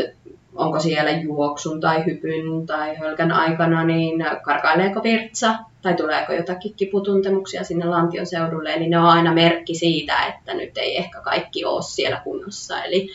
onko 0.58 0.80
siellä 0.80 1.10
juoksun 1.10 1.80
tai 1.80 2.04
hypyn 2.06 2.66
tai 2.66 2.96
hölkän 2.96 3.32
aikana, 3.32 3.84
niin 3.84 4.24
karkaileeko 4.42 5.02
virtsa 5.02 5.54
tai 5.82 5.94
tuleeko 5.94 6.32
jotakin 6.32 6.74
kiputuntemuksia 6.74 7.64
sinne 7.64 7.86
lantion 7.86 8.26
seudulle. 8.26 8.74
Eli 8.74 8.88
ne 8.88 8.98
on 8.98 9.06
aina 9.06 9.34
merkki 9.34 9.74
siitä, 9.74 10.26
että 10.26 10.54
nyt 10.54 10.78
ei 10.78 10.96
ehkä 10.96 11.20
kaikki 11.20 11.64
ole 11.64 11.82
siellä 11.82 12.20
kunnossa. 12.24 12.82
Eli, 12.82 13.08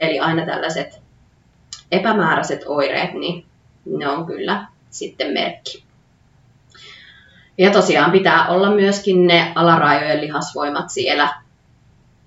eli 0.00 0.18
aina 0.18 0.46
tällaiset 0.46 1.00
epämääräiset 1.92 2.62
oireet, 2.66 3.12
niin 3.14 3.44
ne 3.86 4.08
on 4.08 4.26
kyllä 4.26 4.66
sitten 4.90 5.32
merkki. 5.32 5.84
Ja 7.58 7.70
tosiaan 7.70 8.12
pitää 8.12 8.48
olla 8.48 8.70
myöskin 8.70 9.26
ne 9.26 9.52
alarajojen 9.54 10.20
lihasvoimat 10.20 10.90
siellä 10.90 11.34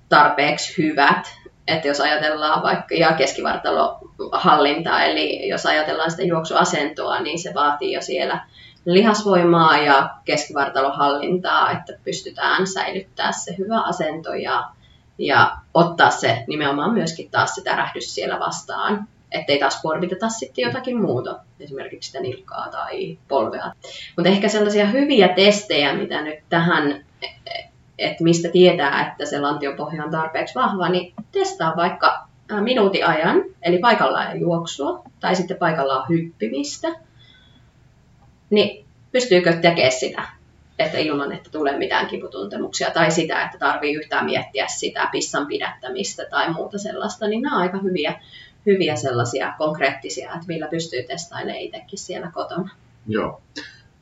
tarpeeksi 0.09 0.83
hyvät, 0.83 1.37
että 1.67 1.87
jos 1.87 1.99
ajatellaan 1.99 2.63
vaikka 2.63 2.95
ja 2.95 3.13
keskivartalohallintaa, 3.13 5.03
eli 5.03 5.47
jos 5.47 5.65
ajatellaan 5.65 6.11
sitä 6.11 6.23
juoksuasentoa, 6.23 7.19
niin 7.19 7.39
se 7.39 7.53
vaatii 7.53 7.91
jo 7.91 8.01
siellä 8.01 8.45
lihasvoimaa 8.85 9.77
ja 9.77 10.09
keskivartalohallintaa, 10.25 11.71
että 11.71 11.93
pystytään 12.03 12.67
säilyttää 12.67 13.31
se 13.31 13.55
hyvä 13.57 13.81
asento 13.81 14.33
ja, 14.33 14.69
ja 15.17 15.57
ottaa 15.73 16.09
se 16.09 16.43
nimenomaan 16.47 16.93
myöskin 16.93 17.31
taas 17.31 17.55
se 17.55 17.63
tärähdys 17.63 18.15
siellä 18.15 18.39
vastaan, 18.39 19.07
ettei 19.31 19.59
taas 19.59 19.81
kuormiteta 19.81 20.29
sitten 20.29 20.63
jotakin 20.63 21.01
muuta, 21.01 21.39
esimerkiksi 21.59 22.07
sitä 22.07 22.21
nilkkaa 22.21 22.67
tai 22.71 23.17
polvea. 23.27 23.71
Mutta 24.17 24.29
ehkä 24.29 24.49
sellaisia 24.49 24.85
hyviä 24.85 25.27
testejä, 25.27 25.93
mitä 25.93 26.21
nyt 26.21 26.39
tähän 26.49 27.05
että 27.97 28.23
mistä 28.23 28.49
tietää, 28.49 29.07
että 29.07 29.25
se 29.25 29.39
lantiopohja 29.39 30.03
on 30.03 30.11
tarpeeksi 30.11 30.55
vahva, 30.55 30.89
niin 30.89 31.13
testaa 31.31 31.73
vaikka 31.75 32.27
minuutin 32.61 33.07
ajan, 33.07 33.43
eli 33.61 33.77
paikallaan 33.77 34.39
juoksua, 34.39 35.03
tai 35.19 35.35
sitten 35.35 35.57
paikallaan 35.57 36.09
hyppimistä, 36.09 36.87
niin 38.49 38.85
pystyykö 39.11 39.53
tekemään 39.53 39.91
sitä, 39.91 40.27
että 40.79 40.97
ilman, 40.97 41.31
että 41.31 41.49
tulee 41.49 41.77
mitään 41.77 42.07
kiputuntemuksia, 42.07 42.91
tai 42.91 43.11
sitä, 43.11 43.43
että 43.43 43.57
tarvii 43.57 43.93
yhtään 43.93 44.25
miettiä 44.25 44.67
sitä 44.67 45.09
pissan 45.11 45.47
pidättämistä 45.47 46.25
tai 46.29 46.53
muuta 46.53 46.77
sellaista, 46.77 47.27
niin 47.27 47.41
nämä 47.41 47.55
on 47.55 47.61
aika 47.61 47.77
hyviä, 47.77 48.19
hyviä 48.65 48.95
sellaisia 48.95 49.53
konkreettisia, 49.57 50.33
että 50.33 50.47
millä 50.47 50.67
pystyy 50.67 51.03
testailemaan 51.03 51.61
itsekin 51.61 51.99
siellä 51.99 52.31
kotona. 52.33 52.69
Joo. 53.07 53.41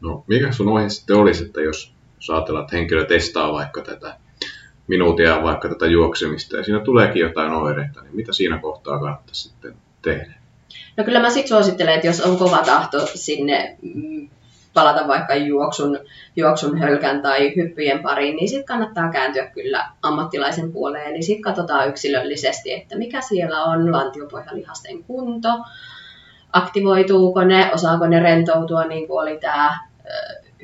No, 0.01 0.23
mikä 0.27 0.51
sun 0.51 0.67
ohje 0.67 0.89
sitten 0.89 1.15
olisi, 1.15 1.45
että 1.45 1.61
jos 1.61 1.94
jos 2.25 2.37
ajatellaan, 2.37 2.63
että 2.63 2.75
henkilö 2.75 3.05
testaa 3.05 3.53
vaikka 3.53 3.81
tätä 3.81 4.17
minuutia, 4.87 5.43
vaikka 5.43 5.69
tätä 5.69 5.85
juoksemista, 5.85 6.57
ja 6.57 6.63
siinä 6.63 6.79
tuleekin 6.79 7.21
jotain 7.21 7.53
oireita, 7.53 8.01
niin 8.01 8.15
mitä 8.15 8.33
siinä 8.33 8.57
kohtaa 8.57 8.99
kannattaisi 8.99 9.41
sitten 9.41 9.75
tehdä? 10.01 10.33
No 10.97 11.03
kyllä 11.03 11.19
mä 11.19 11.29
sitten 11.29 11.47
suosittelen, 11.47 11.93
että 11.93 12.07
jos 12.07 12.21
on 12.21 12.37
kova 12.37 12.57
tahto 12.57 13.05
sinne 13.05 13.77
mm, 13.81 14.29
palata 14.73 15.07
vaikka 15.07 15.35
juoksun, 15.35 15.99
juoksun 16.35 16.77
hölkän 16.77 17.21
tai 17.21 17.55
hyppyjen 17.55 18.03
pariin, 18.03 18.35
niin 18.35 18.49
sitten 18.49 18.65
kannattaa 18.65 19.11
kääntyä 19.11 19.47
kyllä 19.47 19.87
ammattilaisen 20.01 20.71
puoleen. 20.71 21.07
Eli 21.07 21.23
sitten 21.23 21.41
katsotaan 21.41 21.89
yksilöllisesti, 21.89 22.73
että 22.73 22.97
mikä 22.97 23.21
siellä 23.21 23.63
on 23.63 23.91
lantiopohjalihasten 23.91 25.03
kunto, 25.03 25.49
aktivoituuko 26.53 27.43
ne, 27.43 27.71
osaako 27.73 28.07
ne 28.07 28.19
rentoutua, 28.19 28.83
niin 28.83 29.07
kuin 29.07 29.21
oli 29.21 29.37
tämä 29.37 29.79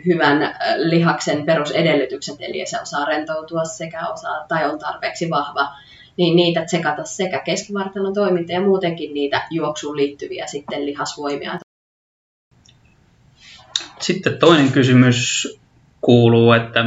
hyvän 0.06 0.56
lihaksen 0.78 1.46
perusedellytykset, 1.46 2.36
eli 2.40 2.66
se 2.66 2.82
osaa 2.82 3.06
rentoutua 3.06 3.66
sekä 3.66 4.08
osaa 4.08 4.46
tai 4.48 4.70
on 4.70 4.80
tarpeeksi 4.80 5.30
vahva, 5.30 5.68
niin 6.18 6.36
niitä 6.36 6.66
tsekata 6.66 7.04
sekä 7.04 7.40
keskivartalon 7.40 8.14
toiminta 8.14 8.52
ja 8.52 8.62
muutenkin 8.62 9.14
niitä 9.14 9.42
juoksuun 9.50 9.98
liittyviä 9.98 10.48
sitten 10.48 10.86
lihasvoimia 10.86 11.60
Sitten 14.00 14.38
toinen 14.38 14.72
kysymys 14.72 15.48
kuuluu, 16.02 16.54
että 16.54 16.86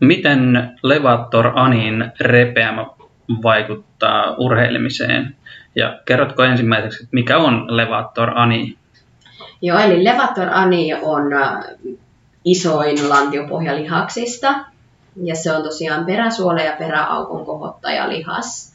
miten 0.00 0.72
Levator 0.82 1.52
Anin 1.54 2.12
repeämä 2.20 2.86
vaikuttaa 3.42 4.34
urheilemiseen? 4.38 5.36
Ja 5.76 6.00
kerrotko 6.04 6.42
ensimmäiseksi, 6.42 7.08
mikä 7.12 7.38
on 7.38 7.76
Levator 7.76 8.30
Ani? 8.34 8.76
Joo, 9.62 9.78
eli 9.78 10.04
Levator 10.04 10.48
Ani 10.50 10.94
on 10.94 11.22
isoin 12.44 13.08
lantiopohjalihaksista. 13.08 14.54
Ja 15.16 15.34
se 15.34 15.52
on 15.52 15.62
tosiaan 15.62 16.06
peräsuole 16.06 16.64
ja 16.64 16.76
peräaukon 16.78 17.46
kohottajalihas. 17.46 18.72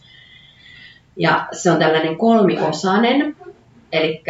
Ja 1.16 1.48
se 1.52 1.72
on 1.72 1.80
tällainen 1.80 2.18
kolmiosainen, 2.18 3.36
eli 3.92 4.24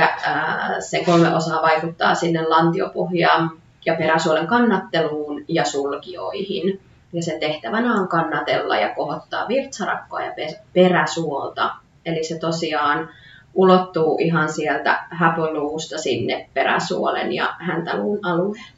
se 0.80 1.04
kolme 1.06 1.36
osaa 1.36 1.62
vaikuttaa 1.62 2.16
sinne 2.16 2.48
lantiopohjaan 2.48 3.52
ja 3.86 3.96
peräsuolen 3.96 4.48
kannatteluun 4.48 5.46
ja 5.48 5.66
sulkioihin. 5.66 6.80
Ja 7.14 7.24
sen 7.24 7.40
tehtävänä 7.40 7.94
on 7.94 8.08
kannatella 8.08 8.78
ja 8.78 8.96
kohottaa 8.96 9.48
virtsarakkoa 9.48 10.22
ja 10.22 10.34
peräsuolta. 10.74 11.76
Eli 12.06 12.24
se 12.24 12.40
tosiaan 12.40 13.10
ulottuu 13.54 14.18
ihan 14.22 14.50
sieltä 14.50 15.06
häpöluusta 15.10 15.98
sinne 15.98 16.50
peräsuolen 16.54 17.34
ja 17.34 17.56
häntäluun 17.60 18.20
alueelle. 18.24 18.77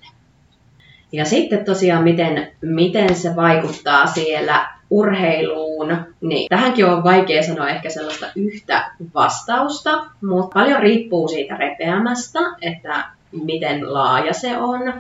Ja 1.12 1.26
sitten 1.26 1.66
tosiaan, 1.66 2.04
miten, 2.04 2.52
miten 2.62 3.16
se 3.16 3.36
vaikuttaa 3.36 4.08
siellä 4.08 4.70
urheiluun, 4.90 5.98
niin 6.22 6.50
tähänkin 6.50 6.86
on 6.86 7.04
vaikea 7.04 7.44
sanoa 7.44 7.70
ehkä 7.70 7.90
sellaista 7.90 8.26
yhtä 8.36 8.92
vastausta, 9.16 10.06
mutta 10.22 10.54
paljon 10.54 10.82
riippuu 10.82 11.28
siitä 11.28 11.56
repeämästä, 11.56 12.40
että 12.62 13.06
miten 13.32 13.94
laaja 13.94 14.34
se 14.34 14.58
on. 14.58 14.94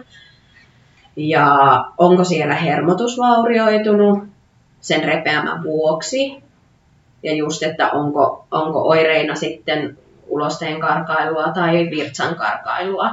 Ja 1.16 1.86
onko 1.97 2.24
siellä 2.24 2.55
hermotus 2.55 3.18
vaurioitunut 3.18 4.24
sen 4.82 5.03
repeämän 5.03 5.64
vuoksi? 5.64 6.43
Ja 7.24 7.34
just, 7.34 7.64
että 7.64 7.91
onko, 7.91 8.47
onko 8.51 8.88
oireina 8.88 9.36
sitten 9.36 9.97
ulosteen 10.28 10.80
karkailua 10.80 11.51
tai 11.51 11.89
virtsan 11.91 12.36
karkailua 12.36 13.10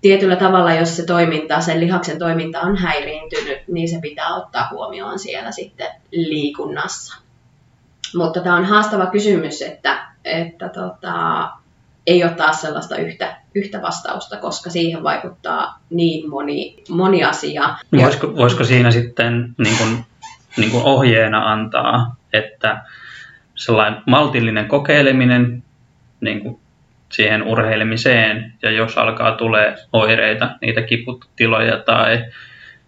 tietyllä 0.00 0.36
tavalla, 0.36 0.74
jos 0.74 0.96
se 0.96 1.06
toiminta, 1.06 1.60
sen 1.60 1.80
lihaksen 1.80 2.18
toiminta 2.18 2.60
on 2.60 2.76
häiriintynyt, 2.76 3.58
niin 3.68 3.88
se 3.88 3.98
pitää 4.02 4.34
ottaa 4.34 4.68
huomioon 4.70 5.18
siellä 5.18 5.50
sitten 5.52 5.88
liikunnassa. 6.10 7.22
Mutta 8.16 8.40
tämä 8.40 8.56
on 8.56 8.64
haastava 8.64 9.06
kysymys, 9.06 9.62
että, 9.62 10.06
että 10.24 10.68
tota, 10.68 11.48
ei 12.06 12.24
ole 12.24 12.32
taas 12.32 12.60
sellaista 12.60 12.96
yhtä, 12.96 13.36
yhtä 13.54 13.82
vastausta, 13.82 14.36
koska 14.36 14.70
siihen 14.70 15.02
vaikuttaa 15.02 15.78
niin 15.90 16.30
moni, 16.30 16.76
moni 16.88 17.24
asia. 17.24 17.76
Voisiko, 18.02 18.36
voisiko 18.36 18.64
siinä 18.64 18.90
sitten 18.90 19.54
niin 19.58 19.78
kuin, 19.78 20.04
niin 20.56 20.70
kuin 20.70 20.84
ohjeena 20.84 21.52
antaa, 21.52 22.16
että 22.32 22.82
sellainen 23.54 24.02
maltillinen 24.06 24.68
kokeileminen 24.68 25.62
niin 26.20 26.40
kuin 26.40 26.60
siihen 27.12 27.42
urheilemiseen, 27.42 28.52
ja 28.62 28.70
jos 28.70 28.98
alkaa 28.98 29.32
tulee 29.32 29.76
oireita, 29.92 30.50
niitä 30.60 30.82
kiputiloja 30.82 31.76
tai 31.76 32.24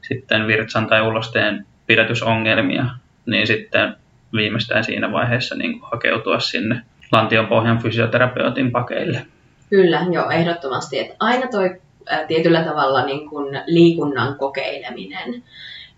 sitten 0.03 0.47
virtsan 0.47 0.87
tai 0.87 1.03
ulosteen 1.03 1.67
pidätysongelmia, 1.87 2.85
niin 3.27 3.47
sitten 3.47 3.97
viimeistään 4.33 4.85
siinä 4.85 5.13
vaiheessa 5.13 5.55
niin 5.55 5.81
hakeutua 5.83 6.41
sinne 6.41 6.83
lantion 7.13 7.47
pohjan 7.47 7.79
fysioterapeutin 7.79 8.71
pakeille. 8.73 9.27
Kyllä, 9.71 10.07
joo, 10.11 10.31
ehdottomasti. 10.31 10.99
Että 10.99 11.15
aina 11.21 11.47
toi 11.47 11.81
ää, 12.09 12.27
tietyllä 12.27 12.65
tavalla 12.65 13.05
niin 13.05 13.29
kuin 13.29 13.61
liikunnan 13.67 14.35
kokeileminen. 14.39 15.43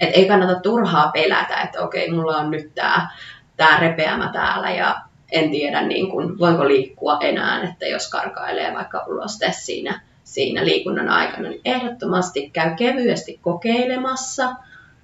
Et 0.00 0.10
ei 0.12 0.28
kannata 0.28 0.60
turhaa 0.60 1.10
pelätä, 1.12 1.60
että 1.60 1.80
okei, 1.80 2.10
mulla 2.10 2.36
on 2.36 2.50
nyt 2.50 2.74
tämä 2.74 3.08
tää 3.56 3.80
repeämä 3.80 4.30
täällä 4.32 4.70
ja 4.70 4.96
en 5.32 5.50
tiedä, 5.50 5.82
niin 5.82 6.10
kuin, 6.10 6.38
voinko 6.38 6.68
liikkua 6.68 7.18
enää, 7.20 7.62
että 7.62 7.86
jos 7.86 8.10
karkailee 8.10 8.74
vaikka 8.74 9.04
uloste 9.08 9.52
siinä, 9.52 10.00
siinä 10.24 10.64
liikunnan 10.64 11.08
aikana, 11.08 11.48
niin 11.48 11.60
ehdottomasti 11.64 12.50
käy 12.50 12.74
kevyesti 12.76 13.38
kokeilemassa. 13.42 14.54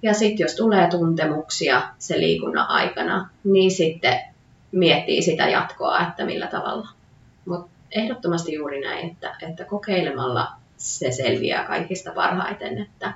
Ja 0.03 0.15
sitten 0.15 0.45
jos 0.45 0.55
tulee 0.55 0.89
tuntemuksia 0.91 1.83
se 1.99 2.21
liikunnan 2.21 2.69
aikana, 2.69 3.29
niin 3.45 3.71
sitten 3.71 4.21
miettii 4.73 5.23
sitä 5.23 5.49
jatkoa, 5.49 6.01
että 6.01 6.25
millä 6.25 6.47
tavalla. 6.47 6.89
Mutta 7.45 7.71
ehdottomasti 7.91 8.55
juuri 8.55 8.81
näin, 8.81 9.11
että, 9.11 9.37
että 9.49 9.65
kokeilemalla 9.65 10.49
se 10.77 11.13
selviää 11.13 11.65
kaikista 11.65 12.13
parhaiten. 12.13 12.79
Että, 12.79 13.13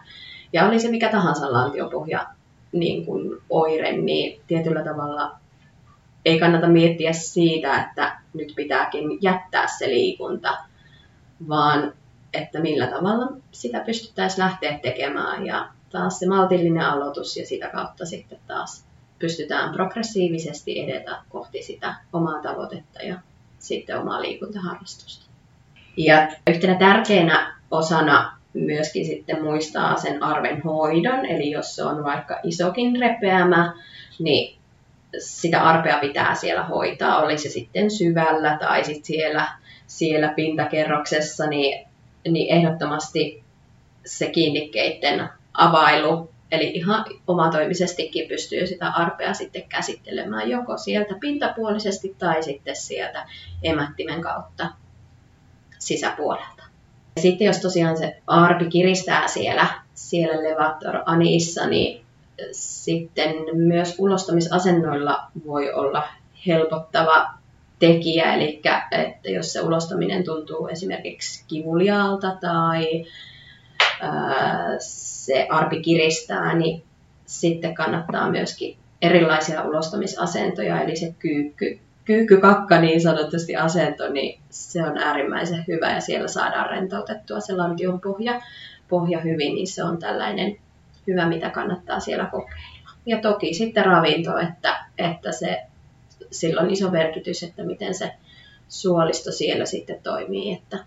ja 0.52 0.66
oli 0.66 0.80
se 0.80 0.90
mikä 0.90 1.08
tahansa 1.08 1.52
lantiopohja 1.52 2.26
niin 2.72 3.06
kuin 3.06 3.38
oire, 3.50 3.92
niin 3.92 4.40
tietyllä 4.46 4.84
tavalla 4.84 5.41
ei 6.24 6.38
kannata 6.38 6.68
miettiä 6.68 7.12
siitä, 7.12 7.82
että 7.82 8.18
nyt 8.34 8.52
pitääkin 8.56 9.18
jättää 9.22 9.66
se 9.78 9.88
liikunta, 9.88 10.58
vaan 11.48 11.92
että 12.32 12.60
millä 12.60 12.86
tavalla 12.86 13.36
sitä 13.52 13.80
pystyttäisiin 13.80 14.44
lähteä 14.44 14.78
tekemään 14.78 15.46
ja 15.46 15.68
taas 15.90 16.18
se 16.18 16.28
maltillinen 16.28 16.82
aloitus 16.82 17.36
ja 17.36 17.46
sitä 17.46 17.68
kautta 17.68 18.06
sitten 18.06 18.38
taas 18.46 18.84
pystytään 19.18 19.72
progressiivisesti 19.72 20.80
edetä 20.80 21.18
kohti 21.28 21.62
sitä 21.62 21.94
omaa 22.12 22.42
tavoitetta 22.42 23.02
ja 23.02 23.18
sitten 23.58 23.98
omaa 23.98 24.22
liikuntaharrastusta. 24.22 25.26
Ja 25.96 26.28
yhtenä 26.50 26.74
tärkeänä 26.74 27.56
osana 27.70 28.38
myöskin 28.54 29.06
sitten 29.06 29.42
muistaa 29.44 29.96
sen 29.96 30.22
arven 30.22 30.62
hoidon, 30.62 31.26
eli 31.26 31.50
jos 31.50 31.76
se 31.76 31.84
on 31.84 32.04
vaikka 32.04 32.40
isokin 32.42 33.00
repeämä, 33.00 33.74
niin 34.18 34.58
sitä 35.18 35.62
arpea 35.62 35.98
pitää 35.98 36.34
siellä 36.34 36.62
hoitaa, 36.62 37.22
oli 37.22 37.38
se 37.38 37.48
sitten 37.48 37.90
syvällä 37.90 38.58
tai 38.60 38.84
sitten 38.84 39.04
siellä, 39.04 39.48
siellä 39.86 40.28
pintakerroksessa, 40.28 41.46
niin, 41.46 41.88
niin 42.28 42.56
ehdottomasti 42.56 43.42
se 44.06 44.30
kiinnikkeiden 44.30 45.28
availu, 45.54 46.30
eli 46.50 46.70
ihan 46.74 47.04
omatoimisestikin 47.26 48.28
pystyy 48.28 48.66
sitä 48.66 48.88
arpea 48.88 49.34
sitten 49.34 49.68
käsittelemään 49.68 50.50
joko 50.50 50.78
sieltä 50.78 51.14
pintapuolisesti 51.20 52.16
tai 52.18 52.42
sitten 52.42 52.76
sieltä 52.76 53.26
emättimen 53.62 54.20
kautta 54.20 54.70
sisäpuolelta. 55.78 56.62
Ja 57.16 57.22
sitten 57.22 57.46
jos 57.46 57.58
tosiaan 57.58 57.98
se 57.98 58.16
arpi 58.26 58.66
kiristää 58.66 59.28
siellä, 59.28 59.66
siellä 59.94 60.50
levator 60.50 61.02
anissa, 61.06 61.66
niin 61.66 62.01
sitten 62.52 63.34
myös 63.52 63.94
ulostamisasennoilla 63.98 65.24
voi 65.46 65.72
olla 65.72 66.08
helpottava 66.46 67.26
tekijä, 67.78 68.34
eli 68.34 68.62
että 68.90 69.30
jos 69.30 69.52
se 69.52 69.60
ulostaminen 69.60 70.24
tuntuu 70.24 70.66
esimerkiksi 70.66 71.44
kivuliaalta 71.48 72.36
tai 72.40 73.06
se 74.78 75.46
arpi 75.50 75.82
kiristää, 75.82 76.54
niin 76.54 76.82
sitten 77.26 77.74
kannattaa 77.74 78.30
myöskin 78.30 78.76
erilaisia 79.02 79.62
ulostamisasentoja, 79.62 80.82
eli 80.82 80.96
se 80.96 81.14
kyykky, 81.18 81.78
kyykkykakka 82.04 82.80
niin 82.80 83.00
sanotusti 83.00 83.56
asento, 83.56 84.12
niin 84.12 84.40
se 84.50 84.82
on 84.82 84.98
äärimmäisen 84.98 85.64
hyvä 85.68 85.92
ja 85.92 86.00
siellä 86.00 86.28
saadaan 86.28 86.70
rentoutettua 86.70 87.40
se 87.40 87.56
lantion 87.56 88.00
pohja, 88.00 88.40
pohja 88.88 89.20
hyvin, 89.20 89.54
niin 89.54 89.66
se 89.66 89.84
on 89.84 89.98
tällainen 89.98 90.56
hyvä, 91.06 91.28
mitä 91.28 91.50
kannattaa 91.50 92.00
siellä 92.00 92.24
kokeilla. 92.24 92.90
Ja 93.06 93.20
toki 93.20 93.54
sitten 93.54 93.84
ravinto, 93.84 94.38
että, 94.38 94.84
että 94.98 95.32
se, 95.32 95.62
sillä 96.30 96.60
on 96.60 96.70
iso 96.70 96.90
merkitys, 96.90 97.42
että 97.42 97.64
miten 97.64 97.94
se 97.94 98.12
suolisto 98.68 99.32
siellä 99.32 99.66
sitten 99.66 100.00
toimii, 100.02 100.52
että, 100.52 100.78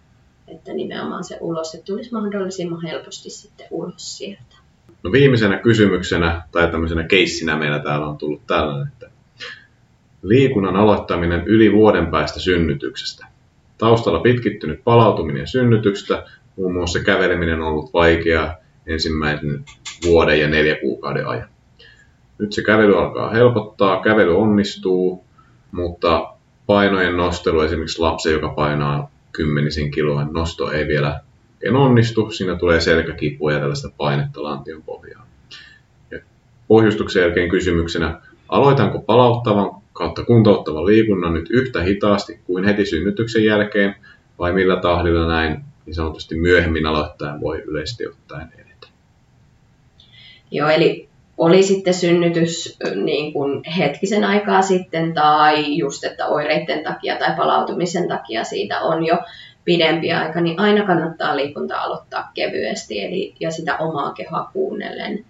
että 0.47 0.74
nimenomaan 0.74 1.24
se 1.24 1.38
ulos 1.41 1.76
että 1.76 1.86
tulisi 1.86 2.11
mahdollisimman 2.11 2.82
helposti 2.82 3.30
sitten 3.30 3.68
ulos 3.72 4.18
sieltä. 4.18 4.55
No 5.03 5.11
viimeisenä 5.11 5.57
kysymyksenä 5.57 6.41
tai 6.51 6.72
tämmöisenä 6.72 7.03
keissinä 7.03 7.57
meillä 7.57 7.80
täällä 7.80 8.07
on 8.07 8.18
tullut 8.18 8.47
tällainen, 8.47 8.88
että 8.88 9.09
liikunnan 10.22 10.76
aloittaminen 10.76 11.47
yli 11.47 11.74
vuoden 11.74 12.07
päästä 12.07 12.39
synnytyksestä. 12.39 13.26
Taustalla 13.78 14.20
pitkittynyt 14.20 14.84
palautuminen 14.84 15.47
synnytyksestä, 15.47 16.26
muun 16.55 16.74
muassa 16.74 16.99
käveleminen 16.99 17.61
on 17.61 17.68
ollut 17.68 17.93
vaikeaa 17.93 18.55
ensimmäisen 18.88 19.66
vuoden 20.06 20.40
ja 20.40 20.48
neljä 20.48 20.76
kuukauden 20.76 21.28
ajan. 21.28 21.50
Nyt 22.38 22.54
se 22.54 22.64
kävely 22.64 22.98
alkaa 22.98 23.30
helpottaa, 23.30 24.02
kävely 24.02 24.38
onnistuu, 24.38 25.26
mutta 25.72 26.34
painojen 26.66 27.18
nostelu, 27.18 27.62
esimerkiksi 27.62 28.00
lapsi, 28.00 28.32
joka 28.32 28.50
painaa 28.50 29.12
kymmenisen 29.32 29.92
kiloa, 29.92 30.28
nosto 30.32 30.72
ei 30.72 30.88
vielä 30.88 31.20
en 31.62 31.76
onnistu, 31.76 32.32
siinä 32.32 32.56
tulee 32.56 32.82
selkäkipua 32.82 33.52
ja 33.52 33.60
tällaista 33.60 33.90
painetta 33.98 34.44
lantion 34.44 34.84
pohjaan. 34.84 35.28
Ja 36.12 36.20
pohjustuksen 36.68 37.22
jälkeen 37.22 37.50
kysymyksenä, 37.50 38.22
aloitanko 38.50 39.00
palauttavan 39.00 39.82
kautta 39.94 40.24
kuntouttavan 40.26 40.86
liikunnan 40.86 41.34
nyt 41.34 41.50
yhtä 41.50 41.82
hitaasti 41.82 42.40
kuin 42.46 42.64
heti 42.64 42.86
synnytyksen 42.86 43.46
jälkeen, 43.46 43.96
vai 44.40 44.54
millä 44.54 44.76
tahdilla 44.76 45.28
näin 45.28 45.62
niin 45.86 45.96
sanotusti 45.96 46.36
myöhemmin 46.36 46.86
aloittaen 46.86 47.42
voi 47.42 47.64
yleisesti 47.66 48.08
ottaen. 48.08 48.64
Joo, 50.52 50.70
eli 50.70 51.10
oli 51.38 51.64
sitten 51.64 51.93
synnytys 51.93 52.78
niin 52.96 53.34
kuin 53.34 53.64
hetkisen 53.78 54.24
aikaa 54.24 54.62
sitten 54.62 55.14
tai 55.14 55.78
just, 55.78 56.04
että 56.04 56.28
oireiden 56.28 56.84
takia 56.84 57.16
tai 57.16 57.36
palautumisen 57.38 58.08
takia 58.08 58.43
siitä 58.43 58.82
on 58.82 59.06
jo 59.06 59.18
pidempi 59.66 60.12
aika, 60.12 60.41
niin 60.41 60.60
aina 60.60 60.86
kannattaa 60.86 61.36
liikunta 61.36 61.78
aloittaa 61.78 62.32
kevyesti 62.34 63.04
eli, 63.04 63.36
ja 63.39 63.52
sitä 63.52 63.78
omaa 63.78 64.14
kehoa 64.14 64.50
kuunnellen. 64.54 65.26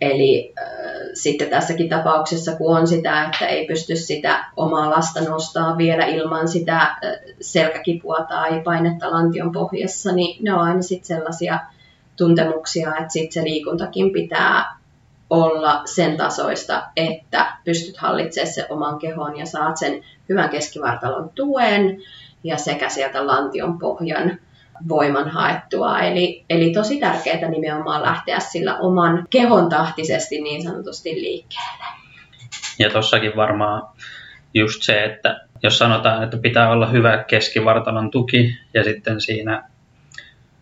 Eli 0.00 0.52
äh, 0.58 0.66
sitten 1.14 1.50
tässäkin 1.50 1.88
tapauksessa, 1.88 2.56
kun 2.56 2.78
on 2.78 2.86
sitä, 2.86 3.24
että 3.24 3.46
ei 3.46 3.66
pysty 3.66 3.96
sitä 3.96 4.44
omaa 4.56 4.90
lasta 4.90 5.20
nostaa 5.20 5.76
vielä 5.78 6.06
ilman 6.06 6.48
sitä 6.48 6.80
äh, 6.80 6.98
selkäkipua 7.40 8.26
tai 8.28 8.60
painetta 8.60 9.10
lantion 9.10 9.52
pohjassa, 9.52 10.12
niin 10.12 10.44
ne 10.44 10.54
on 10.54 10.60
aina 10.60 10.82
sitten 10.82 11.16
sellaisia 11.16 11.58
tuntemuksia, 12.18 12.96
että 12.96 13.12
sitten 13.12 13.32
se 13.32 13.48
liikuntakin 13.48 14.12
pitää 14.12 14.78
olla 15.30 15.82
sen 15.84 16.16
tasoista, 16.16 16.82
että 16.96 17.52
pystyt 17.64 17.96
hallitsemaan 17.96 18.52
se 18.52 18.66
oman 18.68 18.98
kehon 18.98 19.38
ja 19.38 19.46
saat 19.46 19.76
sen 19.76 20.04
hyvän 20.28 20.48
keskivartalon 20.48 21.30
tuen 21.34 22.02
ja 22.44 22.56
sekä 22.56 22.88
sieltä 22.88 23.26
lantion 23.26 23.78
pohjan 23.78 24.38
voiman 24.88 25.28
haettua. 25.28 26.00
Eli, 26.00 26.44
eli 26.50 26.72
tosi 26.72 27.00
tärkeää 27.00 27.48
nimenomaan 27.48 28.02
lähteä 28.02 28.40
sillä 28.40 28.76
oman 28.76 29.26
kehon 29.30 29.68
tahtisesti 29.68 30.40
niin 30.40 30.62
sanotusti 30.62 31.14
liikkeelle. 31.14 31.84
Ja 32.78 32.90
tossakin 32.90 33.36
varmaan 33.36 33.82
just 34.54 34.82
se, 34.82 35.04
että 35.04 35.40
jos 35.62 35.78
sanotaan, 35.78 36.22
että 36.24 36.36
pitää 36.36 36.70
olla 36.70 36.86
hyvä 36.86 37.24
keskivartalon 37.24 38.10
tuki 38.10 38.58
ja 38.74 38.84
sitten 38.84 39.20
siinä 39.20 39.68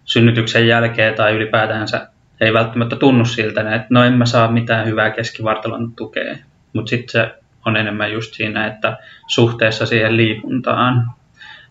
synnytyksen 0.07 0.66
jälkeen 0.66 1.14
tai 1.14 1.32
ylipäätänsä 1.32 2.09
ei 2.40 2.52
välttämättä 2.52 2.96
tunnu 2.96 3.24
siltä, 3.24 3.61
että 3.61 3.86
no 3.90 4.04
en 4.04 4.12
mä 4.12 4.26
saa 4.26 4.52
mitään 4.52 4.86
hyvää 4.86 5.11
keskivartalon 5.11 5.92
tukea. 5.96 6.36
Mutta 6.72 6.90
sitten 6.90 7.09
se 7.09 7.34
on 7.66 7.76
enemmän 7.76 8.12
just 8.12 8.34
siinä, 8.34 8.66
että 8.66 8.96
suhteessa 9.26 9.86
siihen 9.86 10.16
liikuntaan, 10.16 11.11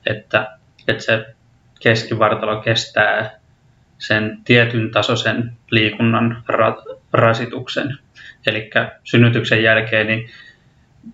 että, 0.06 0.58
että 0.88 1.04
se 1.04 1.26
keskivartalo 1.84 2.62
kestää 2.62 3.32
sen 3.98 4.38
tietyn 4.46 4.92
tasoisen 4.92 5.52
liikunnan 5.72 6.44
ra- 6.52 6.98
rasituksen. 7.14 7.98
Eli 8.48 8.70
synnytyksen 9.04 9.64
jälkeen 9.64 10.08
niin 10.08 10.30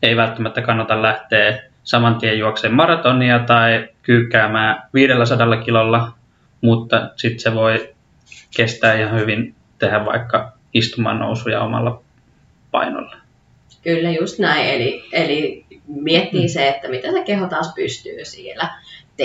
ei 0.03 0.15
välttämättä 0.15 0.61
kannata 0.61 1.01
lähteä 1.01 1.59
saman 1.83 2.15
tien 2.15 2.39
juokseen 2.39 2.73
maratonia 2.73 3.39
tai 3.39 3.89
kyykkäämään 4.01 4.83
500 4.93 5.57
kilolla, 5.57 6.13
mutta 6.61 7.11
sitten 7.15 7.39
se 7.39 7.55
voi 7.55 7.93
kestää 8.55 8.99
ihan 8.99 9.19
hyvin 9.19 9.55
tehdä 9.79 10.05
vaikka 10.05 10.57
istumaan 10.73 11.19
nousuja 11.19 11.61
omalla 11.61 12.03
painolla. 12.71 13.15
Kyllä 13.83 14.11
just 14.11 14.39
näin, 14.39 14.69
eli, 14.69 15.03
eli 15.11 15.65
miettii 15.87 16.41
mm. 16.41 16.47
se, 16.47 16.67
että 16.67 16.87
mitä 16.87 17.11
se 17.11 17.23
keho 17.23 17.47
taas 17.47 17.73
pystyy 17.75 18.25
siellä 18.25 18.69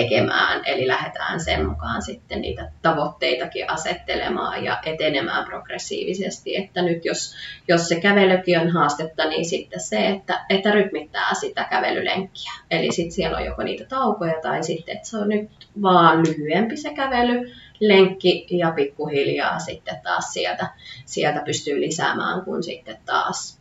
tekemään, 0.01 0.61
eli 0.65 0.87
lähdetään 0.87 1.39
sen 1.39 1.65
mukaan 1.69 2.01
sitten 2.01 2.41
niitä 2.41 2.71
tavoitteitakin 2.81 3.69
asettelemaan 3.69 4.63
ja 4.63 4.79
etenemään 4.85 5.45
progressiivisesti, 5.45 6.57
että 6.57 6.81
nyt 6.81 7.05
jos, 7.05 7.35
jos 7.67 7.87
se 7.87 7.99
kävelykin 7.99 8.59
on 8.59 8.69
haastetta, 8.69 9.29
niin 9.29 9.45
sitten 9.45 9.79
se, 9.79 10.07
että, 10.07 10.45
että 10.49 10.71
rytmittää 10.71 11.33
sitä 11.33 11.63
kävelylenkkiä. 11.63 12.51
Eli 12.71 12.91
sitten 12.91 13.11
siellä 13.11 13.37
on 13.37 13.45
joko 13.45 13.63
niitä 13.63 13.85
taukoja 13.85 14.41
tai 14.41 14.63
sitten, 14.63 14.95
että 14.95 15.07
se 15.07 15.17
on 15.17 15.29
nyt 15.29 15.49
vaan 15.81 16.23
lyhyempi 16.27 16.77
se 16.77 16.93
kävely, 16.93 17.51
lenkki 17.79 18.47
ja 18.49 18.71
pikkuhiljaa 18.71 19.59
sitten 19.59 19.99
taas 20.03 20.33
sieltä, 20.33 20.69
sieltä 21.05 21.41
pystyy 21.45 21.81
lisäämään, 21.81 22.41
kun 22.41 22.63
sitten 22.63 22.97
taas 23.05 23.59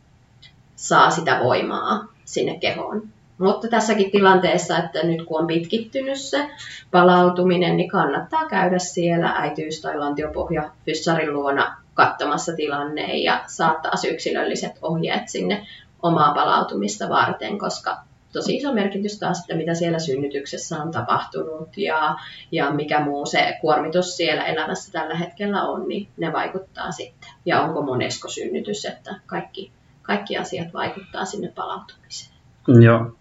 saa 0.76 1.10
sitä 1.10 1.40
voimaa 1.44 2.04
sinne 2.24 2.58
kehoon. 2.58 3.15
Mutta 3.38 3.68
tässäkin 3.68 4.10
tilanteessa, 4.10 4.78
että 4.78 5.02
nyt 5.02 5.22
kun 5.22 5.40
on 5.40 5.46
pitkittynyt 5.46 6.20
se 6.20 6.50
palautuminen, 6.90 7.76
niin 7.76 7.88
kannattaa 7.88 8.48
käydä 8.48 8.78
siellä 8.78 9.28
äitiys- 9.28 9.80
tai 9.80 9.98
lantiopohja 9.98 10.70
fyssarin 10.84 11.32
luona 11.32 11.76
katsomassa 11.94 12.52
tilanne 12.56 13.16
ja 13.16 13.44
saattaa 13.46 13.92
yksilölliset 14.10 14.72
ohjeet 14.82 15.28
sinne 15.28 15.66
omaa 16.02 16.34
palautumista 16.34 17.08
varten, 17.08 17.58
koska 17.58 17.96
tosi 18.32 18.56
iso 18.56 18.72
merkitys 18.72 19.18
taas, 19.18 19.40
että 19.40 19.54
mitä 19.54 19.74
siellä 19.74 19.98
synnytyksessä 19.98 20.82
on 20.82 20.90
tapahtunut 20.90 21.76
ja, 21.76 22.16
ja 22.52 22.70
mikä 22.70 23.00
muu 23.00 23.26
se 23.26 23.58
kuormitus 23.60 24.16
siellä 24.16 24.44
elämässä 24.44 24.92
tällä 24.92 25.14
hetkellä 25.14 25.62
on, 25.62 25.88
niin 25.88 26.08
ne 26.16 26.32
vaikuttaa 26.32 26.92
sitten. 26.92 27.30
Ja 27.46 27.60
onko 27.60 27.82
monesko 27.82 28.28
synnytys, 28.28 28.84
että 28.84 29.14
kaikki, 29.26 29.72
kaikki 30.02 30.38
asiat 30.38 30.74
vaikuttaa 30.74 31.24
sinne 31.24 31.52
palautumiseen. 31.54 32.36
Joo, 32.82 33.12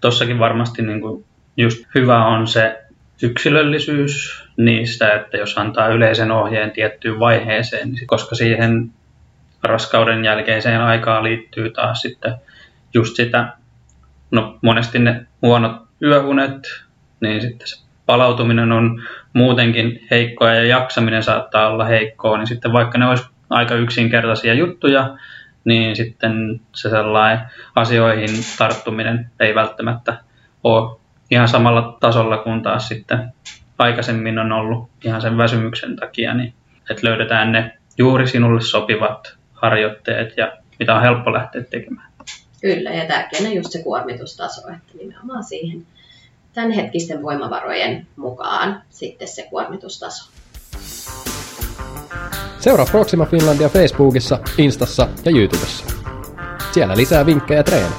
tossakin 0.00 0.38
varmasti 0.38 0.82
niin 0.82 1.00
kuin 1.00 1.24
just 1.56 1.84
hyvä 1.94 2.26
on 2.26 2.46
se 2.46 2.80
yksilöllisyys 3.22 4.44
niistä, 4.56 5.14
että 5.14 5.36
jos 5.36 5.58
antaa 5.58 5.88
yleisen 5.88 6.30
ohjeen 6.30 6.70
tiettyyn 6.70 7.20
vaiheeseen, 7.20 7.92
niin 7.92 8.06
koska 8.06 8.34
siihen 8.34 8.90
raskauden 9.62 10.24
jälkeiseen 10.24 10.80
aikaan 10.80 11.24
liittyy 11.24 11.70
taas 11.70 12.00
sitten 12.00 12.34
just 12.94 13.16
sitä 13.16 13.52
no 14.30 14.58
monesti 14.62 14.98
ne 14.98 15.26
huonot 15.42 15.82
yöunet, 16.02 16.84
niin 17.20 17.40
sitten 17.40 17.68
se 17.68 17.84
palautuminen 18.06 18.72
on 18.72 19.02
muutenkin 19.32 20.06
heikkoa 20.10 20.54
ja 20.54 20.64
jaksaminen 20.64 21.22
saattaa 21.22 21.68
olla 21.68 21.84
heikkoa, 21.84 22.38
niin 22.38 22.46
sitten 22.46 22.72
vaikka 22.72 22.98
ne 22.98 23.06
olisi 23.06 23.24
aika 23.50 23.74
yksinkertaisia 23.74 24.54
juttuja, 24.54 25.16
niin 25.64 25.96
sitten 25.96 26.60
se 26.74 26.90
sellainen 26.90 27.46
asioihin 27.76 28.30
tarttuminen 28.58 29.30
ei 29.40 29.54
välttämättä 29.54 30.18
ole 30.64 31.00
ihan 31.30 31.48
samalla 31.48 31.96
tasolla 32.00 32.38
kuin 32.38 32.62
taas 32.62 32.88
sitten 32.88 33.32
aikaisemmin 33.78 34.38
on 34.38 34.52
ollut 34.52 34.90
ihan 35.04 35.20
sen 35.20 35.36
väsymyksen 35.36 35.96
takia, 35.96 36.34
niin 36.34 36.54
että 36.90 37.06
löydetään 37.06 37.52
ne 37.52 37.78
juuri 37.98 38.26
sinulle 38.26 38.60
sopivat 38.60 39.36
harjoitteet 39.52 40.36
ja 40.36 40.52
mitä 40.78 40.94
on 40.94 41.02
helppo 41.02 41.32
lähteä 41.32 41.62
tekemään. 41.62 42.10
Kyllä, 42.60 42.90
ja 42.90 43.06
tärkeänä 43.06 43.48
just 43.48 43.72
se 43.72 43.82
kuormitustaso, 43.82 44.68
että 44.68 44.98
nimenomaan 44.98 45.44
siihen 45.44 45.86
tämänhetkisten 46.54 47.22
voimavarojen 47.22 48.06
mukaan 48.16 48.82
sitten 48.90 49.28
se 49.28 49.46
kuormitustaso. 49.50 50.30
Seuraa 52.60 52.86
Proxima 52.90 53.26
Finlandia 53.26 53.68
Facebookissa, 53.68 54.38
Instassa 54.58 55.08
ja 55.24 55.30
YouTubessa. 55.30 55.84
Siellä 56.72 56.96
lisää 56.96 57.26
vinkkejä 57.26 57.62
treeni. 57.62 57.94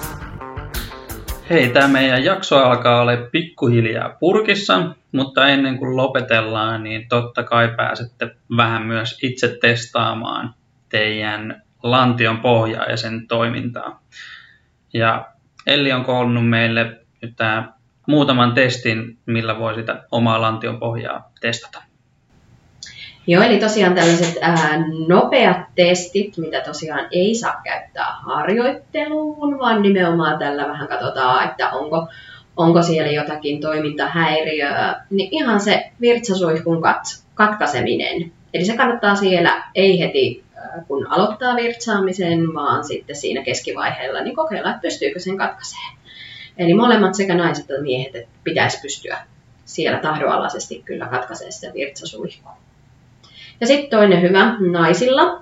Hei, 1.50 1.70
tämä 1.70 1.88
meidän 1.88 2.24
jakso 2.24 2.58
alkaa 2.58 3.02
olla 3.02 3.12
pikkuhiljaa 3.32 4.10
purkissa, 4.20 4.96
mutta 5.12 5.48
ennen 5.48 5.78
kuin 5.78 5.98
lopetellaan, 5.98 6.84
niin 6.84 7.08
totta 7.10 7.44
kai 7.44 7.74
pääsette 7.78 8.36
vähän 8.58 8.86
myös 8.86 9.20
itse 9.24 9.58
testaamaan 9.62 10.54
teidän 10.90 11.62
lantion 11.84 12.38
pohjaa 12.38 12.86
ja 12.86 12.98
sen 12.98 13.28
toimintaa. 13.28 14.02
Ja 14.94 15.26
Elli 15.68 15.92
on 15.92 16.06
koonnut 16.06 16.50
meille 16.50 17.00
nyt 17.22 17.36
tämä 17.36 17.74
muutaman 18.08 18.54
testin, 18.54 19.18
millä 19.26 19.60
voi 19.60 19.76
sitä 19.76 20.04
omaa 20.12 20.42
lantion 20.42 20.80
pohjaa 20.80 21.32
testata. 21.42 21.91
Joo, 23.28 23.44
eli 23.44 23.60
tosiaan 23.60 23.96
tällaiset 23.96 24.38
ää, 24.42 24.84
nopeat 25.08 25.58
testit, 25.76 26.38
mitä 26.38 26.62
tosiaan 26.62 27.08
ei 27.12 27.36
saa 27.36 27.62
käyttää 27.64 28.12
harjoitteluun, 28.12 29.60
vaan 29.60 29.82
nimenomaan 29.82 30.40
tällä 30.40 30.68
vähän 30.68 30.88
katsotaan, 30.88 31.50
että 31.50 31.70
onko, 31.70 32.08
onko 32.58 32.82
siellä 32.82 33.12
jotakin 33.12 33.62
toimintahäiriöä, 33.62 34.96
niin 35.10 35.30
ihan 35.32 35.60
se 35.60 35.92
virtsasuihkun 36.02 36.84
kat- 36.84 37.22
katkaiseminen. 37.34 38.32
Eli 38.54 38.66
se 38.66 38.78
kannattaa 38.78 39.16
siellä 39.16 39.64
ei 39.76 40.00
heti 40.00 40.44
kun 40.88 41.08
aloittaa 41.12 41.56
virtsaamisen, 41.56 42.54
vaan 42.54 42.84
sitten 42.84 43.16
siinä 43.16 43.44
keskivaiheella 43.44 44.22
niin 44.22 44.36
kokeilla, 44.36 44.70
että 44.70 44.82
pystyykö 44.82 45.20
sen 45.20 45.38
katkaiseen. 45.38 45.98
Eli 46.58 46.74
molemmat 46.74 47.16
sekä 47.16 47.36
naiset 47.36 47.70
että 47.70 47.82
miehet 47.82 48.16
että 48.16 48.32
pitäisi 48.44 48.82
pystyä 48.82 49.20
siellä 49.66 50.00
tahdoalaisesti 50.00 50.82
kyllä 50.86 51.06
katkaisee 51.06 51.52
se 51.52 51.72
virtsasuihku. 51.74 52.50
Ja 53.62 53.68
sitten 53.68 54.00
toinen 54.00 54.22
hyvä 54.22 54.56
naisilla, 54.60 55.42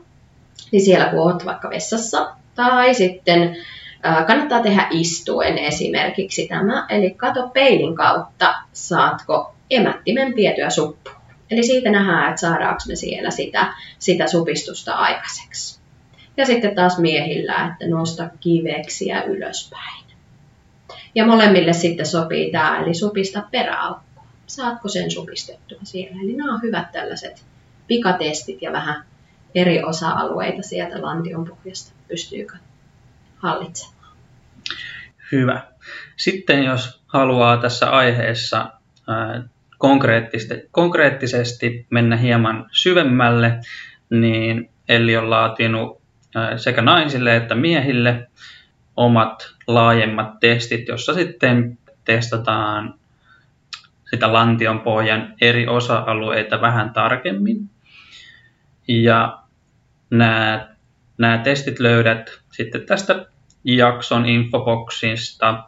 niin 0.71 0.81
siellä 0.81 1.05
kun 1.05 1.19
olet 1.19 1.45
vaikka 1.45 1.69
vessassa 1.69 2.31
tai 2.55 2.93
sitten 2.93 3.57
kannattaa 4.27 4.61
tehdä 4.61 4.87
istuen 4.91 5.57
esimerkiksi 5.57 6.47
tämä. 6.47 6.85
Eli 6.89 7.11
kato 7.11 7.47
peilin 7.47 7.95
kautta, 7.95 8.55
saatko 8.73 9.55
emättimen 9.69 10.35
vietyä 10.35 10.69
suppuun. 10.69 11.15
Eli 11.51 11.63
siitä 11.63 11.91
nähdään, 11.91 12.29
että 12.29 12.41
saadaanko 12.41 12.81
me 12.87 12.95
siellä 12.95 13.29
sitä, 13.29 13.73
sitä 13.99 14.27
supistusta 14.27 14.93
aikaiseksi. 14.93 15.79
Ja 16.37 16.45
sitten 16.45 16.75
taas 16.75 16.97
miehillä, 16.97 17.67
että 17.71 17.95
nosta 17.95 18.29
kiveksiä 18.39 19.23
ylöspäin. 19.23 20.05
Ja 21.15 21.25
molemmille 21.25 21.73
sitten 21.73 22.05
sopii 22.05 22.51
tämä, 22.51 22.79
eli 22.79 22.93
supista 22.93 23.43
peräaukko. 23.51 24.21
saatko 24.47 24.87
sen 24.87 25.11
supistettua 25.11 25.79
siellä. 25.83 26.21
Eli 26.23 26.33
nämä 26.33 26.53
on 26.53 26.61
hyvät 26.61 26.91
tällaiset 26.91 27.43
pikatestit 27.89 28.61
ja 28.61 28.71
vähän 28.71 29.03
eri 29.55 29.83
osa-alueita 29.83 30.61
sieltä 30.61 31.01
lantion 31.01 31.47
pohjasta 31.47 31.93
pystyykö 32.07 32.57
hallitsemaan. 33.37 34.15
Hyvä. 35.31 35.61
Sitten 36.17 36.63
jos 36.63 37.01
haluaa 37.07 37.57
tässä 37.57 37.89
aiheessa 37.89 38.71
konkreettisesti 40.71 41.87
mennä 41.89 42.17
hieman 42.17 42.69
syvemmälle, 42.71 43.59
niin 44.09 44.69
Elli 44.89 45.17
on 45.17 45.29
laatinut 45.29 46.01
sekä 46.57 46.81
naisille 46.81 47.35
että 47.35 47.55
miehille 47.55 48.27
omat 48.97 49.55
laajemmat 49.67 50.39
testit, 50.39 50.87
jossa 50.87 51.13
sitten 51.13 51.77
testataan 52.05 52.93
sitä 54.09 54.33
lantion 54.33 54.79
pohjan 54.79 55.33
eri 55.41 55.67
osa-alueita 55.67 56.61
vähän 56.61 56.93
tarkemmin. 56.93 57.69
Ja 58.89 59.39
nämä, 60.09 60.75
nämä 61.17 61.37
testit 61.37 61.79
löydät 61.79 62.39
sitten 62.51 62.85
tästä 62.85 63.25
jakson 63.63 64.25
infoboxista 64.25 65.63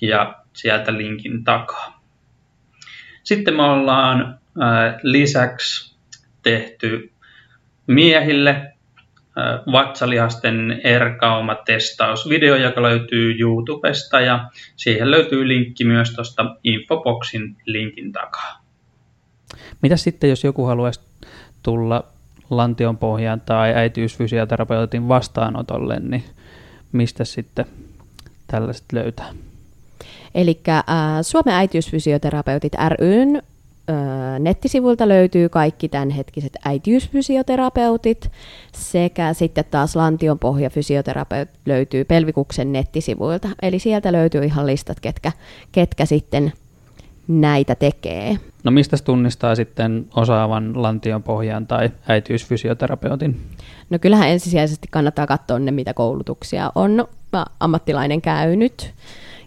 ja 0.00 0.34
sieltä 0.52 0.96
linkin 0.96 1.44
takaa. 1.44 2.02
Sitten 3.22 3.54
me 3.54 3.62
ollaan 3.62 4.38
lisäksi 5.02 5.96
tehty 6.42 7.12
miehille 7.86 8.72
vatsalihasten 9.72 10.80
erkauma-testausvideo, 10.84 12.56
joka 12.56 12.82
löytyy 12.82 13.36
YouTubesta 13.38 14.20
ja 14.20 14.50
siihen 14.76 15.10
löytyy 15.10 15.48
linkki 15.48 15.84
myös 15.84 16.14
tuosta 16.14 16.56
infoboxin 16.64 17.56
linkin 17.64 18.12
takaa. 18.12 18.64
Mitä 19.82 19.96
sitten, 19.96 20.30
jos 20.30 20.44
joku 20.44 20.64
haluaisi 20.64 21.00
tulla 21.62 22.19
lantion 22.50 22.96
pohjaan 22.96 23.40
tai 23.40 23.74
äitiysfysioterapeutin 23.74 25.08
vastaanotolle, 25.08 26.00
niin 26.00 26.24
mistä 26.92 27.24
sitten 27.24 27.66
tällaiset 28.46 28.84
löytää? 28.92 29.34
Eli 30.34 30.60
äh, 30.68 30.84
Suomen 31.22 31.54
äitiysfysioterapeutit 31.54 32.72
ryn 32.88 33.42
nettisivuilta 34.38 35.08
löytyy 35.08 35.48
kaikki 35.48 35.88
tämänhetkiset 35.88 36.52
äitiysfysioterapeutit 36.64 38.30
sekä 38.72 39.34
sitten 39.34 39.64
taas 39.70 39.96
lantion 39.96 40.38
pohjafysioterapeutit 40.38 41.54
löytyy 41.66 42.04
Pelvikuksen 42.04 42.72
nettisivuilta. 42.72 43.48
Eli 43.62 43.78
sieltä 43.78 44.12
löytyy 44.12 44.44
ihan 44.44 44.66
listat, 44.66 45.00
ketkä, 45.00 45.32
ketkä 45.72 46.04
sitten 46.04 46.52
näitä 47.28 47.74
tekee. 47.74 48.36
No 48.64 48.70
mistä 48.70 48.96
tunnistaa 49.04 49.54
sitten 49.54 50.06
osaavan 50.16 50.82
lantion 50.82 51.22
pohjan 51.22 51.66
tai 51.66 51.90
äitiysfysioterapeutin? 52.08 53.40
No 53.90 53.98
kyllähän 53.98 54.28
ensisijaisesti 54.28 54.88
kannattaa 54.90 55.26
katsoa 55.26 55.58
ne, 55.58 55.70
mitä 55.70 55.94
koulutuksia 55.94 56.72
on 56.74 57.04
ammattilainen 57.60 58.22
käynyt. 58.22 58.94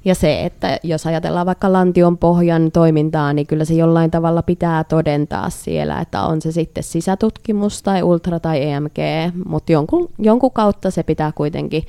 Ja 0.06 0.16
se, 0.16 0.46
että 0.46 0.80
jos 0.84 1.08
ajatellaan 1.08 1.46
vaikka 1.46 1.74
lantion 1.74 2.18
pohjan 2.18 2.72
toimintaa, 2.72 3.34
niin 3.34 3.48
kyllä 3.48 3.66
se 3.66 3.74
jollain 3.74 4.12
tavalla 4.12 4.42
pitää 4.42 4.84
todentaa 4.84 5.50
siellä, 5.50 6.02
että 6.02 6.22
on 6.22 6.42
se 6.42 6.52
sitten 6.52 6.84
sisätutkimus 6.84 7.84
tai 7.84 8.04
ultra 8.04 8.40
tai 8.40 8.64
EMG, 8.64 8.98
mutta 9.46 9.72
jonkun, 9.72 10.10
jonkun 10.20 10.52
kautta 10.52 10.92
se 10.92 11.04
pitää 11.04 11.32
kuitenkin 11.32 11.84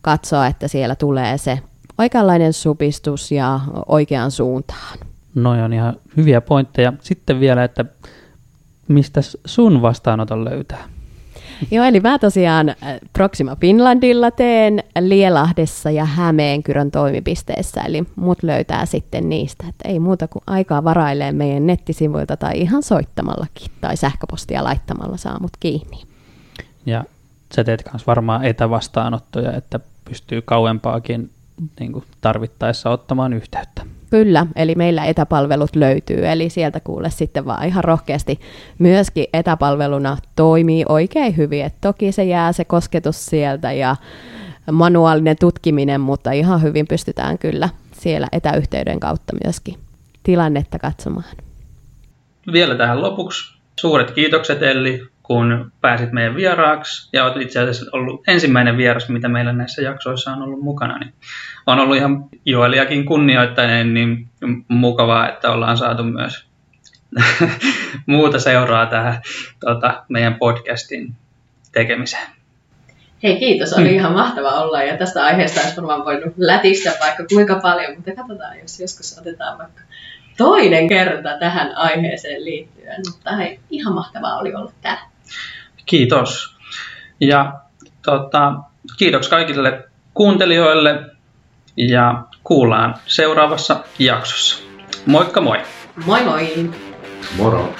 katsoa, 0.00 0.46
että 0.46 0.68
siellä 0.68 0.94
tulee 0.94 1.38
se 1.38 1.58
oikeanlainen 1.98 2.52
supistus 2.52 3.32
ja 3.32 3.60
oikeaan 3.86 4.30
suuntaan. 4.30 4.98
No 5.36 5.50
on 5.64 5.72
ihan 5.72 5.96
hyviä 6.16 6.40
pointteja. 6.40 6.92
Sitten 7.00 7.40
vielä, 7.40 7.64
että 7.64 7.84
mistä 8.88 9.20
sun 9.44 9.82
vastaanoton 9.82 10.44
löytää? 10.44 10.88
Joo, 11.70 11.84
eli 11.84 12.00
mä 12.00 12.18
tosiaan 12.18 12.68
äh, 12.68 12.76
Proxima 13.12 13.56
Finlandilla 13.56 14.30
teen 14.30 14.82
Lielahdessa 15.00 15.90
ja 15.90 16.04
Hämeenkyrön 16.04 16.90
toimipisteessä, 16.90 17.80
eli 17.80 18.04
mut 18.16 18.42
löytää 18.42 18.86
sitten 18.86 19.28
niistä, 19.28 19.64
että 19.68 19.88
ei 19.88 19.98
muuta 19.98 20.28
kuin 20.28 20.42
aikaa 20.46 20.84
varailee 20.84 21.32
meidän 21.32 21.66
nettisivuilta 21.66 22.36
tai 22.36 22.60
ihan 22.60 22.82
soittamallakin 22.82 23.72
tai 23.80 23.96
sähköpostia 23.96 24.64
laittamalla 24.64 25.16
saa 25.16 25.40
mut 25.40 25.52
kiinni. 25.60 26.02
Ja 26.86 27.04
sä 27.54 27.64
teet 27.64 27.84
myös 27.92 28.06
varmaan 28.06 28.44
etävastaanottoja, 28.44 29.52
että 29.52 29.80
pystyy 30.04 30.42
kauempaakin 30.42 31.30
niin 31.80 32.04
tarvittaessa 32.20 32.90
ottamaan 32.90 33.32
yhteyttä. 33.32 33.95
Kyllä, 34.10 34.46
eli 34.56 34.74
meillä 34.74 35.04
etäpalvelut 35.04 35.76
löytyy, 35.76 36.26
eli 36.26 36.50
sieltä 36.50 36.80
kuule 36.80 37.10
sitten 37.10 37.44
vaan 37.44 37.66
ihan 37.66 37.84
rohkeasti 37.84 38.40
myöskin 38.78 39.26
etäpalveluna 39.32 40.16
toimii 40.36 40.84
oikein 40.88 41.36
hyvin, 41.36 41.64
että 41.64 41.78
toki 41.80 42.12
se 42.12 42.24
jää 42.24 42.52
se 42.52 42.64
kosketus 42.64 43.26
sieltä 43.26 43.72
ja 43.72 43.96
manuaalinen 44.72 45.36
tutkiminen, 45.40 46.00
mutta 46.00 46.32
ihan 46.32 46.62
hyvin 46.62 46.86
pystytään 46.86 47.38
kyllä 47.38 47.68
siellä 47.92 48.26
etäyhteyden 48.32 49.00
kautta 49.00 49.32
myöskin 49.44 49.74
tilannetta 50.22 50.78
katsomaan. 50.78 51.36
Vielä 52.52 52.74
tähän 52.74 53.02
lopuksi 53.02 53.56
suuret 53.80 54.10
kiitokset 54.10 54.62
Elli 54.62 55.08
kun 55.26 55.72
pääsit 55.80 56.12
meidän 56.12 56.36
vieraaksi 56.36 57.08
ja 57.12 57.24
olet 57.24 57.36
itse 57.36 57.60
asiassa 57.60 57.86
ollut 57.92 58.28
ensimmäinen 58.28 58.76
vieras, 58.76 59.08
mitä 59.08 59.28
meillä 59.28 59.52
näissä 59.52 59.82
jaksoissa 59.82 60.32
on 60.32 60.42
ollut 60.42 60.60
mukana, 60.60 60.98
niin 60.98 61.14
on 61.66 61.80
ollut 61.80 61.96
ihan 61.96 62.24
Joeliakin 62.44 63.04
kunnioittaneen 63.04 63.94
niin 63.94 64.28
mukavaa, 64.68 65.28
että 65.28 65.50
ollaan 65.50 65.78
saatu 65.78 66.02
myös 66.02 66.46
muuta 68.06 68.38
seuraa 68.38 68.86
tähän 68.86 69.22
tota, 69.60 70.04
meidän 70.08 70.34
podcastin 70.34 71.14
tekemiseen. 71.72 72.28
Hei 73.22 73.38
kiitos, 73.38 73.72
oli 73.72 73.88
mm. 73.88 73.94
ihan 73.94 74.12
mahtava 74.12 74.48
olla 74.48 74.82
ja 74.82 74.96
tästä 74.96 75.24
aiheesta 75.24 75.60
olisi 75.60 75.76
varmaan 75.76 76.04
voinut 76.04 76.34
lätistä 76.36 76.92
vaikka 77.00 77.24
kuinka 77.32 77.60
paljon, 77.62 77.94
mutta 77.94 78.14
katsotaan, 78.14 78.58
jos 78.58 78.80
joskus 78.80 79.18
otetaan 79.18 79.58
vaikka 79.58 79.80
toinen 80.36 80.88
kerta 80.88 81.38
tähän 81.38 81.76
aiheeseen 81.76 82.44
liittyen. 82.44 83.02
Mutta 83.10 83.36
hei, 83.36 83.60
ihan 83.70 83.94
mahtavaa 83.94 84.38
oli 84.38 84.54
olla 84.54 84.72
täällä. 84.82 85.08
Kiitos. 85.86 86.56
Ja 87.20 87.52
tota, 88.02 88.52
kiitos 88.98 89.28
kaikille 89.28 89.84
kuuntelijoille 90.14 91.15
ja 91.76 92.22
kuullaan 92.44 92.94
seuraavassa 93.06 93.84
jaksossa. 93.98 94.58
Moikka 95.06 95.40
moi! 95.40 95.58
Moi 96.06 96.24
moi! 96.24 96.70
Moro! 97.36 97.74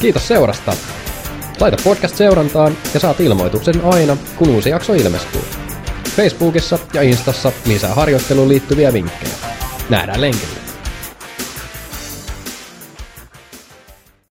Kiitos 0.00 0.28
seurasta! 0.28 0.72
Laita 1.60 1.76
podcast 1.84 2.16
seurantaan 2.16 2.72
ja 2.94 3.00
saat 3.00 3.20
ilmoituksen 3.20 3.74
aina, 3.84 4.16
kun 4.36 4.48
uusi 4.48 4.70
jakso 4.70 4.94
ilmestyy. 4.94 5.42
Facebookissa 6.16 6.78
ja 6.94 7.02
Instassa 7.02 7.52
lisää 7.66 7.94
harjoitteluun 7.94 8.48
liittyviä 8.48 8.92
vinkkejä. 8.92 9.32
Nähdään 9.90 10.20
lenkillä! 10.20 10.59